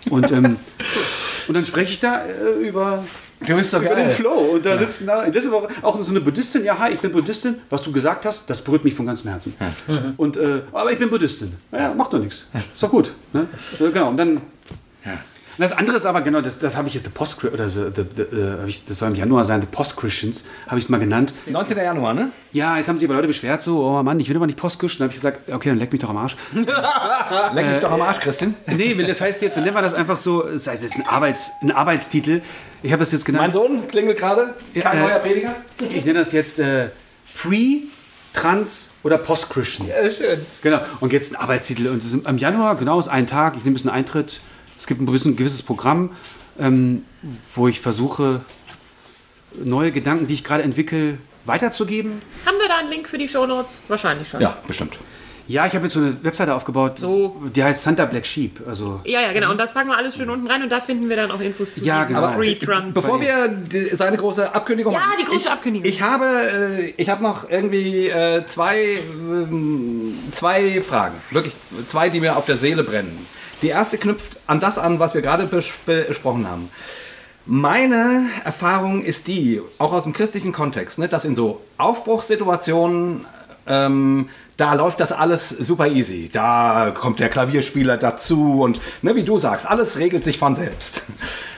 [0.10, 0.58] Und, ähm,
[1.48, 3.04] und dann spreche ich da äh, über
[3.46, 4.10] Du bist so über den geil.
[4.10, 4.54] Flow.
[4.54, 7.12] Und da sitzen da, das ist auch, auch so eine Buddhistin, ja, hi, ich bin
[7.12, 7.56] Buddhistin.
[7.70, 9.54] Was du gesagt hast, das berührt mich von ganzem Herzen.
[10.18, 11.52] Und, äh, aber ich bin Buddhistin.
[11.72, 12.48] Ja, macht doch nichts.
[12.74, 13.12] Ist doch gut.
[13.34, 13.48] Ne?
[13.80, 14.38] Äh, Genau, und dann.
[14.38, 14.42] Und
[15.58, 18.04] das andere ist aber, genau, das, das habe ich jetzt, the Post, oder the, the,
[18.16, 21.34] the, äh, ich, das soll im Januar sein, the Post-Christians, habe ich es mal genannt.
[21.48, 21.78] 19.
[21.78, 22.30] Januar, ne?
[22.52, 25.06] Ja, jetzt haben sich aber Leute beschwert, so, oh Mann, ich will aber nicht Post-Christian.
[25.06, 26.36] Habe ich gesagt, okay, dann leck mich doch am Arsch.
[27.54, 28.56] Leck mich doch am Arsch, Christian.
[28.68, 31.52] Nee, weil das heißt jetzt, dann nennen wir das einfach so, das jetzt ein, Arbeits,
[31.62, 32.42] ein Arbeitstitel.
[32.84, 33.54] Ich habe das jetzt Mein genannt.
[33.54, 34.56] Sohn klingelt gerade.
[34.80, 35.56] Kein äh, neuer Prediger.
[35.90, 36.90] Ich nenne das jetzt äh,
[37.36, 37.82] Pre,
[38.34, 39.88] Trans oder Post-Christian.
[39.88, 40.40] Ja, schön.
[40.62, 40.80] Genau.
[41.00, 41.88] Und jetzt ein Arbeitstitel.
[41.88, 43.56] Und das ist im Januar, genau, ist ein Tag.
[43.58, 44.42] Ich nehme ein bisschen Eintritt.
[44.86, 46.12] Es gibt ein bisschen gewisses Programm,
[46.60, 47.06] ähm,
[47.56, 48.42] wo ich versuche,
[49.56, 52.22] neue Gedanken, die ich gerade entwickle, weiterzugeben.
[52.46, 53.82] Haben wir da einen Link für die Shownotes?
[53.88, 54.42] Wahrscheinlich schon.
[54.42, 55.00] Ja, bestimmt.
[55.48, 57.36] Ja, ich habe jetzt so eine Webseite aufgebaut, So.
[57.56, 58.62] die heißt Santa Black Sheep.
[58.68, 59.50] Also Ja, ja, genau.
[59.50, 61.74] Und das packen wir alles schön unten rein und da finden wir dann auch Infos
[61.74, 62.34] zu Ja, diesem genau.
[62.34, 62.94] Pre-Trans.
[62.94, 65.14] Bevor wir die, seine große Abkündigung Ja, machen.
[65.20, 65.90] die große ich, Abkündigung.
[65.90, 68.78] Ich habe, äh, ich habe noch irgendwie äh, zwei,
[69.10, 71.16] ähm, zwei Fragen.
[71.32, 71.56] Wirklich
[71.88, 73.26] zwei, die mir auf der Seele brennen.
[73.66, 76.70] Die erste knüpft an das an, was wir gerade bes besprochen haben.
[77.48, 83.26] Meine Erfahrung ist die, auch aus dem christlichen Kontext, ne, dass in so Aufbruchssituationen
[83.66, 86.30] ähm, da läuft das alles super easy.
[86.32, 91.02] Da kommt der Klavierspieler dazu und ne, wie du sagst, alles regelt sich von selbst.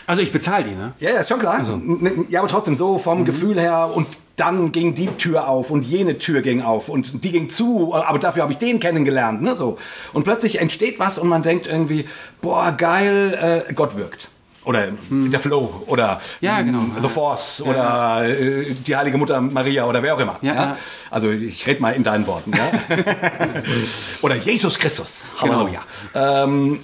[0.05, 0.93] Also ich bezahle die, ne?
[1.01, 1.59] Ja, ja, ist schon klar.
[1.59, 4.07] N- Ja, aber trotzdem so vom Gefühl her und
[4.38, 8.19] dann ging die Tür auf und jene Tür ging auf und die ging zu, aber
[8.19, 9.77] dafür habe ich den kennengelernt, ne, so.
[10.14, 12.07] Und plötzlich entsteht was und man denkt irgendwie,
[12.39, 14.30] boah, geil, äh, Gott wirkt.
[14.64, 16.80] Oder der Flow oder Ja, genau.
[16.80, 20.38] mm, The Force oder äh, die Heilige Mutter Maria oder wer auch immer.
[20.41, 20.77] Ja, ja.
[21.09, 22.51] Also ich rede mal in deinen Worten.
[22.51, 22.72] Ja?
[24.22, 25.23] oder Jesus Christus.
[25.38, 25.81] Halleluja.
[26.14, 26.81] Ähm,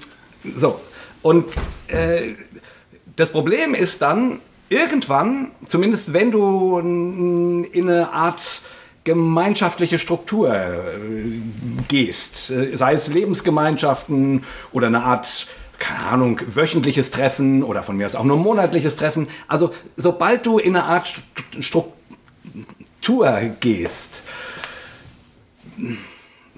[0.56, 0.80] so.
[1.22, 1.48] Und
[1.88, 2.36] äh,
[3.18, 4.40] das Problem ist dann,
[4.74, 8.62] irgendwann, zumindest wenn du in eine Art
[9.04, 10.80] gemeinschaftliche Struktur äh,
[11.90, 15.48] gehst, äh, sei es Lebensgemeinschaften oder eine Art,
[15.78, 19.28] keine Ahnung, wöchentliches Treffen oder von mir aus auch nur monatliches Treffen.
[19.48, 21.08] Also sobald du in eine Art
[21.60, 21.92] Stru-
[23.02, 24.24] Struktur gehst,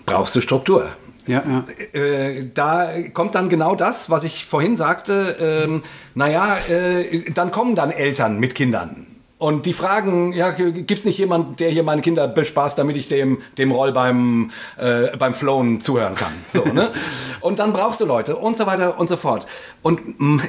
[0.06, 0.92] brauchst du Struktur
[1.28, 2.00] Ja, ja.
[2.00, 5.38] äh, da kommt dann genau das, was ich vorhin sagte.
[5.40, 5.84] Ähm,
[6.14, 9.08] naja, äh, dann kommen dann Eltern mit Kindern.
[9.38, 13.10] Und die fragen, ja, gibt es nicht jemand, der hier meine Kinder bespaßt, damit ich
[13.10, 16.32] dem, dem Roll beim, äh, beim Flown zuhören kann?
[16.48, 16.92] So, ne?
[17.42, 19.46] Und dann brauchst du Leute und so weiter und so fort.
[19.82, 20.44] Und mh,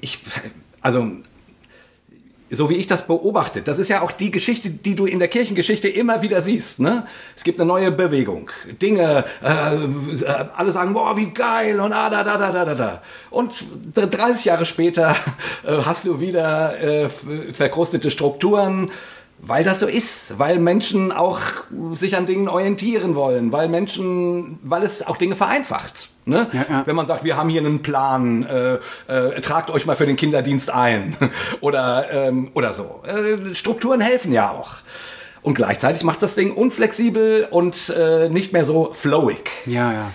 [0.00, 0.20] ich,
[0.80, 1.06] also
[2.54, 5.28] so wie ich das beobachte, das ist ja auch die Geschichte, die du in der
[5.28, 6.80] Kirchengeschichte immer wieder siehst.
[6.80, 7.06] Ne?
[7.36, 8.50] Es gibt eine neue Bewegung.
[8.80, 9.46] Dinge, äh,
[10.56, 13.02] alle sagen, boah, wie geil und ah, da, da, da, da, da, da.
[13.30, 13.52] Und
[13.94, 15.16] 30 Jahre später
[15.64, 18.90] äh, hast du wieder äh, verkrustete Strukturen,
[19.38, 21.40] weil das so ist, weil Menschen auch
[21.92, 26.08] sich an Dingen orientieren wollen, weil Menschen, weil es auch Dinge vereinfacht.
[26.26, 26.48] Ne?
[26.52, 26.86] Ja, ja.
[26.86, 28.78] Wenn man sagt, wir haben hier einen Plan, äh,
[29.12, 31.16] äh, tragt euch mal für den Kinderdienst ein
[31.60, 33.02] oder, ähm, oder so.
[33.06, 34.76] Äh, Strukturen helfen ja auch.
[35.42, 39.50] Und gleichzeitig macht das Ding unflexibel und äh, nicht mehr so flowig.
[39.66, 40.10] Ja, ja.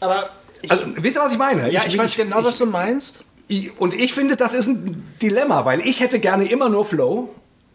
[0.00, 0.28] Aber
[0.60, 1.70] ich, Also, wisst ihr, was ich meine?
[1.70, 3.24] ja, ich, weiß genau, was du meinst.
[3.48, 7.30] Ich, und ich finde, das ist ein Dilemma, weil ich hätte gerne immer nur Flow,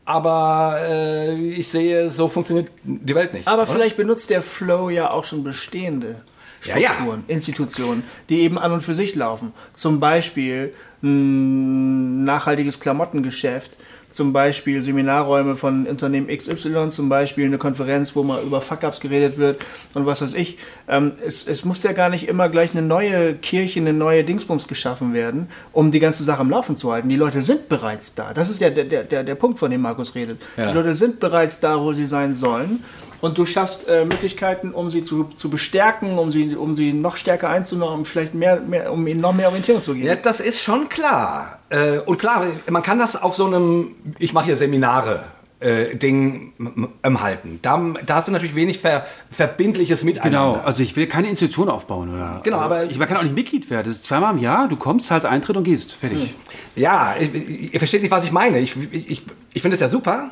[0.06, 3.48] aber äh, ich sehe, so funktioniert die Welt nicht.
[3.48, 3.72] Aber oder?
[3.72, 6.22] vielleicht benutzt der Flow ja auch schon bestehende
[6.64, 6.92] Ja, ja.
[6.92, 9.54] Strukturen, Institutionen, die eben an und für sich laufen.
[9.74, 13.78] Zum Beispiel ein nachhaltiges Klamottengeschäft,
[14.10, 19.38] zum Beispiel Seminarräume von Unternehmen XY, zum Beispiel eine Konferenz, wo mal über Fuck-Ups geredet
[19.38, 19.62] wird
[19.94, 20.58] und was weiß ich.
[20.88, 24.68] Ähm, es, es muss ja gar nicht immer gleich eine neue Kirche, eine neue Dingsbums
[24.68, 27.08] geschaffen werden, um die ganze Sache am Laufen zu halten.
[27.08, 28.34] Die Leute sind bereits da.
[28.34, 30.42] Das ist ja der, der, der, der Punkt, von dem Markus redet.
[30.58, 30.72] Ja.
[30.72, 32.84] Die Leute sind bereits da, wo sie sein sollen.
[33.22, 37.18] Und du schaffst äh, Möglichkeiten, um sie zu, zu bestärken, um sie, um sie noch
[37.18, 40.08] stärker einzunehmen, um vielleicht mehr, mehr, um ihnen noch mehr Orientierung zu geben.
[40.08, 41.60] Ja, das ist schon klar.
[41.70, 45.24] Äh, und klar, man kann das auf so einem, ich mache hier Seminare.
[45.62, 47.60] Äh, Ding m- m- halten.
[47.62, 50.54] Da, da hast du natürlich wenig ver, verbindliches Miteinander.
[50.54, 52.14] Genau, also ich will keine Institution aufbauen.
[52.16, 53.84] Oder, Genau, aber- ich man kann auch nicht Mitglied werden.
[53.84, 55.92] Das ist zweimal im Jahr, du kommst, zahlst Eintritt und gehst.
[55.92, 56.34] Fertig.
[56.78, 58.60] Ja, ich- ihr versteht nicht, was ich meine.
[58.60, 59.22] Ich, ich,
[59.54, 60.30] ich finde es ja super,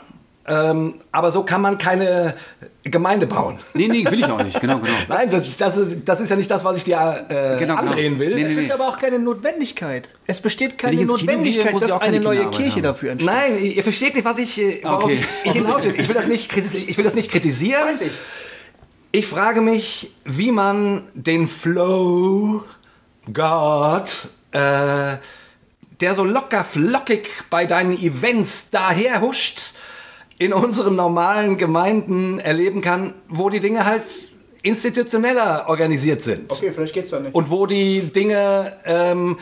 [0.48, 2.34] ähm, aber so kann man keine
[2.84, 3.60] Gemeinde bauen.
[3.74, 4.60] Nee, nee, will ich auch nicht.
[4.62, 4.94] Genau, genau.
[5.10, 6.96] Nein, das, das, ist, das ist ja nicht das, was ich dir
[7.28, 7.76] äh, Genau, genau.
[7.76, 8.34] andrehen will.
[8.36, 8.72] Nee, nee, Es ist nee.
[8.74, 10.10] aber auch keine Notwendigkeit.
[10.26, 12.84] Es besteht keine gehe, Notwendigkeit, ich dass eine neue Kirche haben.
[12.84, 13.30] dafür entsteht.
[13.34, 15.20] Nein, ihr versteht nicht, was ich, äh, worauf Okay.
[15.44, 15.96] ich, ich hinaus will.
[16.00, 17.86] Ich will das nicht, ich will das nicht kritisieren.
[17.86, 18.12] Weiß ich.
[19.12, 22.64] Ich frage mich, wie man den Flow,
[23.34, 25.18] Gott, äh,
[26.00, 29.74] der so locker flockig bei deinen Events daher huscht,
[30.40, 34.04] in unseren normalen Gemeinden erleben kann, wo die Dinge halt
[34.62, 36.52] institutioneller organisiert sind.
[36.52, 37.34] Okay, vielleicht geht's doch nicht.
[37.34, 39.38] Und wo die Dinge, ähm,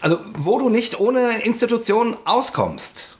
[0.00, 3.18] also wo du nicht ohne Institution auskommst.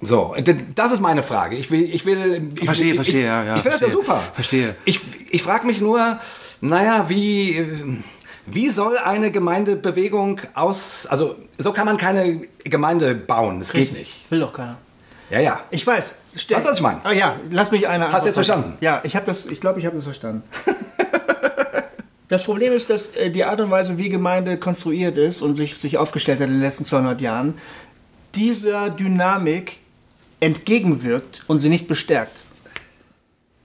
[0.00, 0.34] So,
[0.74, 1.56] das ist meine Frage.
[1.56, 3.90] Ich will, ich will, ich, Verstehe, ich, verstehe, ich, ja, ja, Ich finde das ja
[3.90, 4.22] super.
[4.34, 4.74] Verstehe.
[4.84, 5.00] Ich,
[5.30, 6.18] ich frage mich nur,
[6.60, 7.64] naja, wie,
[8.44, 13.60] wie soll eine Gemeindebewegung aus, also so kann man keine Gemeinde bauen.
[13.60, 14.30] Das geht nicht.
[14.30, 14.76] Will doch keiner.
[15.30, 15.60] Ja, ja.
[15.70, 16.18] Ich weiß.
[16.36, 17.00] Stell- Weißt du, was ich meine?
[17.04, 18.78] Ah ja, lass mich eine Hast du jetzt Antwort verstanden?
[18.80, 20.42] Ja, ich habe das, ich glaube, ich habe das verstanden.
[22.28, 25.76] das Problem ist, dass äh, die Art und Weise, wie Gemeinde konstruiert ist und sich,
[25.78, 27.54] sich aufgestellt hat in den letzten 200 Jahren,
[28.34, 29.78] dieser Dynamik
[30.40, 32.44] entgegenwirkt und sie nicht bestärkt.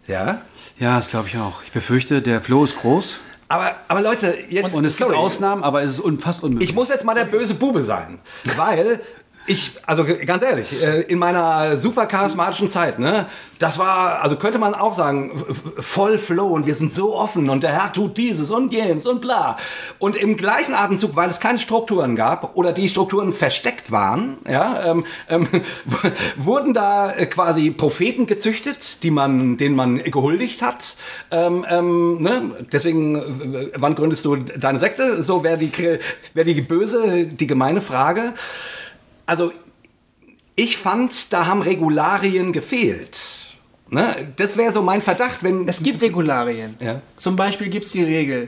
[0.08, 0.42] Ja.
[0.80, 1.62] Ja, das glaube ich auch.
[1.64, 3.18] Ich befürchte, der Flow ist groß
[3.50, 4.74] Aber, aber Leute, jetzt.
[4.74, 5.12] und es sorry.
[5.12, 6.70] gibt Ausnahmen, aber es ist un fast unmöglich.
[6.70, 8.20] Ich muss jetzt mal der böse Bube sein,
[8.56, 9.02] weil
[9.50, 13.26] ich, also ganz ehrlich, äh, in meiner super charismatischen Zeit, ne,
[13.58, 15.44] das war, also könnte man auch sagen,
[15.78, 19.22] voll Flow und wir sind so offen und der Herr tut dieses und jenes und
[19.22, 19.58] bla.
[19.98, 24.92] Und im gleichen Atemzug, weil es keine Strukturen gab oder die Strukturen versteckt waren, ja,
[24.92, 25.48] ähm, ähm,
[26.38, 30.96] wurden da äh, quasi Propheten gezüchtet, die man, denen man gehuldigt hat.
[31.32, 32.66] Ähm, ähm, ne?
[32.72, 35.24] Deswegen, äh, wann gründest du deine Sekte?
[35.24, 35.72] So wäre die,
[36.36, 38.34] wär die böse, die gemeine Frage.
[39.30, 39.54] Also,
[40.56, 43.22] ich fand, da haben Regularien gefehlt.
[43.92, 44.34] Ne?
[44.38, 45.68] Das wäre so mein Verdacht, wenn.
[45.68, 46.76] Es gibt Regularien.
[46.80, 47.04] Ja.
[47.16, 48.48] Zum Beispiel gibt es die Regel,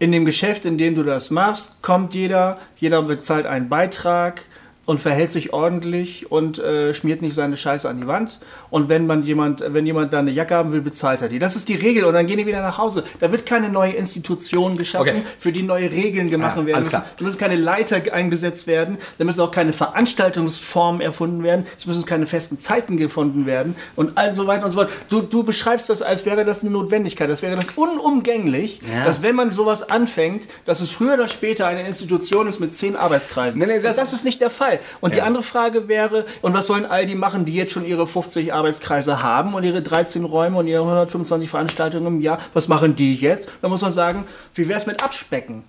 [0.00, 4.42] in dem Geschäft, in dem du das machst, kommt jeder, jeder bezahlt einen Beitrag
[4.84, 8.40] und verhält sich ordentlich und äh, schmiert nicht seine Scheiße an die Wand.
[8.68, 11.38] Und wenn man jemand, wenn jemand da eine Jacke haben will, bezahlt er die.
[11.38, 13.04] Das ist die Regel und dann gehen die wieder nach Hause.
[13.20, 15.22] Da wird keine neue Institution geschaffen, Okay.
[15.38, 17.02] für die neue Regeln gemacht Ja, werden müssen.
[17.16, 22.04] Da müssen keine Leiter eingesetzt werden, da müssen auch keine Veranstaltungsformen erfunden werden, es müssen
[22.04, 24.90] keine festen Zeiten gefunden werden und all so weiter und so fort.
[25.08, 29.04] Du, du beschreibst das, als wäre das eine Notwendigkeit, als wäre das unumgänglich, Ja.
[29.04, 32.96] dass wenn man sowas anfängt, dass es früher oder später eine Institution ist mit zehn
[32.96, 33.60] Arbeitskreisen.
[33.60, 34.71] Nee, nee, das- das ist nicht der Fall.
[35.00, 35.24] Und die Ja.
[35.24, 39.22] andere Frage wäre, und was sollen all die machen, die jetzt schon ihre 50 Arbeitskreise
[39.22, 43.50] haben und ihre 13 Räume und ihre 125 Veranstaltungen im Jahr, was machen die jetzt?
[43.62, 44.24] Da muss man sagen,
[44.54, 45.64] wie wäre es mit Abspecken?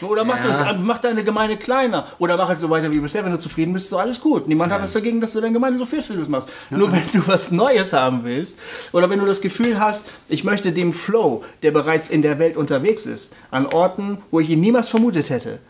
[0.00, 0.72] Oder mach, Ja.
[0.72, 2.08] das, mach deine Gemeinde kleiner.
[2.18, 3.24] Oder mach halt so weiter wie bisher.
[3.24, 4.48] Wenn du zufrieden bist, ist alles gut.
[4.48, 6.48] Niemand hat was dagegen, dass du deine Gemeinde so führst, wie du machst.
[6.70, 8.58] Nur wenn du was Neues haben willst
[8.90, 12.56] oder wenn du das Gefühl hast, ich möchte dem Flow, der bereits in der Welt
[12.56, 15.60] unterwegs ist, an Orten, wo ich ihn niemals vermutet hätte,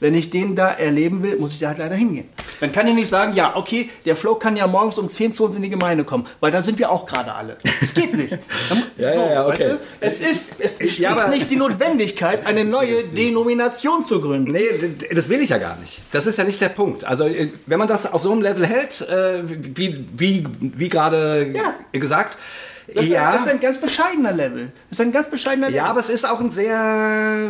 [0.00, 2.28] wenn ich den da erleben will, muss ich da halt leider hingehen.
[2.60, 5.44] Dann kann ich nicht sagen, ja, okay, der Flow kann ja morgens um 10 zu
[5.44, 7.56] uns in die Gemeinde kommen, weil da sind wir auch gerade alle.
[7.80, 8.32] Es geht nicht.
[8.68, 9.52] Da mu- Ja, ja, ja, okay.
[9.60, 9.78] weißt du?
[10.00, 14.52] Es ist, es besteht Ja, nicht die Notwendigkeit, eine neue Denomination zu gründen.
[14.52, 14.68] Nee,
[15.12, 15.98] das will ich ja gar nicht.
[16.12, 17.04] Das ist ja nicht der Punkt.
[17.04, 21.50] Also, äh, wenn man das auf so einem Level hält, äh, wie, wie, wie gerade
[21.54, 21.74] Ja.
[21.98, 22.38] gesagt,
[22.86, 23.30] Das, ja.
[23.30, 24.72] ist, das ist ein ganz bescheidener Level.
[24.90, 25.76] Das ist ein ganz bescheidener Level.
[25.76, 27.48] Ja, aber es ist auch ein sehr.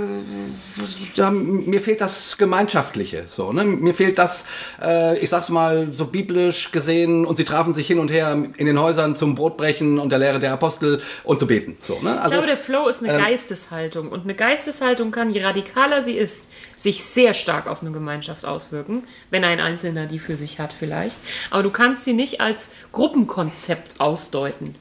[1.14, 3.24] Ja, mir fehlt das Gemeinschaftliche.
[3.28, 3.64] So, ne?
[3.64, 4.44] Mir fehlt das,
[4.82, 8.66] äh, ich sag's mal, so biblisch gesehen, und sie trafen sich hin und her in
[8.66, 11.76] den Häusern zum Brotbrechen und der Lehre der Apostel und zu beten.
[11.80, 12.14] So, ne?
[12.14, 14.10] Ich also, glaube, der Flow ist eine Geisteshaltung.
[14.10, 19.04] Und eine Geisteshaltung kann, je radikaler sie ist, sich sehr stark auf eine Gemeinschaft auswirken.
[19.30, 21.18] Wenn ein Einzelner die für sich hat, vielleicht.
[21.50, 24.74] Aber du kannst sie nicht als Gruppenkonzept ausdeuten.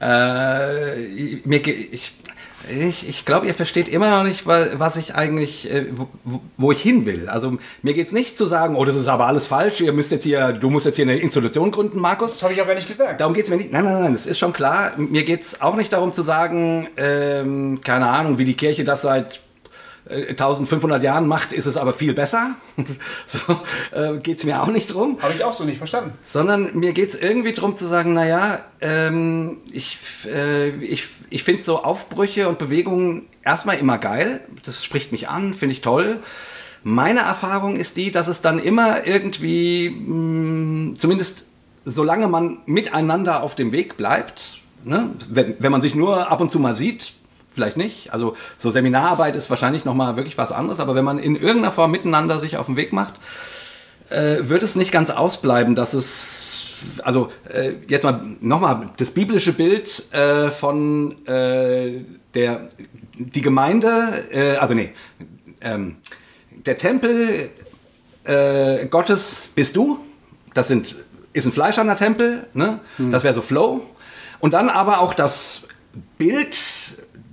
[0.00, 2.12] Äh, ich,
[2.68, 6.08] ich, ich glaube, ihr versteht immer noch nicht, wa- was ich eigentlich, äh, wo,
[6.56, 7.28] wo ich hin will.
[7.28, 10.24] Also mir geht's nicht zu sagen, oh, das ist aber alles falsch, ihr müsst jetzt
[10.24, 12.32] hier, du musst jetzt hier eine Institution gründen, Markus.
[12.32, 13.20] das habe ich auch gar nicht gesagt.
[13.20, 13.72] Darum geht's mir nicht.
[13.72, 14.92] Nein, nein, nein, das ist schon klar.
[14.96, 19.40] Mir geht's auch nicht darum zu sagen, ähm, keine Ahnung, wie die Kirche das seit
[20.08, 22.54] 1500 Jahren macht, ist es aber viel besser.
[23.26, 23.38] so
[23.92, 25.18] äh, geht's mir auch nicht drum.
[25.20, 26.12] Habe ich auch so nicht verstanden.
[26.22, 31.82] Sondern mir geht's irgendwie drum zu sagen, naja, ähm, ich, äh, ich, ich finde so
[31.82, 34.40] Aufbrüche und Bewegungen erstmal immer geil.
[34.64, 36.18] Das spricht mich an, finde ich toll.
[36.84, 41.46] Meine Erfahrung ist die, dass es dann immer irgendwie, mh, zumindest
[41.84, 46.50] solange man miteinander auf dem Weg bleibt, ne, wenn, wenn man sich nur ab und
[46.50, 47.14] zu mal sieht,
[47.56, 48.12] vielleicht nicht.
[48.12, 51.72] Also so Seminararbeit ist wahrscheinlich noch mal wirklich was anderes, aber wenn man in irgendeiner
[51.72, 53.14] Form miteinander sich auf den Weg macht,
[54.10, 59.52] äh, wird es nicht ganz ausbleiben, dass es, also äh, jetzt mal nochmal das biblische
[59.52, 62.04] Bild äh, von äh,
[62.34, 62.68] der,
[63.18, 64.92] die Gemeinde, äh, also nee,
[65.62, 65.96] ähm,
[66.50, 67.50] der Tempel
[68.24, 69.98] äh, Gottes bist du,
[70.52, 70.96] das sind,
[71.32, 72.80] ist ein fleischerner Tempel, ne?
[72.98, 73.82] das wäre so Flow.
[74.40, 75.66] Und dann aber auch das
[76.18, 76.56] Bild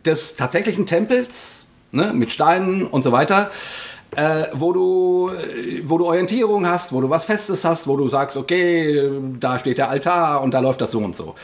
[0.05, 2.13] des tatsächlichen Tempels, ne?
[2.13, 3.51] mit Steinen und so weiter,
[4.15, 8.07] äh, wo, du, äh, wo du Orientierung hast, wo du was Festes hast, wo du
[8.07, 11.35] sagst, okay, da steht der Altar und da läuft das so und so.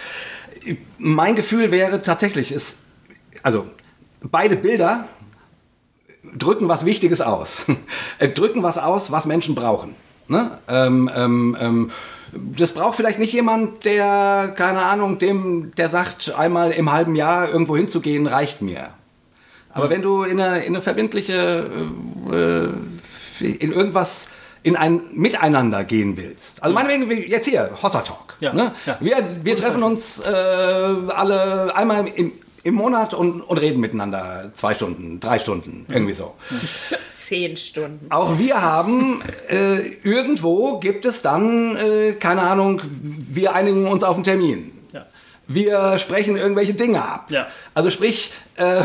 [0.98, 2.80] Mein Gefühl wäre tatsächlich, ist,
[3.44, 3.68] also
[4.22, 5.08] beide Bilder
[6.38, 7.66] drücken was Wichtiges aus.
[8.20, 9.96] Äh, drücken was aus, was Menschen brauchen.
[10.28, 10.52] Ne?
[10.68, 11.92] Ähm, ähm, ähm,
[12.34, 17.50] das braucht vielleicht nicht jemand, der, keine Ahnung, dem, der sagt, einmal im halben Jahr
[17.50, 18.90] irgendwo hinzugehen, reicht mir.
[19.72, 21.70] Aber wenn du in eine, in eine verbindliche,
[22.32, 24.30] äh, in irgendwas,
[24.64, 26.62] in ein Miteinander gehen willst.
[26.64, 28.36] Also meinetwegen, jetzt hier, Hossa Talk.
[28.40, 28.74] Ja, ne?
[28.86, 28.98] ja.
[29.00, 32.34] Wir, wir treffen uns äh, alle einmal im,
[32.70, 36.36] im Monat und, und reden miteinander zwei Stunden, drei Stunden, irgendwie so.
[37.14, 38.08] Zehn Stunden.
[38.10, 44.16] Auch wir haben, äh, irgendwo gibt es dann, äh, keine Ahnung, wir einigen uns auf
[44.16, 44.72] einen Termin.
[44.94, 45.06] Ja.
[45.48, 47.26] Wir sprechen irgendwelche Dinge ab.
[47.30, 47.48] Ja.
[47.74, 48.84] Also sprich, äh,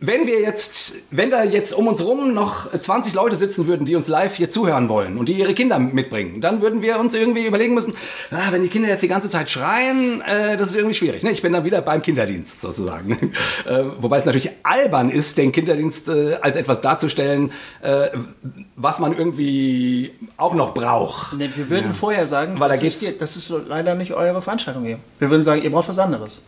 [0.00, 3.96] wenn wir jetzt, wenn da jetzt um uns rum noch 20 Leute sitzen würden, die
[3.96, 7.46] uns live hier zuhören wollen und die ihre Kinder mitbringen, dann würden wir uns irgendwie
[7.46, 7.94] überlegen müssen,
[8.30, 11.22] ah, wenn die Kinder jetzt die ganze Zeit schreien, äh, das ist irgendwie schwierig.
[11.22, 11.30] Ne?
[11.30, 13.32] Ich bin dann wieder beim Kinderdienst sozusagen.
[13.66, 18.08] äh, wobei es natürlich albern ist, den Kinderdienst äh, als etwas darzustellen, äh,
[18.76, 21.32] was man irgendwie auch noch braucht.
[21.38, 24.12] Nee, wir würden vorher sagen, Weil da das, ist geht's- hier, das ist leider nicht
[24.12, 24.98] eure Veranstaltung hier.
[25.18, 26.42] Wir würden sagen, ihr braucht was anderes.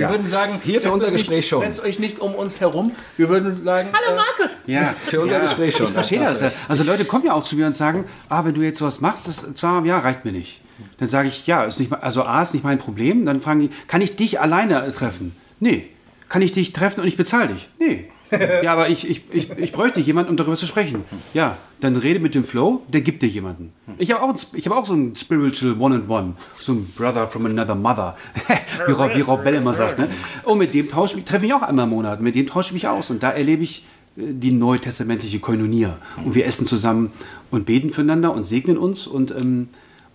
[0.00, 0.10] Wir Ja.
[0.12, 1.60] würden sagen, Hier für setzt unser euch Gespräch nicht, schon.
[1.60, 2.92] Setzt euch nicht um uns herum.
[3.16, 4.50] Wir würden sagen, Hallo äh, Marke.
[4.66, 5.86] Ja, Für unser Gespräch schon.
[5.86, 6.54] Ich verstehe Das das.
[6.54, 6.58] ja.
[6.68, 9.26] Also Leute kommen ja auch zu mir und sagen, ah, wenn du jetzt sowas machst,
[9.28, 10.60] das zweimal im Jahr reicht mir nicht.
[10.98, 13.24] Dann sage ich, ja, ist nicht, also A ist nicht mein Problem.
[13.26, 15.36] Dann fragen die, kann ich dich alleine treffen?
[15.58, 15.88] Nee.
[16.30, 17.68] Kann ich dich treffen und ich bezahle dich?
[17.78, 18.10] Nee.
[18.62, 21.04] Ja, aber ich, ich, ich, ich bräuchte jemanden, um darüber zu sprechen.
[21.34, 23.72] Ja, dann rede mit dem Flow, der gibt dir jemanden.
[23.98, 27.74] Ich habe auch, ich hab auch so ein Spiritual One-on-One, so ein Brother from another
[27.74, 28.16] mother,
[28.86, 29.98] wie, Rob, wie Rob Bell immer sagt.
[29.98, 30.08] Ne?
[30.44, 32.74] Und mit dem tausche ich, treffe ich auch einmal im Monat, mit dem tausche ich
[32.74, 33.10] mich aus.
[33.10, 33.84] Und da erlebe ich
[34.16, 35.96] äh, die neutestamentliche Koinonia.
[36.24, 37.10] Und wir essen zusammen
[37.50, 39.68] und beten füreinander und segnen uns und, ähm,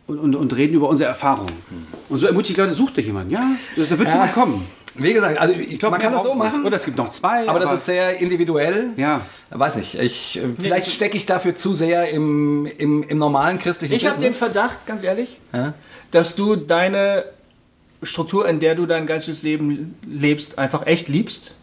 [0.08, 1.54] und, und, und reden über unsere Erfahrungen.
[2.10, 3.32] Und so ermutige ich Leute, sucht euch jemanden.
[3.32, 4.66] Ja, da wird jemand kommen.
[4.98, 6.66] Wie gesagt, also ich, glaub, man kann das so machen.
[6.66, 7.48] Oder es gibt noch zwei.
[7.48, 8.90] Aber das ist sehr individuell.
[8.98, 9.22] Ja.
[9.50, 9.96] Weiß nicht.
[9.96, 14.20] Ich, äh, vielleicht stecke ich dafür zu sehr im, im, im normalen christlichen ich habe
[14.20, 14.34] den.
[14.34, 15.38] Verdacht, ganz ehrlich,
[16.12, 17.26] dass du deine
[18.04, 21.54] Struktur, in der du dein ganzes Leben lebst, einfach echt liebst.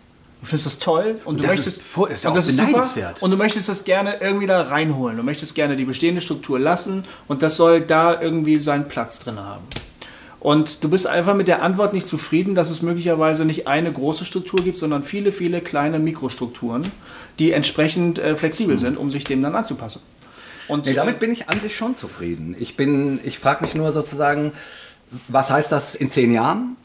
[0.41, 2.49] Du findest das toll und du das möchtest ist voll- ist ja und auch das
[2.49, 3.23] ist super beneidenswert.
[3.23, 5.17] und du möchtest das gerne irgendwie da reinholen.
[5.17, 9.39] Du möchtest gerne die bestehende Struktur lassen und das soll da irgendwie seinen Platz drin
[9.39, 9.63] haben.
[10.43, 14.24] Und du bist einfach mit der Antwort nicht zufrieden, dass es möglicherweise nicht eine große
[14.24, 16.82] Struktur gibt, sondern viele, viele kleine Mikrostrukturen,
[17.39, 20.02] die entsprechend äh, flexibel sind, um sich dem dann anzupassen.
[20.66, 22.56] Und Nee, damit bin ich an sich schon zufrieden.
[22.59, 24.52] Ich bin, ich frage mich nur sozusagen,
[25.28, 26.77] was heißt das in zehn Jahren?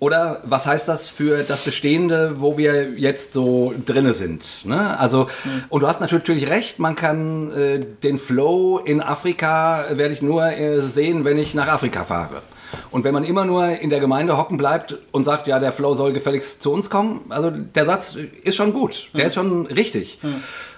[0.00, 4.64] Oder was heißt das für das Bestehende, wo wir jetzt so drinne sind?
[4.64, 4.98] Ne?
[4.98, 5.28] Also,
[5.68, 10.44] und du hast natürlich recht, man kann äh, den Flow in Afrika werde ich nur
[10.44, 12.42] äh, sehen, wenn ich nach Afrika fahre.
[12.90, 15.94] Und wenn man immer nur in der Gemeinde hocken bleibt und sagt, ja, der Flow
[15.94, 20.18] soll gefälligst zu uns kommen, also der Satz ist schon gut, der ist schon richtig.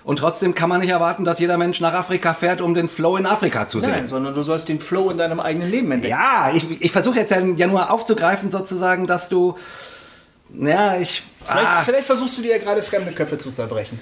[0.07, 3.17] Und trotzdem kann man nicht erwarten, dass jeder Mensch nach Afrika fährt, um den Flow
[3.17, 3.91] in Afrika zu sehen.
[3.91, 6.13] Nein, sondern du sollst den Flow in deinem eigenen Leben entdecken.
[6.13, 9.57] Ja, ich, ich versuche jetzt ja, ja nur aufzugreifen, sozusagen, dass du.
[10.55, 11.25] Ja, ich.
[11.47, 14.01] Vielleicht, ah, vielleicht versuchst du dir ja gerade fremde Köpfe zu zerbrechen.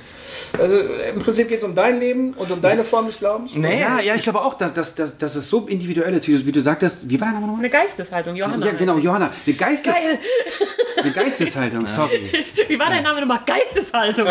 [0.58, 3.54] Also im Prinzip geht es um dein Leben und um deine Form des Glaubens.
[3.54, 6.38] nee, Ja, ja, ich glaube auch, dass, dass, dass, dass es so individuell ist, wie
[6.38, 7.08] du, wie du sagtest.
[7.08, 7.60] Wie war der Name nochmal?
[7.60, 8.64] Eine Geisteshaltung, Johanna.
[8.66, 8.98] Ja, genau.
[8.98, 9.30] Johanna.
[9.46, 10.18] Eine, Geistes Geil.
[10.96, 12.32] eine Geisteshaltung, sorry.
[12.66, 13.40] Wie war dein Name nochmal?
[13.44, 14.26] Geisteshaltung.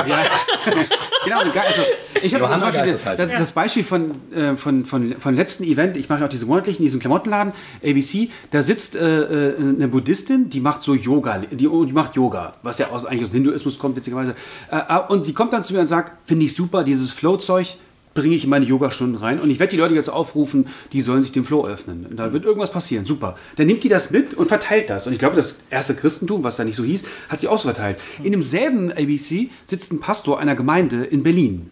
[1.24, 1.82] Genau, eine Ge also,
[2.22, 3.30] ich habe zum Beispiel das, Geisteshaltung.
[3.38, 6.80] das, Beispiel von, äh, von, von, von letzten Event, ich mache ja auch diese monatlichen,
[6.80, 7.54] in diesem Klamottenladen,
[7.84, 12.54] ABC, da sitzt äh, äh, eine Buddhistin, die macht so Yoga, die, die macht Yoga,
[12.62, 14.36] was ja aus, eigentlich aus dem Hinduismus kommt, witzigerweise.
[14.72, 17.78] Äh, äh, und sie kommt dann zu mir und sagt, finde ich super, dieses Flow-Zeug
[18.14, 21.22] bringe ich in meine Yogastunden rein und ich werde die Leute jetzt aufrufen, die sollen
[21.22, 22.06] sich dem Flow öffnen.
[22.10, 23.38] Und da wird irgendwas passieren, super.
[23.56, 25.08] Dann nimmt die das mit und verteilt das.
[25.08, 27.64] Und ich glaube, das erste Christentum, was da nicht so hieß, hat sie auch so
[27.64, 27.98] verteilt.
[28.22, 31.72] In demselben ABC sitzt ein Pastor einer Gemeinde in Berlin.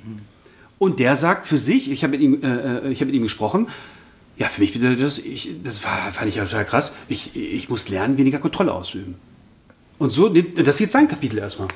[0.79, 3.67] Und der sagt für sich, ich habe mit, ihm, äh, äh, hab mit ihm gesprochen,
[4.37, 7.69] ja, für mich bedeutet das, ich, das war, fand ich ja total krass, ich, ich
[7.69, 9.15] muss lernen, weniger Kontrolle auszuüben.
[10.02, 11.68] Und so das ist jetzt sein Kapitel erstmal.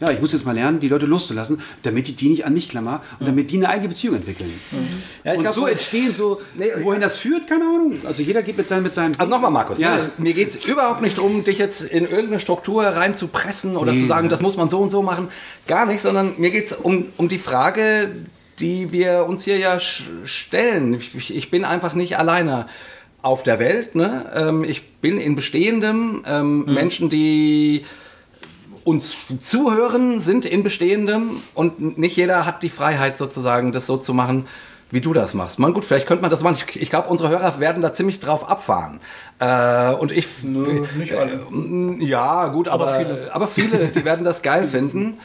[0.00, 2.70] Ja, ich muss jetzt mal lernen, die Leute loszulassen, damit ich die nicht an mich
[2.70, 4.50] klammer und damit die eine eigene Beziehung entwickeln.
[5.22, 7.98] Ja, ich und glaub, so entstehen so, Nee, wohin das führt, keine Ahnung.
[8.06, 9.12] Also jeder geht mit seinem, mit seinem.
[9.18, 9.96] Also nochmal, Markus, Ja.
[9.96, 10.10] ne?
[10.16, 14.00] mir geht es überhaupt nicht darum, dich jetzt in irgendeine Struktur reinzupressen oder Nee.
[14.00, 15.28] zu sagen, das muss man so und so machen.
[15.66, 18.16] Gar nicht, sondern mir geht es um, um die Frage,
[18.60, 20.94] die wir uns hier ja stellen.
[20.94, 22.66] Ich, ich bin einfach nicht alleine
[23.24, 23.94] auf der Welt.
[23.94, 24.26] Ne?
[24.34, 26.22] Ähm, ich bin in Bestehendem.
[26.26, 27.86] Ähm, Menschen, die
[28.84, 34.12] uns zuhören, sind in Bestehendem und nicht jeder hat die Freiheit sozusagen, das so zu
[34.12, 34.46] machen,
[34.90, 35.58] wie du das machst.
[35.58, 36.56] Man, gut, vielleicht könnte man das machen.
[36.68, 39.00] Ich, ich glaube, unsere Hörer werden da ziemlich drauf abfahren.
[39.38, 40.26] Äh, und ich.
[40.42, 41.46] nicht alle.
[42.00, 43.34] Ja, gut, aber, Aber viele.
[43.34, 45.18] aber viele, die werden das geil finden.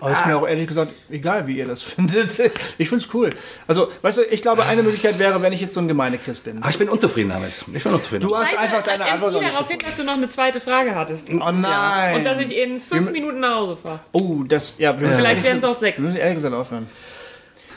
[0.00, 2.30] Aber ist mir auch ehrlich gesagt egal, wie ihr das findet.
[2.78, 3.30] Ich finde es cool.
[3.66, 6.58] Also, weißt du, ich glaube, eine Möglichkeit wäre, wenn ich jetzt so ein Gemeinechrist bin.
[6.58, 7.52] Aber ich bin unzufrieden damit.
[7.72, 8.28] Ich bin unzufrieden.
[8.28, 10.94] Du hast einfach deine als Antwort nicht darauf hin, dass du noch eine zweite Frage
[10.94, 11.30] hattest.
[11.30, 12.16] Oh nein.
[12.16, 14.00] Und dass ich in fünf Minuten nach Hause fahre.
[14.12, 15.98] Oh, das, ja, wir müssen Vielleicht werden es auch sechs.
[15.98, 16.88] Wir müssen ehrlich gesagt aufhören.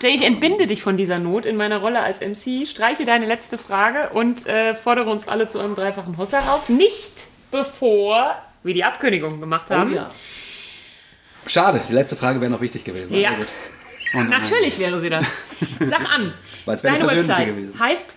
[0.02, 3.58] Jay, ich entbinde dich von dieser Not in meiner Rolle als MC, streiche deine letzte
[3.58, 6.70] Frage und äh, fordere uns alle zu einem dreifachen Hossa rauf.
[6.70, 9.94] Nicht bevor wir die Abkündigung gemacht haben.
[9.94, 10.12] ja.
[11.48, 13.14] Schade, die letzte Frage wäre noch wichtig gewesen.
[13.14, 13.30] Ja.
[13.30, 13.44] Also.
[14.16, 14.22] Oh.
[14.22, 15.26] Natürlich wäre sie das.
[15.80, 16.34] Sag an.
[16.66, 17.80] Weil es wäre Deine Website gewesen.
[17.80, 18.16] heißt?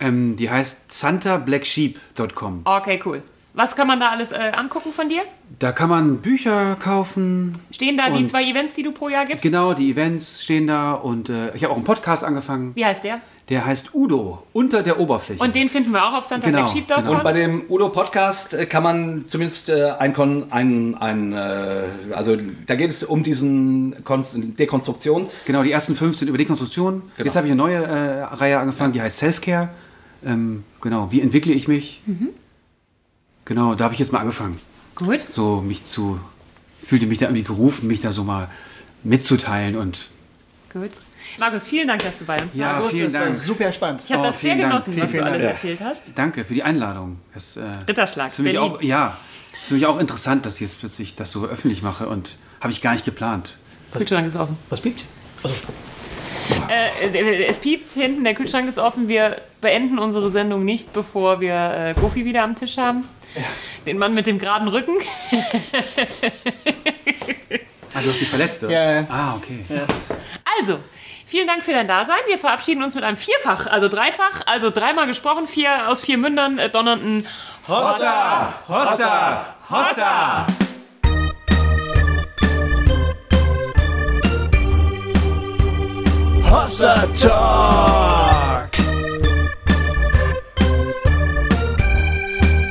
[0.00, 2.62] Ähm, die heißt santablacksheep.com.
[2.64, 3.22] Okay, cool.
[3.52, 5.22] Was kann man da alles äh, angucken von dir?
[5.58, 7.52] Da kann man Bücher kaufen.
[7.72, 9.42] Stehen da die zwei Events, die du pro Jahr gibst?
[9.42, 12.72] Genau, die Events stehen da und äh, ich habe auch einen Podcast angefangen.
[12.76, 13.20] Wie heißt der?
[13.50, 15.42] Der heißt Udo, unter der Oberfläche.
[15.42, 17.02] Und den finden wir auch auf Genau, santablacksheep.com.
[17.04, 17.16] genau.
[17.16, 21.82] Und bei dem Udo-Podcast äh, kann man zumindest äh, ein, Kon ein, ein äh,
[22.12, 25.46] also da geht es um diesen Konst Dekonstruktions...
[25.46, 27.02] Genau, die ersten fünf sind über Dekonstruktion.
[27.16, 27.24] Genau.
[27.24, 29.68] Jetzt habe ich eine neue äh, Reihe angefangen, die heißt Self-Care.
[30.24, 32.02] Ähm, genau, wie entwickle ich mich?
[32.06, 32.28] Mhm.
[33.46, 34.60] Genau, da habe ich jetzt mal angefangen.
[34.94, 35.22] Gut.
[35.28, 36.20] So mich zu,
[36.84, 38.48] fühlte mich da irgendwie gerufen, mich da so mal
[39.02, 40.08] mitzuteilen und
[40.72, 40.90] Gut.
[41.38, 42.90] Markus, vielen Dank, dass du bei uns Ja, warst.
[42.90, 43.36] vielen das war Dank.
[43.36, 44.02] super spannend.
[44.04, 44.72] Ich habe Oh, das sehr vielen Dank.
[44.72, 45.54] genossen, Vielen, was du vielen alles Dank.
[45.54, 46.10] erzählt hast.
[46.14, 47.18] danke für die Einladung.
[47.34, 48.72] Das, äh, Ritterschlag, ist für mich Berlin.
[48.72, 49.16] auch, ja,
[49.60, 52.72] ist für mich auch interessant, dass ich jetzt plötzlich das so öffentlich mache und habe
[52.72, 53.56] ich gar nicht geplant.
[53.92, 54.56] Kühlschrank ist offen.
[54.68, 55.04] Was piept?
[55.42, 55.54] Also,
[56.68, 59.08] Äh, es piept hinten, der Kühlschrank ist offen.
[59.08, 63.04] Wir beenden unsere Sendung nicht, bevor wir äh, Goofy wieder am Tisch haben.
[63.86, 64.94] Den Mann mit dem geraden Rücken.
[67.92, 68.72] Ah, du hast die verletzt, oder?
[68.72, 69.06] Ja, ja.
[69.08, 69.64] Ah, okay.
[70.58, 70.78] Also,
[71.30, 72.18] vielen Dank für dein Dasein.
[72.26, 76.58] Wir verabschieden uns mit einem Vierfach, also Dreifach, also dreimal gesprochen, vier aus vier Mündern
[76.58, 77.26] äh, donnernden
[77.68, 78.52] Hossa!
[78.68, 79.46] Hossa!
[79.70, 80.46] Hossa!
[86.50, 88.70] Hossa Talk!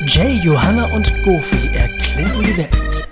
[0.06, 3.09] Jay, Johanna und Goofy erklären die Welt.